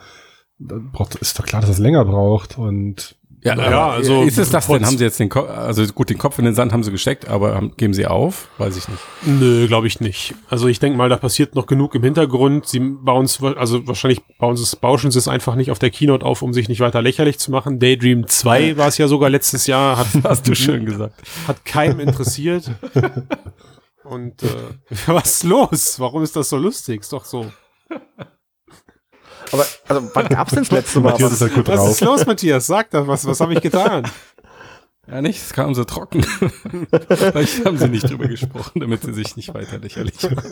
braucht, 0.58 1.14
ist 1.16 1.38
doch 1.38 1.46
klar, 1.46 1.62
dass 1.62 1.70
es 1.70 1.78
länger 1.78 2.04
braucht 2.04 2.58
und 2.58 3.16
Ja, 3.42 3.56
Ja, 3.56 3.66
aber 3.66 3.92
also 3.94 4.22
ist 4.22 4.38
es 4.38 4.50
das 4.50 4.66
denn? 4.66 4.84
Haben 4.84 4.98
sie 4.98 5.04
jetzt 5.04 5.18
den 5.18 5.28
Kopf, 5.28 5.48
also 5.48 5.84
gut, 5.86 6.10
den 6.10 6.18
Kopf 6.18 6.38
in 6.38 6.44
den 6.44 6.54
Sand 6.54 6.72
haben 6.72 6.82
sie 6.82 6.90
gesteckt, 6.90 7.28
aber 7.28 7.54
haben, 7.54 7.74
geben 7.76 7.94
sie 7.94 8.06
auf? 8.06 8.48
Weiß 8.58 8.76
ich 8.76 8.86
nicht. 8.88 9.00
nö, 9.24 9.66
glaube 9.66 9.86
ich 9.86 10.00
nicht. 10.00 10.34
Also 10.48 10.68
ich 10.68 10.78
denke 10.78 10.98
mal, 10.98 11.08
da 11.08 11.16
passiert 11.16 11.54
noch 11.54 11.66
genug 11.66 11.94
im 11.94 12.02
Hintergrund. 12.02 12.66
Sie 12.66 12.80
bauen 12.80 13.24
es, 13.24 13.42
also 13.42 13.86
wahrscheinlich 13.86 14.20
bauen 14.38 14.56
sie 14.56 14.62
es, 14.62 14.76
bauschen 14.76 15.10
sie 15.10 15.18
es 15.18 15.28
einfach 15.28 15.54
nicht 15.54 15.70
auf 15.70 15.78
der 15.78 15.90
Keynote 15.90 16.24
auf, 16.26 16.42
um 16.42 16.52
sich 16.52 16.68
nicht 16.68 16.80
weiter 16.80 17.00
lächerlich 17.00 17.38
zu 17.38 17.50
machen. 17.50 17.78
Daydream 17.78 18.26
2 18.26 18.76
war 18.76 18.88
es 18.88 18.98
ja 18.98 19.08
sogar 19.08 19.30
letztes 19.30 19.66
Jahr, 19.66 19.96
hat, 19.96 20.06
Hast 20.24 20.46
du 20.46 20.54
schön 20.54 20.84
gesagt. 20.84 21.14
hat 21.48 21.64
keinem 21.64 22.00
interessiert. 22.00 22.70
Und 24.04 24.42
äh, 24.42 24.46
was 25.06 25.34
ist 25.36 25.44
los? 25.44 26.00
Warum 26.00 26.22
ist 26.22 26.34
das 26.36 26.48
so 26.48 26.56
lustig? 26.56 27.00
Ist 27.00 27.12
doch 27.12 27.24
so. 27.24 27.46
Aber 29.52 29.66
also, 29.88 30.10
wann 30.14 30.28
gab's 30.28 30.50
denn 30.52 30.60
das 30.64 30.70
letzte 30.70 31.00
Mal? 31.00 31.10
Matthias 31.12 31.32
ist 31.32 31.40
halt 31.42 31.54
gut 31.54 31.68
Was 31.68 31.76
drauf. 31.76 31.90
ist 31.90 32.00
los, 32.02 32.26
Matthias? 32.26 32.66
Sag 32.66 32.90
das, 32.90 33.06
was, 33.06 33.26
was 33.26 33.40
habe 33.40 33.54
ich 33.54 33.60
getan? 33.60 34.04
Ja, 35.10 35.20
nicht, 35.22 35.38
es 35.42 35.52
kam 35.52 35.74
so 35.74 35.82
trocken. 35.82 36.22
Vielleicht 37.08 37.64
haben 37.64 37.76
sie 37.78 37.88
nicht 37.88 38.08
drüber 38.08 38.28
gesprochen, 38.28 38.78
damit 38.80 39.02
sie 39.02 39.12
sich 39.12 39.34
nicht 39.36 39.52
weiter 39.54 39.78
lächerlich 39.78 40.22
machen. 40.22 40.50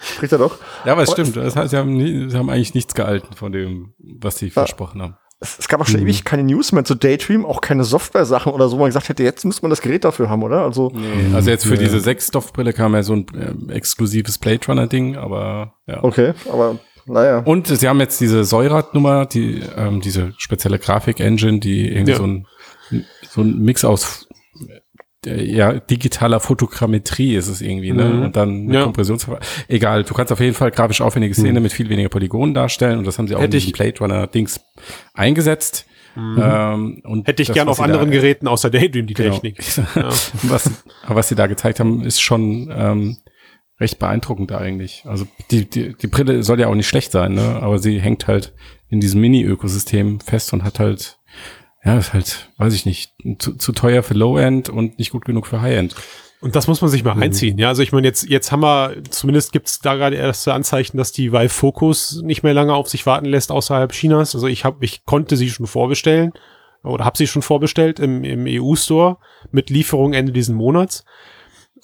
Spricht 0.00 0.32
er 0.32 0.38
doch. 0.38 0.58
Ja, 0.84 0.92
aber 0.92 1.02
es 1.02 1.10
Aber 1.10 1.24
stimmt. 1.24 1.36
Das 1.36 1.54
heißt, 1.54 1.70
sie 1.70 1.76
haben, 1.76 1.96
nie, 1.96 2.28
sie 2.28 2.36
haben 2.36 2.50
eigentlich 2.50 2.74
nichts 2.74 2.94
gehalten 2.94 3.34
von 3.34 3.52
dem, 3.52 3.94
was 3.98 4.38
sie 4.38 4.50
versprochen 4.50 5.02
haben. 5.02 5.16
Es, 5.38 5.58
es 5.58 5.68
gab 5.68 5.80
auch 5.82 5.86
schon 5.86 6.00
ewig 6.00 6.24
keine 6.24 6.42
News 6.44 6.72
mehr 6.72 6.84
zu 6.84 6.94
Daydream, 6.94 7.44
auch 7.44 7.60
keine 7.60 7.84
Software-Sachen 7.84 8.52
oder 8.52 8.68
so, 8.68 8.76
wo 8.76 8.80
man 8.80 8.88
gesagt 8.88 9.08
hätte, 9.10 9.22
jetzt 9.22 9.44
müsste 9.44 9.62
man 9.62 9.70
das 9.70 9.82
Gerät 9.82 10.02
dafür 10.04 10.30
haben, 10.30 10.42
oder? 10.42 10.62
Also, 10.62 10.90
Nee, 10.94 11.34
also 11.34 11.50
jetzt 11.50 11.64
für 11.66 11.74
Ja. 11.74 11.80
diese 11.80 12.00
Sechs-Stoffbrille 12.00 12.72
kam 12.72 12.94
ja 12.94 13.02
so 13.02 13.12
ein 13.12 13.26
ähm, 13.34 13.68
exklusives 13.70 14.38
Blade 14.38 14.66
Runner-Ding, 14.66 15.16
aber 15.16 15.74
ja. 15.86 16.02
okay, 16.02 16.32
aber 16.50 16.78
naja. 17.06 17.38
Und 17.38 17.66
sie 17.68 17.88
haben 17.88 18.00
jetzt 18.00 18.20
diese 18.20 18.44
Säurat-Nummer, 18.44 19.26
die, 19.26 19.62
ähm, 19.76 20.00
diese 20.00 20.32
spezielle 20.38 20.78
Grafik-Engine, 20.78 21.60
die 21.60 21.88
irgendwie 21.88 22.12
Ja. 22.12 22.16
so 22.18 22.26
ein, 22.26 22.46
so 23.28 23.40
ein 23.42 23.58
Mix 23.60 23.84
aus 23.84 24.28
äh, 25.26 25.42
ja, 25.44 25.72
digitaler 25.72 26.38
Fotogrammetrie 26.40 27.34
ist 27.34 27.48
es 27.48 27.60
irgendwie, 27.60 27.92
ne? 27.92 28.04
Mhm. 28.04 28.22
Und 28.26 28.36
dann 28.36 28.72
Ja. 28.72 28.84
Kompressionsverfahren. 28.84 29.44
Egal, 29.66 30.04
du 30.04 30.14
kannst 30.14 30.32
auf 30.32 30.38
jeden 30.40 30.54
Fall 30.54 30.70
grafisch 30.70 31.00
aufwendige 31.00 31.34
Szene 31.34 31.60
mit 31.60 31.72
viel 31.72 31.88
weniger 31.88 32.08
Polygonen 32.08 32.54
darstellen 32.54 32.98
und 32.98 33.06
das 33.06 33.18
haben 33.18 33.26
sie 33.26 33.34
auch 33.34 33.40
Hätte 33.40 33.56
in 33.56 33.62
diesem 33.62 33.72
Blade 33.72 33.98
Runner-Dings 33.98 34.60
eingesetzt. 35.14 35.86
Ähm, 36.16 37.02
und 37.04 37.26
Hätte 37.28 37.42
ich 37.42 37.48
das, 37.48 37.54
gern 37.54 37.68
auf 37.68 37.78
anderen 37.80 38.06
da, 38.10 38.16
Geräten 38.16 38.48
außer 38.48 38.70
Daydream 38.70 39.06
die 39.06 39.12
Genau. 39.14 39.34
Technik. 39.38 39.58
Ja. 39.94 40.08
was, 40.44 40.70
was 41.06 41.28
sie 41.28 41.34
da 41.34 41.46
gezeigt 41.46 41.78
haben, 41.80 42.02
ist 42.04 42.22
schon 42.22 42.72
ähm, 42.74 43.16
recht 43.78 43.98
beeindruckend 43.98 44.52
eigentlich. 44.52 45.02
Also 45.06 45.26
die, 45.50 45.68
die, 45.68 45.94
die 45.94 46.06
Brille 46.06 46.42
soll 46.42 46.60
ja 46.60 46.68
auch 46.68 46.74
nicht 46.74 46.88
schlecht 46.88 47.12
sein, 47.12 47.34
ne? 47.34 47.60
aber 47.60 47.78
sie 47.78 48.00
hängt 48.00 48.26
halt 48.26 48.54
in 48.88 49.00
diesem 49.00 49.20
Mini-Ökosystem 49.20 50.20
fest 50.20 50.52
und 50.52 50.64
hat 50.64 50.78
halt, 50.78 51.18
ja, 51.84 51.98
ist 51.98 52.12
halt, 52.12 52.50
weiß 52.56 52.74
ich 52.74 52.86
nicht, 52.86 53.12
zu, 53.38 53.54
zu 53.54 53.72
teuer 53.72 54.02
für 54.02 54.14
Low-End 54.14 54.68
und 54.68 54.98
nicht 54.98 55.10
gut 55.10 55.24
genug 55.24 55.46
für 55.46 55.60
High-End. 55.60 55.94
Und 56.40 56.54
das 56.54 56.68
muss 56.68 56.80
man 56.80 56.90
sich 56.90 57.02
mal 57.02 57.20
einziehen. 57.20 57.58
Ja, 57.58 57.68
also 57.68 57.82
ich 57.82 57.92
meine, 57.92 58.06
jetzt, 58.06 58.28
jetzt 58.28 58.52
haben 58.52 58.60
wir, 58.60 59.02
zumindest 59.10 59.52
gibt 59.52 59.68
es 59.68 59.80
da 59.80 59.94
gerade 59.94 60.16
erste 60.16 60.52
Anzeichen, 60.52 60.96
dass 60.96 61.10
die 61.10 61.32
Vive 61.32 61.48
Focus 61.48 62.20
nicht 62.22 62.42
mehr 62.42 62.54
lange 62.54 62.74
auf 62.74 62.88
sich 62.88 63.06
warten 63.06 63.26
lässt 63.26 63.50
außerhalb 63.50 63.92
Chinas. 63.92 64.34
Also 64.34 64.46
ich 64.46 64.64
habe, 64.64 64.84
ich 64.84 65.04
konnte 65.06 65.36
sie 65.36 65.50
schon 65.50 65.66
vorbestellen 65.66 66.32
oder 66.84 67.04
habe 67.04 67.16
sie 67.16 67.26
schon 67.26 67.42
vorbestellt 67.42 67.98
im, 67.98 68.22
im 68.22 68.44
EU-Store 68.46 69.16
mit 69.50 69.70
Lieferung 69.70 70.12
Ende 70.12 70.32
diesen 70.32 70.54
Monats. 70.54 71.04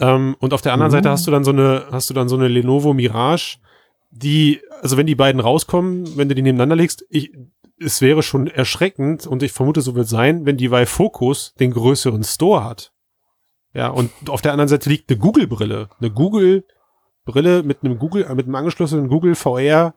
Ähm, 0.00 0.36
und 0.38 0.54
auf 0.54 0.62
der 0.62 0.72
anderen 0.72 0.90
Seite 0.90 1.10
hast 1.10 1.26
du 1.26 1.30
dann 1.30 1.44
so 1.44 1.50
eine, 1.50 1.86
hast 1.90 2.10
du 2.10 2.14
dann 2.14 2.28
so 2.28 2.36
eine 2.36 2.48
Lenovo 2.48 2.94
Mirage, 2.94 3.58
die, 4.10 4.60
also 4.80 4.96
wenn 4.96 5.06
die 5.06 5.14
beiden 5.14 5.40
rauskommen, 5.40 6.16
wenn 6.16 6.28
du 6.28 6.34
die 6.34 6.42
nebeneinander 6.42 6.76
legst, 6.76 7.04
ich, 7.08 7.32
es 7.78 8.00
wäre 8.00 8.22
schon 8.22 8.46
erschreckend 8.46 9.26
und 9.26 9.42
ich 9.42 9.52
vermute, 9.52 9.80
so 9.80 9.94
wird 9.94 10.08
sein, 10.08 10.46
wenn 10.46 10.56
die 10.56 10.70
Vive 10.70 10.86
Focus 10.86 11.54
den 11.58 11.72
größeren 11.72 12.22
Store 12.22 12.64
hat. 12.64 12.92
Ja, 13.74 13.88
und 13.88 14.10
auf 14.28 14.42
der 14.42 14.52
anderen 14.52 14.68
Seite 14.68 14.90
liegt 14.90 15.10
eine 15.10 15.18
Google-Brille. 15.18 15.88
Eine 15.98 16.10
Google-Brille 16.10 17.62
mit 17.62 17.82
einem 17.82 17.98
Google, 17.98 18.28
mit 18.34 18.46
einem 18.46 18.54
angeschlossenen 18.54 19.08
Google 19.08 19.34
VR 19.34 19.94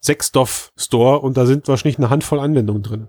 Sechsstoff 0.00 0.72
Store 0.76 1.20
und 1.20 1.36
da 1.36 1.46
sind 1.46 1.68
wahrscheinlich 1.68 1.98
eine 1.98 2.10
Handvoll 2.10 2.40
Anwendungen 2.40 2.82
drin. 2.82 3.08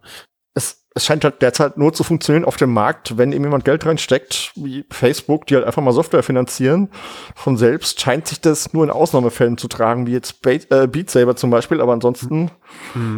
es, 0.54 0.83
es 0.96 1.06
scheint 1.06 1.24
halt 1.24 1.42
derzeit 1.42 1.78
nur 1.78 1.92
zu 1.94 2.04
funktionieren 2.04 2.46
auf 2.46 2.56
dem 2.58 2.72
Markt, 2.72 3.18
wenn 3.18 3.32
eben 3.34 3.44
jemand 3.44 3.66
Geld 3.66 3.86
reinsteckt, 3.86 4.52
wie 4.56 4.86
Facebook, 4.92 5.48
die 5.48 5.56
halt 5.56 5.66
einfach 5.66 5.82
mal 5.82 5.92
Software 5.92 6.22
finanzieren. 6.24 6.90
Von 7.36 7.58
selbst 7.58 8.00
scheint 8.00 8.28
sich 8.28 8.42
das 8.42 8.74
nur 8.74 8.84
in 8.84 8.92
Ausnahmefällen 8.92 9.58
zu 9.58 9.68
tragen, 9.68 10.06
wie 10.06 10.12
jetzt 10.12 10.42
Ba- 10.42 10.52
äh, 10.52 10.88
Beat 10.88 11.10
Saber 11.10 11.36
zum 11.36 11.50
Beispiel, 11.50 11.82
aber 11.82 11.94
ansonsten 11.94 12.52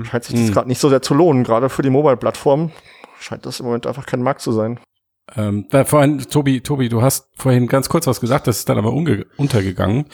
scheint 0.10 0.24
sich 0.24 0.36
das 0.36 0.48
Hm. 0.48 0.54
gerade 0.54 0.68
nicht 0.70 0.80
so 0.80 0.90
sehr 0.90 1.02
zu 1.02 1.14
lohnen. 1.14 1.44
Gerade 1.44 1.70
für 1.70 1.82
die 1.82 1.90
Mobile-Plattform 1.90 2.72
scheint 3.20 3.46
das 3.46 3.60
im 3.60 3.66
Moment 3.66 3.88
einfach 3.88 4.06
kein 4.06 4.22
Markt 4.22 4.42
zu 4.42 4.52
sein. 4.54 4.80
Ähm, 5.36 5.66
da 5.72 5.84
vorhin, 5.86 6.20
Tobi, 6.20 6.62
Tobi, 6.62 6.88
du 6.88 7.02
hast 7.02 7.28
vorhin 7.36 7.68
ganz 7.68 7.90
kurz 7.90 8.06
was 8.08 8.22
gesagt, 8.22 8.48
das 8.48 8.60
ist 8.60 8.70
dann 8.70 8.78
aber 8.78 8.94
untergegangen. 8.94 10.06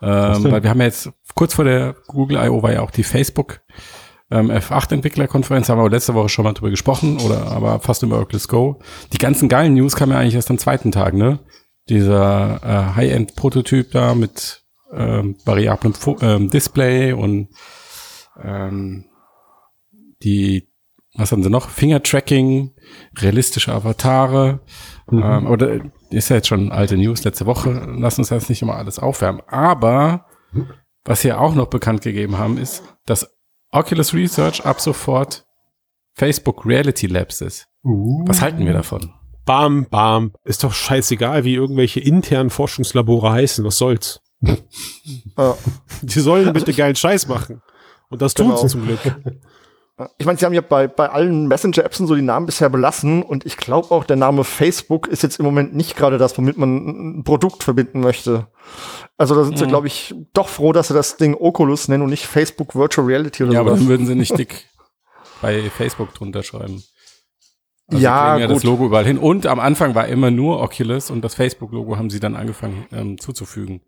Ähm, 0.00 0.44
weil 0.50 0.62
wir 0.62 0.70
haben 0.70 0.78
ja 0.80 0.86
jetzt 0.86 1.10
kurz 1.34 1.54
vor 1.54 1.64
der 1.64 1.94
Google 2.06 2.38
I.O. 2.38 2.62
war 2.62 2.72
ja 2.72 2.80
auch 2.80 2.90
die 2.90 3.02
Facebook 3.02 3.60
ähm, 4.30 4.50
F8-Entwicklerkonferenz, 4.50 5.68
haben 5.68 5.82
wir 5.82 5.90
letzte 5.90 6.14
Woche 6.14 6.28
schon 6.28 6.44
mal 6.44 6.52
drüber 6.52 6.70
gesprochen, 6.70 7.18
oder 7.18 7.48
aber 7.48 7.80
fast 7.80 8.02
über 8.02 8.20
Oculus 8.20 8.48
Go. 8.48 8.80
Die 9.12 9.18
ganzen 9.18 9.48
geilen 9.48 9.74
News 9.74 9.96
kamen 9.96 10.12
ja 10.12 10.18
eigentlich 10.18 10.34
erst 10.34 10.50
am 10.50 10.58
zweiten 10.58 10.92
Tag, 10.92 11.14
ne? 11.14 11.40
Dieser 11.88 12.60
äh, 12.62 12.94
High-End-Prototyp 12.96 13.90
da 13.90 14.14
mit 14.14 14.62
ähm, 14.92 15.36
variablem 15.44 15.94
Fo 15.94 16.16
ähm, 16.20 16.50
Display 16.50 17.12
und 17.12 17.48
ähm, 18.42 19.06
die, 20.22 20.68
was 21.14 21.32
haben 21.32 21.42
sie 21.42 21.50
noch? 21.50 21.68
Finger-Tracking, 21.68 22.72
realistische 23.18 23.72
Avatare. 23.72 24.60
Ähm, 25.10 25.46
oder 25.46 25.80
ist 26.10 26.28
ja 26.28 26.36
jetzt 26.36 26.48
schon 26.48 26.70
alte 26.70 26.96
News 26.96 27.24
letzte 27.24 27.46
Woche. 27.46 27.88
Lass 27.98 28.18
uns 28.18 28.30
jetzt 28.30 28.48
nicht 28.48 28.62
immer 28.62 28.76
alles 28.76 28.98
aufwärmen. 28.98 29.42
Aber 29.48 30.26
was 31.04 31.22
sie 31.22 31.32
auch 31.32 31.54
noch 31.54 31.66
bekannt 31.66 32.02
gegeben 32.02 32.38
haben, 32.38 32.58
ist, 32.58 32.82
dass 33.06 33.39
Oculus 33.72 34.12
Research 34.14 34.64
ab 34.64 34.80
sofort 34.80 35.44
Facebook 36.14 36.66
Reality 36.66 37.06
Labs 37.06 37.40
ist. 37.40 37.68
Uh. 37.84 38.24
Was 38.26 38.42
halten 38.42 38.66
wir 38.66 38.72
davon? 38.72 39.12
Bam, 39.44 39.86
bam. 39.88 40.32
Ist 40.44 40.64
doch 40.64 40.72
scheißegal, 40.72 41.44
wie 41.44 41.54
irgendwelche 41.54 42.00
internen 42.00 42.50
Forschungslabore 42.50 43.30
heißen. 43.32 43.64
Was 43.64 43.78
soll's? 43.78 44.20
Die 46.02 46.20
sollen 46.20 46.52
bitte 46.52 46.72
geilen 46.72 46.96
Scheiß 46.96 47.28
machen. 47.28 47.62
Und 48.10 48.22
das 48.22 48.34
tun 48.34 48.48
Genau. 48.48 48.56
sie 48.58 48.68
zum 48.68 48.84
Glück. 48.86 48.98
Ich 50.16 50.24
meine, 50.24 50.38
sie 50.38 50.46
haben 50.46 50.54
ja 50.54 50.62
bei, 50.62 50.88
bei 50.88 51.10
allen 51.10 51.46
Messenger-Apps 51.46 51.98
so 51.98 52.14
die 52.14 52.22
Namen 52.22 52.46
bisher 52.46 52.70
belassen 52.70 53.22
und 53.22 53.44
ich 53.44 53.58
glaube 53.58 53.90
auch, 53.94 54.04
der 54.04 54.16
Name 54.16 54.44
Facebook 54.44 55.06
ist 55.08 55.22
jetzt 55.22 55.38
im 55.38 55.44
Moment 55.44 55.74
nicht 55.74 55.94
gerade 55.94 56.16
das, 56.16 56.36
womit 56.38 56.56
man 56.56 57.18
ein 57.18 57.24
Produkt 57.24 57.62
verbinden 57.62 58.00
möchte. 58.00 58.46
Also 59.20 59.34
da 59.34 59.44
sind 59.44 59.58
sie, 59.58 59.64
Mhm. 59.66 59.68
glaube 59.68 59.86
ich, 59.86 60.14
doch 60.32 60.48
froh, 60.48 60.72
dass 60.72 60.88
sie 60.88 60.94
das 60.94 61.16
Ding 61.18 61.34
Oculus 61.38 61.88
nennen 61.88 62.02
und 62.02 62.08
nicht 62.10 62.24
Facebook 62.26 62.74
Virtual 62.74 63.06
Reality 63.06 63.44
oder 63.44 63.52
Ja, 63.52 63.60
aber 63.60 63.72
dann 63.72 63.86
würden 63.86 64.06
sie 64.06 64.14
nicht 64.14 64.36
dick 64.38 64.66
bei 65.42 65.60
Facebook 65.70 66.14
drunter 66.14 66.42
schreiben. 66.42 66.82
Also 67.88 68.02
Ja, 68.02 68.16
sie 68.24 68.30
kriegen 68.30 68.40
ja 68.40 68.46
das 68.46 68.62
gut. 68.62 68.64
Logo 68.64 68.86
überall 68.86 69.04
hin. 69.04 69.18
Und 69.18 69.46
am 69.46 69.60
Anfang 69.60 69.94
war 69.94 70.06
immer 70.08 70.30
nur 70.30 70.60
Oculus 70.62 71.10
und 71.10 71.22
das 71.22 71.34
Facebook-Logo 71.34 71.98
haben 71.98 72.08
sie 72.08 72.18
dann 72.20 72.34
angefangen 72.34 72.86
ähm, 72.92 73.18
zuzufügen. 73.18 73.82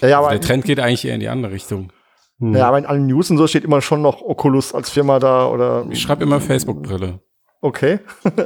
Ja, 0.00 0.08
ja, 0.08 0.16
Also 0.18 0.28
aber, 0.28 0.38
der 0.38 0.46
Trend 0.46 0.64
geht 0.64 0.80
eigentlich 0.80 1.04
eher 1.06 1.14
in 1.14 1.20
die 1.20 1.28
andere 1.28 1.52
Richtung. 1.52 1.92
Hm. 2.40 2.54
ja, 2.56 2.66
aber 2.68 2.78
in 2.78 2.86
allen 2.86 3.06
News 3.06 3.30
und 3.30 3.36
so 3.36 3.46
steht 3.46 3.64
immer 3.64 3.82
schon 3.82 4.00
noch 4.00 4.22
Oculus 4.22 4.72
als 4.72 4.88
Firma 4.90 5.18
da 5.18 5.48
oder 5.48 5.86
Ich 5.90 6.00
schreibe 6.00 6.22
immer 6.22 6.40
Facebook-Brille. 6.40 7.20
okay, 7.60 7.98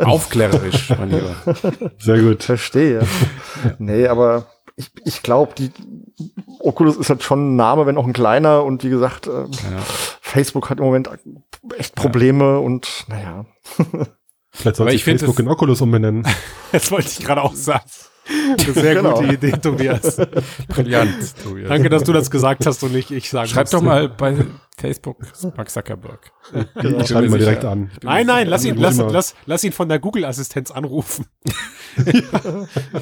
Aufklärerisch, 0.03 0.91
mein 0.99 1.11
Lieber. 1.11 1.37
Sehr 1.99 2.21
gut. 2.21 2.43
verstehe. 2.43 3.07
Nee, 3.79 4.07
aber 4.09 4.47
ich, 4.83 4.91
ich 5.05 5.23
glaube, 5.23 5.55
die 5.57 5.71
Oculus 6.61 6.97
ist 6.97 7.09
halt 7.11 7.23
schon 7.23 7.53
ein 7.53 7.57
Name, 7.57 7.87
wenn 7.87 7.97
auch 7.97 8.07
ein 8.07 8.13
kleiner 8.13 8.65
und 8.65 8.85
wie 8.85 8.91
gesagt, 8.91 9.27
äh, 9.27 9.43
Ja. 9.43 9.49
Facebook 10.21 10.71
hat 10.71 10.79
im 10.79 10.85
Moment 10.85 11.09
echt 11.79 11.95
Probleme 11.95 12.59
und 12.61 13.05
naja. 13.09 13.47
Vielleicht 14.51 14.77
sollte 14.77 14.95
ich 14.95 15.05
Facebook 15.05 15.39
in 15.39 15.49
Oculus 15.49 15.81
umbenennen. 15.81 16.27
Das 16.73 16.91
wollte 16.91 17.09
ich 17.09 17.25
gerade 17.25 17.43
auch 17.43 17.55
sagen. 17.55 17.85
Eine 18.49 18.73
sehr 18.75 18.95
Genau. 18.95 19.15
gute 19.21 19.35
Idee, 19.35 19.53
Tobias. 19.53 20.17
Brillant, 20.69 21.35
Tobias. 21.43 21.69
Danke, 21.69 21.89
dass 21.91 22.05
du 22.05 22.13
das 22.13 22.31
gesagt 22.31 22.67
hast 22.67 22.83
und 22.83 22.93
nicht 22.93 23.11
ich 23.11 23.31
sagen 23.31 23.49
Schreib 23.49 23.65
musste. 23.65 23.77
doch 23.77 23.83
mal 23.83 24.09
bei 24.09 24.37
Facebook 24.79 25.19
Mark 25.57 25.71
Zuckerberg. 25.71 26.33
Ich 27.01 27.09
schreibe 27.09 27.27
ihn 27.27 27.31
mal 27.31 27.39
direkt 27.39 27.65
an. 27.65 27.91
Nein, 28.03 28.27
nein, 28.27 28.47
lass 28.49 28.65
ihn, 28.65 28.77
lass, 28.77 28.97
lass, 28.97 29.35
lass 29.47 29.63
ihn 29.65 29.73
von 29.73 29.89
der 29.89 29.99
Google-Assistenz 29.99 30.71
anrufen. 30.71 31.27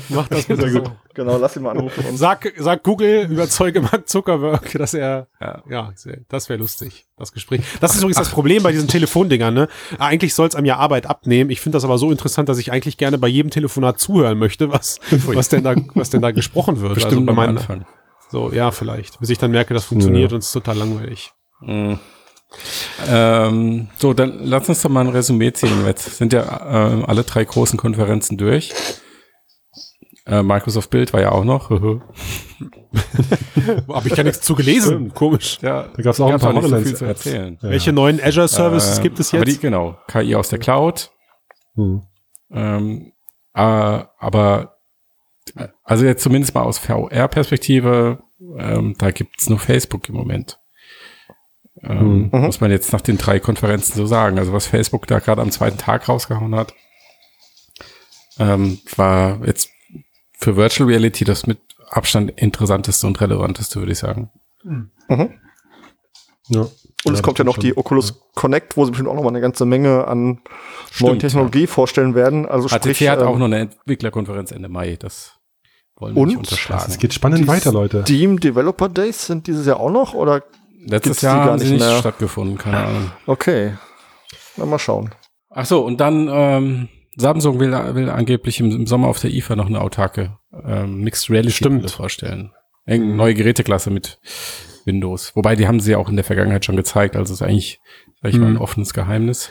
Mach 0.08 0.28
das 0.28 0.44
bitte 0.46 0.62
Sehr 0.62 0.70
so. 0.72 0.82
gut. 0.82 0.90
Genau, 1.14 1.38
lass 1.38 1.56
ihn 1.56 1.62
mal 1.62 1.70
anrufen. 1.72 2.04
Sag, 2.16 2.52
sag 2.58 2.82
Google, 2.82 3.26
überzeuge 3.30 3.80
Mark 3.80 4.08
Zuckerberg, 4.08 4.72
dass 4.72 4.94
er, 4.94 5.28
Ja. 5.40 5.62
ja, 5.68 5.92
sehr- 5.94 6.18
das 6.28 6.48
wäre 6.48 6.58
lustig, 6.58 7.06
das 7.16 7.32
Gespräch. 7.32 7.62
Das 7.80 7.92
ist 7.94 7.98
übrigens 7.98 8.18
das 8.18 8.30
Problem 8.30 8.62
bei 8.62 8.72
diesen 8.72 8.88
Telefondingern, 8.88 9.54
ne? 9.54 9.68
Eigentlich 9.98 10.34
soll 10.34 10.48
es 10.48 10.54
einem 10.54 10.66
ja 10.66 10.76
Arbeit 10.76 11.06
abnehmen. 11.06 11.50
Ich 11.50 11.60
finde 11.60 11.76
das 11.76 11.84
aber 11.84 11.98
so 11.98 12.10
interessant, 12.10 12.48
dass 12.48 12.58
ich 12.58 12.72
eigentlich 12.72 12.96
gerne 12.96 13.18
bei 13.18 13.28
jedem 13.28 13.50
Telefonat 13.50 13.98
zuhören 14.00 14.38
möchte, 14.38 14.70
was, 14.70 14.98
was 15.36 15.48
denn 15.48 15.64
da, 15.64 15.74
was 15.94 16.10
denn 16.10 16.22
da 16.22 16.30
gesprochen 16.30 16.80
wird. 16.80 16.94
Bestimmt 16.94 17.26
bei 17.26 17.30
am 17.30 17.36
meinen, 17.36 17.58
Anfang. 17.58 17.84
so, 18.30 18.52
ja, 18.52 18.70
vielleicht. 18.70 19.18
Bis 19.20 19.30
ich 19.30 19.38
dann 19.38 19.50
merke, 19.50 19.74
das 19.74 19.84
funktioniert 19.84 20.30
Ja. 20.30 20.36
und 20.36 20.40
es 20.40 20.46
ist 20.46 20.52
total 20.52 20.76
langweilig. 20.78 21.32
Mhm. 21.60 21.98
Ähm, 23.08 23.88
so, 23.96 24.12
dann 24.12 24.38
lass 24.40 24.68
uns 24.68 24.82
doch 24.82 24.90
mal 24.90 25.02
ein 25.02 25.08
Resümee 25.08 25.52
ziehen. 25.52 25.86
Jetzt 25.86 26.16
sind 26.16 26.32
ja 26.32 26.88
ähm, 26.92 27.04
alle 27.06 27.22
drei 27.22 27.44
großen 27.44 27.78
Konferenzen 27.78 28.36
durch. 28.38 28.72
Äh, 30.26 30.42
Microsoft 30.42 30.90
Bild 30.90 31.12
war 31.12 31.20
ja 31.20 31.32
auch 31.32 31.44
noch. 31.44 31.70
Habe 31.70 32.02
ich 34.08 34.16
ja 34.16 34.24
nichts 34.24 34.40
zu 34.42 34.54
gelesen. 34.54 35.12
Komisch. 35.14 35.58
ja, 35.62 35.88
Da 35.96 36.02
gab's 36.02 36.20
auch 36.20 36.30
ein 36.30 36.40
paar 36.40 36.52
nicht 36.52 36.68
so 36.68 36.76
viel 36.80 36.96
zu 36.96 37.04
erzählen. 37.04 37.58
Ja. 37.62 37.70
Welche 37.70 37.92
neuen 37.92 38.20
Azure 38.22 38.48
Services 38.48 38.98
Ähm, 38.98 39.02
gibt 39.04 39.20
es 39.20 39.32
Aber 39.34 39.44
die, 39.44 39.52
jetzt? 39.52 39.60
genau, 39.60 39.96
KI 40.08 40.34
aus 40.34 40.48
der 40.48 40.58
Cloud. 40.58 41.10
Hm. 41.74 42.02
Ähm, 42.52 43.12
äh, 43.54 43.60
aber 43.60 44.62
äh, 44.62 44.66
also 45.84 46.04
jetzt 46.04 46.22
zumindest 46.22 46.54
mal 46.54 46.62
aus 46.62 46.78
VR-Perspektive, 46.78 48.22
ähm, 48.58 48.94
da 48.98 49.10
gibt's 49.10 49.48
nur 49.48 49.58
Facebook 49.58 50.08
im 50.08 50.14
Moment. 50.14 50.58
Ähm, 51.82 52.30
Mhm. 52.32 52.40
Muss 52.42 52.60
man 52.60 52.70
jetzt 52.70 52.92
nach 52.92 53.00
den 53.00 53.18
drei 53.18 53.40
Konferenzen 53.40 53.94
so 53.94 54.06
sagen. 54.06 54.38
Also 54.38 54.52
was 54.52 54.66
Facebook 54.66 55.06
da 55.06 55.18
gerade 55.18 55.42
am 55.42 55.50
zweiten 55.50 55.78
Tag 55.78 56.08
rausgehauen 56.08 56.54
hat, 56.54 56.74
ähm, 58.38 58.78
war 58.96 59.44
jetzt 59.46 59.70
für 60.38 60.56
Virtual 60.56 60.88
Reality 60.88 61.24
das 61.24 61.46
mit 61.46 61.58
Abstand 61.88 62.30
interessanteste 62.40 63.06
und 63.06 63.20
relevanteste, 63.20 63.78
würde 63.80 63.92
ich 63.92 63.98
sagen. 63.98 64.30
Ja. 66.48 66.66
Und 67.04 67.14
es 67.14 67.22
kommt 67.22 67.38
ja 67.38 67.44
noch 67.44 67.56
die 67.56 67.76
Oculus 67.76 68.20
Connect, 68.34 68.76
wo 68.76 68.84
sie 68.84 68.90
bestimmt 68.90 69.08
auch 69.08 69.14
noch 69.14 69.22
mal 69.22 69.30
eine 69.30 69.40
ganze 69.40 69.64
Menge 69.64 70.06
an 70.06 70.40
neuen 70.98 71.18
Technologie 71.18 71.66
vorstellen 71.66 72.14
werden. 72.14 72.46
Also 72.46 72.68
HTC 72.68 72.74
sprich, 72.80 73.08
hat 73.08 73.20
ähm, 73.20 73.26
auch 73.26 73.38
noch 73.38 73.46
eine 73.46 73.58
Entwicklerkonferenz 73.60 74.52
Ende 74.52 74.68
Mai. 74.68 74.96
Das 74.96 75.38
wollen 75.96 76.14
wir 76.14 76.22
Und? 76.22 76.28
nicht 76.28 76.38
unterschlagen. 76.38 76.84
Es 76.88 76.98
geht 76.98 77.14
spannend 77.14 77.40
Die 77.40 77.48
weiter, 77.48 77.72
Leute. 77.72 78.02
Steam 78.02 78.38
Developer 78.38 78.88
Days 78.88 79.26
sind 79.26 79.46
dieses 79.46 79.66
Jahr 79.66 79.80
auch 79.80 79.90
noch 79.90 80.12
oder 80.14 80.42
Letztes 80.86 81.20
Jahr 81.20 81.36
gar 81.36 81.46
haben 81.46 81.58
sie 81.58 81.64
nicht 81.66 81.80
nicht 81.80 81.88
mehr? 81.88 81.98
stattgefunden, 81.98 82.56
keine 82.58 82.78
Ahnung. 82.78 83.12
okay. 83.26 83.74
Na, 84.56 84.64
mal 84.66 84.78
schauen. 84.78 85.10
Ach 85.50 85.66
so, 85.66 85.84
und 85.84 86.00
dann 86.00 86.28
ähm, 86.30 86.88
Samsung 87.16 87.60
will, 87.60 87.72
will 87.94 88.08
angeblich 88.08 88.60
im, 88.60 88.70
im 88.70 88.86
Sommer 88.86 89.08
auf 89.08 89.20
der 89.20 89.30
IFA 89.30 89.56
noch 89.56 89.66
eine 89.66 89.80
autarke 89.80 90.38
ähm, 90.64 91.00
Mixed 91.02 91.28
Reality 91.28 91.52
Stimmt. 91.52 91.90
Vorstellen. 91.90 92.52
Irgendeine 92.86 93.16
neue 93.16 93.34
Geräteklasse 93.34 93.90
mit 93.90 94.18
Windows. 94.94 95.32
Wobei, 95.36 95.56
die 95.56 95.66
haben 95.68 95.80
sie 95.80 95.92
ja 95.92 95.98
auch 95.98 96.08
in 96.08 96.16
der 96.16 96.24
Vergangenheit 96.24 96.64
schon 96.64 96.76
gezeigt. 96.76 97.16
Also 97.16 97.32
ist 97.32 97.42
eigentlich, 97.42 97.80
sag 98.22 98.32
ich 98.32 98.38
mal, 98.38 98.46
ein 98.48 98.52
Mhm. 98.54 98.60
offenes 98.60 98.92
Geheimnis. 98.94 99.50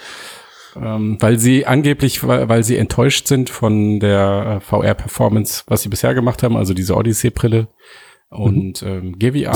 Ähm, 0.76 1.18
weil 1.20 1.40
sie 1.40 1.66
angeblich, 1.66 2.26
weil, 2.28 2.48
weil 2.48 2.64
sie 2.64 2.78
enttäuscht 2.78 3.28
sind 3.28 3.50
von 3.50 4.00
der 4.00 4.58
äh, 4.58 4.60
VR-Performance, 4.60 5.64
was 5.68 5.82
sie 5.82 5.90
bisher 5.90 6.14
gemacht 6.14 6.44
haben, 6.44 6.56
also 6.56 6.74
diese 6.76 6.96
Odyssey-Brille 6.96 7.68
und 8.30 8.84
ähm, 8.84 9.18
GVR. 9.18 9.56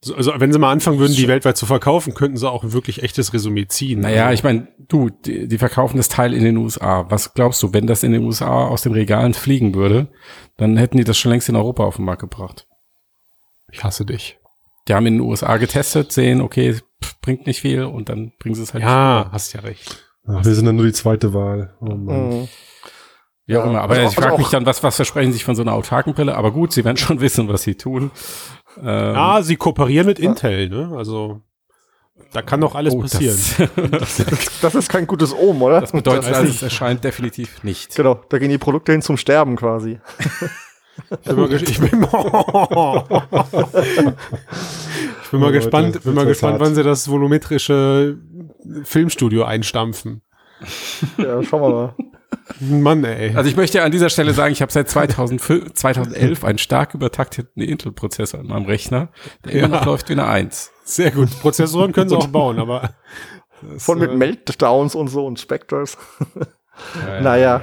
So, 0.00 0.14
Also, 0.16 0.32
wenn 0.36 0.52
sie 0.52 0.58
mal 0.60 0.70
anfangen 0.72 0.98
würden, 1.00 1.14
die 1.14 1.26
weltweit 1.28 1.56
zu 1.56 1.66
verkaufen, 1.66 2.14
könnten 2.14 2.36
sie 2.36 2.48
auch 2.50 2.62
ein 2.64 2.72
wirklich 2.72 3.02
echtes 3.04 3.32
Resümee 3.32 3.66
ziehen. 3.68 4.00
Naja, 4.00 4.24
Also, 4.26 4.34
ich 4.34 4.44
meine, 4.44 4.68
du, 4.88 5.10
die, 5.10 5.46
die 5.48 5.58
verkaufen 5.58 5.96
das 5.96 6.08
Teil 6.08 6.34
in 6.34 6.42
den 6.44 6.56
USA. 6.56 7.06
Was 7.08 7.34
glaubst 7.34 7.62
du, 7.62 7.72
wenn 7.72 7.86
das 7.88 8.02
in 8.04 8.12
den 8.12 8.24
USA 8.24 8.66
aus 8.68 8.82
den 8.82 8.92
Regalen 8.92 9.34
fliegen 9.34 9.74
würde, 9.74 10.08
dann 10.56 10.76
hätten 10.76 10.98
die 10.98 11.04
das 11.04 11.18
schon 11.18 11.30
längst 11.30 11.48
in 11.48 11.56
Europa 11.56 11.84
auf 11.84 11.96
den 11.96 12.04
Markt 12.04 12.20
gebracht. 12.22 12.66
ich 13.72 13.82
hasse 13.84 14.04
dich. 14.04 14.38
Die 14.88 14.94
haben 14.94 15.06
in 15.06 15.14
den 15.18 15.20
USA 15.20 15.56
getestet, 15.58 16.12
sehen, 16.12 16.40
okay, 16.40 16.74
pff, 17.02 17.20
bringt 17.20 17.46
nicht 17.46 17.60
viel 17.60 17.84
und 17.84 18.08
dann 18.08 18.32
bringen 18.38 18.54
sie 18.54 18.62
es 18.62 18.72
halt 18.72 18.82
Ja, 18.82 19.28
hast 19.30 19.52
ja 19.52 19.60
recht. 19.60 20.04
Ach, 20.26 20.44
wir 20.44 20.54
sind 20.54 20.64
dann 20.66 20.76
nur 20.76 20.86
die 20.86 20.92
zweite 20.92 21.32
Wahl. 21.34 21.74
Oh 21.80 21.94
Mann. 21.94 22.28
Mhm. 22.40 22.48
Wie 23.46 23.56
auch 23.56 23.64
Ja, 23.64 23.70
immer. 23.70 23.80
Aber 23.82 23.94
also- 23.94 24.08
ich 24.08 24.14
frage 24.14 24.32
also 24.32 24.38
mich 24.38 24.48
dann, 24.50 24.66
was, 24.66 24.82
was 24.82 24.96
versprechen 24.96 25.32
sie 25.32 25.38
sich 25.38 25.44
von 25.44 25.54
so 25.56 25.62
einer 25.62 25.72
autarken 25.74 26.14
Brille? 26.14 26.36
Aber 26.36 26.52
gut, 26.52 26.72
sie 26.72 26.84
werden 26.84 26.96
schon 26.98 27.20
wissen, 27.20 27.48
was 27.48 27.62
sie 27.62 27.74
tun. 27.74 28.10
Ähm, 28.78 29.14
Ja, 29.14 29.42
sie 29.42 29.56
kooperieren 29.56 30.06
mit 30.06 30.18
Intel, 30.18 30.68
ne? 30.68 30.92
Also, 30.96 31.40
da 32.32 32.42
kann 32.42 32.60
doch 32.60 32.74
alles 32.74 32.94
oh, 32.94 33.00
passieren. 33.00 33.38
Das, 33.90 34.22
Das 34.60 34.74
ist 34.74 34.88
kein 34.88 35.06
gutes 35.06 35.34
Omen, 35.34 35.62
oder? 35.62 35.80
das 35.80 35.92
bedeutet, 35.92 36.24
weiß 36.24 36.36
also, 36.36 36.42
nicht. 36.44 36.56
es 36.56 36.62
erscheint 36.62 37.04
definitiv 37.04 37.62
nicht. 37.62 37.94
Genau, 37.96 38.20
da 38.28 38.38
gehen 38.38 38.50
die 38.50 38.58
Produkte 38.58 38.92
hin 38.92 39.02
zum 39.02 39.16
Sterben 39.16 39.56
quasi. 39.56 39.98
Ich 41.10 41.28
bin 41.28 41.36
mal, 41.36 41.52
ich 41.62 41.80
bin 41.80 42.00
mal, 42.00 43.04
ich 45.22 45.30
bin 45.30 45.40
mal 45.40 45.48
Oh, 45.48 45.52
gespannt, 45.52 46.02
bin 46.02 46.14
mal 46.14 46.26
gespannt, 46.26 46.60
wann 46.60 46.74
sie 46.74 46.82
das 46.82 47.08
volumetrische 47.08 48.18
Filmstudio 48.84 49.44
einstampfen. 49.44 50.22
Ja, 51.18 51.42
schauen 51.42 51.62
wir 51.62 51.68
mal. 51.70 51.94
Mann, 52.60 53.04
ey. 53.04 53.34
Also 53.36 53.48
ich 53.48 53.56
möchte 53.56 53.82
an 53.82 53.92
dieser 53.92 54.10
Stelle 54.10 54.32
sagen, 54.34 54.52
ich 54.52 54.60
habe 54.62 54.72
seit 54.72 54.88
2005, 54.88 55.74
2011 55.74 56.44
einen 56.44 56.58
stark 56.58 56.94
übertakteten 56.94 57.62
Intel-Prozessor 57.62 58.40
in 58.40 58.48
meinem 58.48 58.66
Rechner, 58.66 59.10
der 59.44 59.52
immer 59.52 59.62
Ja. 59.62 59.68
noch 59.68 59.86
läuft 59.86 60.08
wie 60.08 60.14
eine 60.14 60.26
1. 60.26 60.72
Sehr 60.84 61.10
gut. 61.10 61.30
Prozessoren 61.40 61.92
können 61.92 62.08
sie 62.08 62.16
auch 62.16 62.26
bauen, 62.28 62.58
aber. 62.58 62.90
Voll 63.78 63.96
mit 63.96 64.10
äh, 64.10 64.16
Meltdowns 64.16 64.94
und 64.94 65.08
so 65.08 65.26
und 65.26 65.38
Spectres. 65.40 65.96
Ja, 67.06 67.20
Naja. 67.20 67.60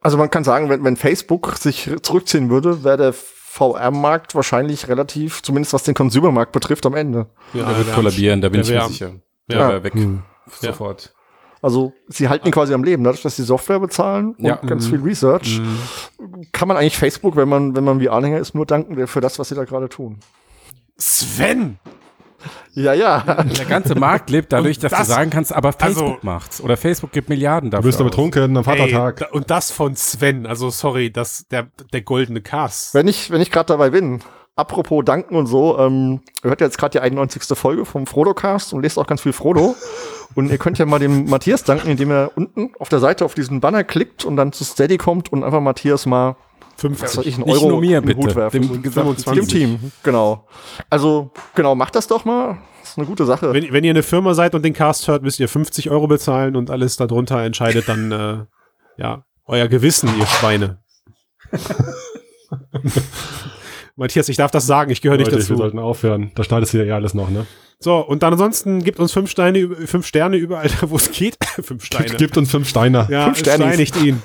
Also 0.00 0.16
man 0.16 0.30
kann 0.30 0.44
sagen, 0.44 0.68
wenn, 0.68 0.82
wenn 0.84 0.96
Facebook 0.96 1.56
sich 1.56 1.90
zurückziehen 2.02 2.50
würde, 2.50 2.84
wäre 2.84 2.96
der 2.96 3.12
VR-Markt 3.12 4.34
wahrscheinlich 4.34 4.88
relativ, 4.88 5.42
zumindest 5.42 5.72
was 5.74 5.82
den 5.82 5.94
Consumer-Markt 5.94 6.52
betrifft, 6.52 6.86
am 6.86 6.94
Ende. 6.94 7.26
Ja, 7.52 7.66
Der 7.68 7.78
wird 7.78 7.92
kollabieren, 7.94 8.40
da 8.40 8.48
bin 8.48 8.60
ich 8.62 8.70
mir 8.70 8.82
sicher. 8.88 9.12
ja. 9.48 9.70
Ja, 9.72 9.84
weg. 9.84 9.94
Hm. 9.94 10.22
Sofort. 10.60 11.14
Also 11.60 11.92
sie 12.08 12.28
halten 12.28 12.46
ihn 12.48 12.52
quasi 12.52 12.74
am 12.74 12.82
Leben, 12.82 13.04
dadurch, 13.04 13.22
dass 13.22 13.36
sie 13.36 13.44
Software 13.44 13.78
bezahlen 13.78 14.34
und 14.36 14.44
Ja. 14.44 14.56
ganz 14.56 14.86
viel 14.88 15.00
Research. 15.00 15.60
Kann 16.52 16.66
man 16.66 16.76
eigentlich 16.76 16.96
Facebook, 16.96 17.36
wenn 17.36 17.48
man, 17.48 17.76
wenn 17.76 17.84
man 17.84 18.00
wie 18.00 18.08
Anhänger 18.08 18.38
ist, 18.38 18.54
nur 18.54 18.66
danken 18.66 19.06
für 19.06 19.20
das, 19.20 19.38
was 19.38 19.48
sie 19.50 19.54
da 19.54 19.64
gerade 19.64 19.88
tun. 19.88 20.18
Sven! 20.98 21.78
Ja, 22.74 22.92
ja. 22.94 23.20
Der 23.20 23.64
ganze 23.66 23.94
Markt 23.94 24.30
lebt 24.30 24.52
dadurch, 24.52 24.78
dass 24.78 24.92
das- 24.92 25.00
du 25.08 25.14
sagen 25.14 25.30
kannst, 25.30 25.52
aber 25.54 25.72
Facebook 25.72 26.04
also- 26.06 26.18
macht's. 26.22 26.60
Oder 26.60 26.76
Facebook 26.76 27.12
gibt 27.12 27.28
Milliarden 27.28 27.70
Du 27.70 27.76
dafür. 27.76 27.88
bist 27.88 27.98
aber 28.00 28.06
aus. 28.06 28.10
betrunken 28.12 28.56
am 28.56 28.64
Vatertag. 28.64 29.20
Ey, 29.20 29.26
und 29.32 29.50
das 29.50 29.70
von 29.70 29.94
Sven. 29.96 30.46
Also, 30.46 30.70
sorry, 30.70 31.10
das, 31.10 31.46
der, 31.50 31.68
der 31.92 32.00
goldene 32.02 32.40
Cast. 32.40 32.94
Wenn 32.94 33.08
ich, 33.08 33.30
wenn 33.30 33.40
ich 33.40 33.50
gerade 33.50 33.66
dabei 33.66 33.90
bin, 33.90 34.20
apropos 34.56 35.04
Danken 35.04 35.36
und 35.36 35.46
so, 35.46 35.78
ähm, 35.78 36.20
ihr 36.42 36.50
hört 36.50 36.60
ja 36.60 36.66
jetzt 36.66 36.78
gerade 36.78 36.92
die 36.92 37.00
91. 37.00 37.42
Folge 37.58 37.84
vom 37.84 38.06
Frodo-Cast 38.06 38.72
und 38.72 38.82
lest 38.82 38.98
auch 38.98 39.06
ganz 39.06 39.20
viel 39.22 39.32
Frodo. 39.32 39.74
Und 40.34 40.50
ihr 40.50 40.58
könnt 40.58 40.78
ja 40.78 40.86
mal 40.86 40.98
dem 40.98 41.26
Matthias 41.28 41.62
danken, 41.64 41.90
indem 41.90 42.10
er 42.10 42.30
unten 42.36 42.70
auf 42.78 42.88
der 42.88 43.00
Seite 43.00 43.24
auf 43.24 43.34
diesen 43.34 43.60
Banner 43.60 43.84
klickt 43.84 44.24
und 44.24 44.36
dann 44.36 44.52
zu 44.52 44.64
Steady 44.64 44.96
kommt 44.96 45.30
und 45.30 45.44
einfach 45.44 45.60
Matthias 45.60 46.06
mal 46.06 46.36
50. 46.76 47.18
was 47.18 47.26
ich, 47.26 47.34
einen 47.34 47.44
Nicht 47.44 47.54
Euro 47.54 47.68
nur 47.68 47.80
mir, 47.80 47.98
in 47.98 48.06
den 48.06 48.16
Hut 48.16 48.24
bitte. 48.26 48.36
werfen. 48.36 48.82
Dem 48.82 48.92
25. 48.92 49.34
Dem 49.34 49.48
Team, 49.48 49.92
genau. 50.02 50.46
Also, 50.90 51.30
genau, 51.54 51.74
macht 51.74 51.94
das 51.94 52.06
doch 52.08 52.24
mal. 52.24 52.58
Das 52.80 52.90
ist 52.90 52.98
eine 52.98 53.06
gute 53.06 53.24
Sache. 53.24 53.52
Wenn, 53.52 53.72
wenn 53.72 53.84
ihr 53.84 53.90
eine 53.90 54.02
Firma 54.02 54.34
seid 54.34 54.54
und 54.54 54.64
den 54.64 54.72
Cast 54.72 55.06
hört, 55.08 55.22
müsst 55.22 55.38
ihr 55.40 55.48
50 55.48 55.90
Euro 55.90 56.08
bezahlen 56.08 56.56
und 56.56 56.70
alles 56.70 56.96
darunter 56.96 57.40
entscheidet 57.42 57.88
dann, 57.88 58.12
äh, 58.12 58.36
ja, 59.00 59.24
euer 59.46 59.68
Gewissen, 59.68 60.10
ihr 60.18 60.26
Schweine. 60.26 60.78
Matthias, 63.96 64.28
ich 64.28 64.36
darf 64.36 64.50
das 64.50 64.66
sagen, 64.66 64.90
ich 64.90 65.02
gehöre 65.02 65.18
nicht 65.18 65.26
Leute, 65.26 65.36
wir 65.36 65.42
dazu. 65.42 65.56
sollten 65.56 65.78
aufhören. 65.78 66.32
Da 66.34 66.44
schneidest 66.44 66.72
du 66.72 66.78
ja 66.78 66.84
eh 66.84 66.92
alles 66.92 67.14
noch, 67.14 67.28
ne? 67.30 67.46
So, 67.78 67.96
und 67.98 68.22
dann 68.22 68.32
ansonsten 68.32 68.82
gibt 68.84 69.00
uns 69.00 69.12
fünf 69.12 69.30
Steine, 69.30 69.68
fünf 69.86 70.06
Sterne 70.06 70.36
überall, 70.36 70.70
wo 70.82 70.96
es 70.96 71.10
geht. 71.10 71.36
fünf 71.62 71.84
Steine. 71.84 72.14
Gibt 72.16 72.36
uns 72.36 72.50
fünf 72.50 72.68
Steine. 72.68 73.06
ja, 73.10 73.24
fünf 73.26 73.38
Sternis. 73.38 73.66
steinigt 73.66 73.96
ihn. 74.02 74.22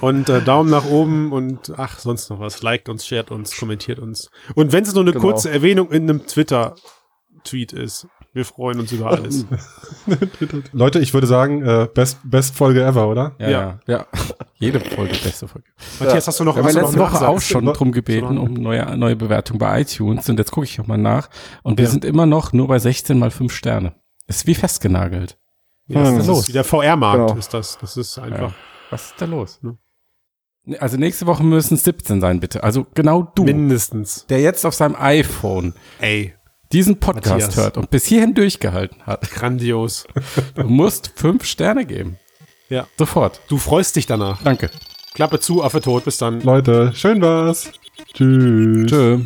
Und 0.00 0.28
äh, 0.28 0.40
Daumen 0.42 0.70
nach 0.70 0.84
oben 0.84 1.32
und 1.32 1.72
ach, 1.76 1.98
sonst 1.98 2.30
noch 2.30 2.40
was. 2.40 2.62
Liked 2.62 2.88
uns, 2.88 3.06
shared 3.06 3.30
uns, 3.30 3.56
kommentiert 3.56 3.98
uns. 3.98 4.30
Und 4.54 4.72
wenn 4.72 4.84
es 4.84 4.94
nur 4.94 5.02
eine 5.02 5.12
Genau. 5.12 5.24
kurze 5.24 5.50
Erwähnung 5.50 5.90
in 5.90 6.02
einem 6.08 6.26
Twitter-Tweet 6.26 7.72
ist, 7.72 8.06
wir 8.34 8.46
freuen 8.46 8.80
uns 8.80 8.92
über 8.92 9.10
alles. 9.10 9.44
Leute, 10.72 11.00
ich 11.00 11.12
würde 11.12 11.26
sagen, 11.26 11.62
äh, 11.66 11.86
best, 11.92 12.18
best 12.24 12.54
Folge 12.56 12.82
ever, 12.82 13.06
oder? 13.08 13.36
Ja, 13.38 13.50
ja. 13.50 13.80
ja. 13.86 14.06
Jede 14.56 14.80
Folge, 14.80 15.12
beste 15.22 15.46
Folge. 15.48 15.68
Matthias, 16.00 16.26
hast 16.28 16.40
du 16.40 16.44
noch, 16.44 16.56
Wir 16.56 16.62
haben 16.64 16.72
letzte 16.74 16.98
Woche 16.98 17.28
auch 17.28 17.40
schon 17.42 17.66
drum 17.66 17.92
gebeten, 17.92 18.38
um 18.38 18.54
neue, 18.54 18.96
neue 18.96 19.16
Bewertung 19.16 19.58
bei 19.58 19.82
iTunes. 19.82 20.28
Und 20.30 20.38
jetzt 20.38 20.50
gucke 20.50 20.64
ich 20.64 20.78
nochmal 20.78 20.96
nach. 20.98 21.28
Und 21.62 21.78
wir 21.78 21.88
sind 21.88 22.06
immer 22.06 22.24
noch 22.24 22.54
nur 22.54 22.68
bei 22.68 22.78
16 22.78 23.18
mal 23.18 23.30
5 23.30 23.52
Sterne. 23.52 23.94
Ist 24.28 24.46
wie 24.46 24.54
festgenagelt. 24.54 25.36
Ja, 25.88 26.06
Hm. 26.06 26.16
das 26.18 26.26
los? 26.26 26.40
ist 26.40 26.48
wie 26.48 26.52
der 26.52 26.64
VR-Markt 26.64 27.26
Genau. 27.26 27.38
ist 27.38 27.52
das. 27.52 27.76
Das 27.80 27.96
ist 27.98 28.18
einfach 28.18 28.54
Was 28.92 29.06
ist 29.06 29.14
da 29.16 29.24
los? 29.24 29.58
Ne? 29.62 29.78
Also 30.78 30.98
nächste 30.98 31.26
Woche 31.26 31.42
müssen 31.42 31.74
es 31.74 31.84
17 31.84 32.20
sein, 32.20 32.40
bitte. 32.40 32.62
Also 32.62 32.86
genau 32.94 33.22
du, 33.34 33.44
mindestens. 33.44 34.26
der 34.26 34.40
jetzt 34.42 34.66
auf 34.66 34.74
seinem 34.74 34.94
iPhone 34.96 35.72
Ey, 35.98 36.34
diesen 36.72 37.00
Podcast 37.00 37.30
Matthias. 37.30 37.56
hört 37.56 37.76
und 37.78 37.90
bis 37.90 38.04
hierhin 38.04 38.34
durchgehalten 38.34 39.06
hat, 39.06 39.30
grandios. 39.30 40.06
du 40.54 40.64
musst 40.64 41.12
fünf 41.16 41.44
Sterne 41.46 41.86
geben. 41.86 42.18
Ja. 42.68 42.86
Sofort. 42.98 43.40
Du 43.48 43.56
freust 43.56 43.96
dich 43.96 44.06
danach. 44.06 44.42
Danke. 44.42 44.70
Klappe 45.14 45.40
zu, 45.40 45.62
Affe 45.64 45.80
tot, 45.80 46.04
bis 46.04 46.18
dann. 46.18 46.42
Leute, 46.42 46.92
schön 46.94 47.20
war's. 47.22 47.72
Tschüss. 48.14 48.90
Tschö. 48.90 49.20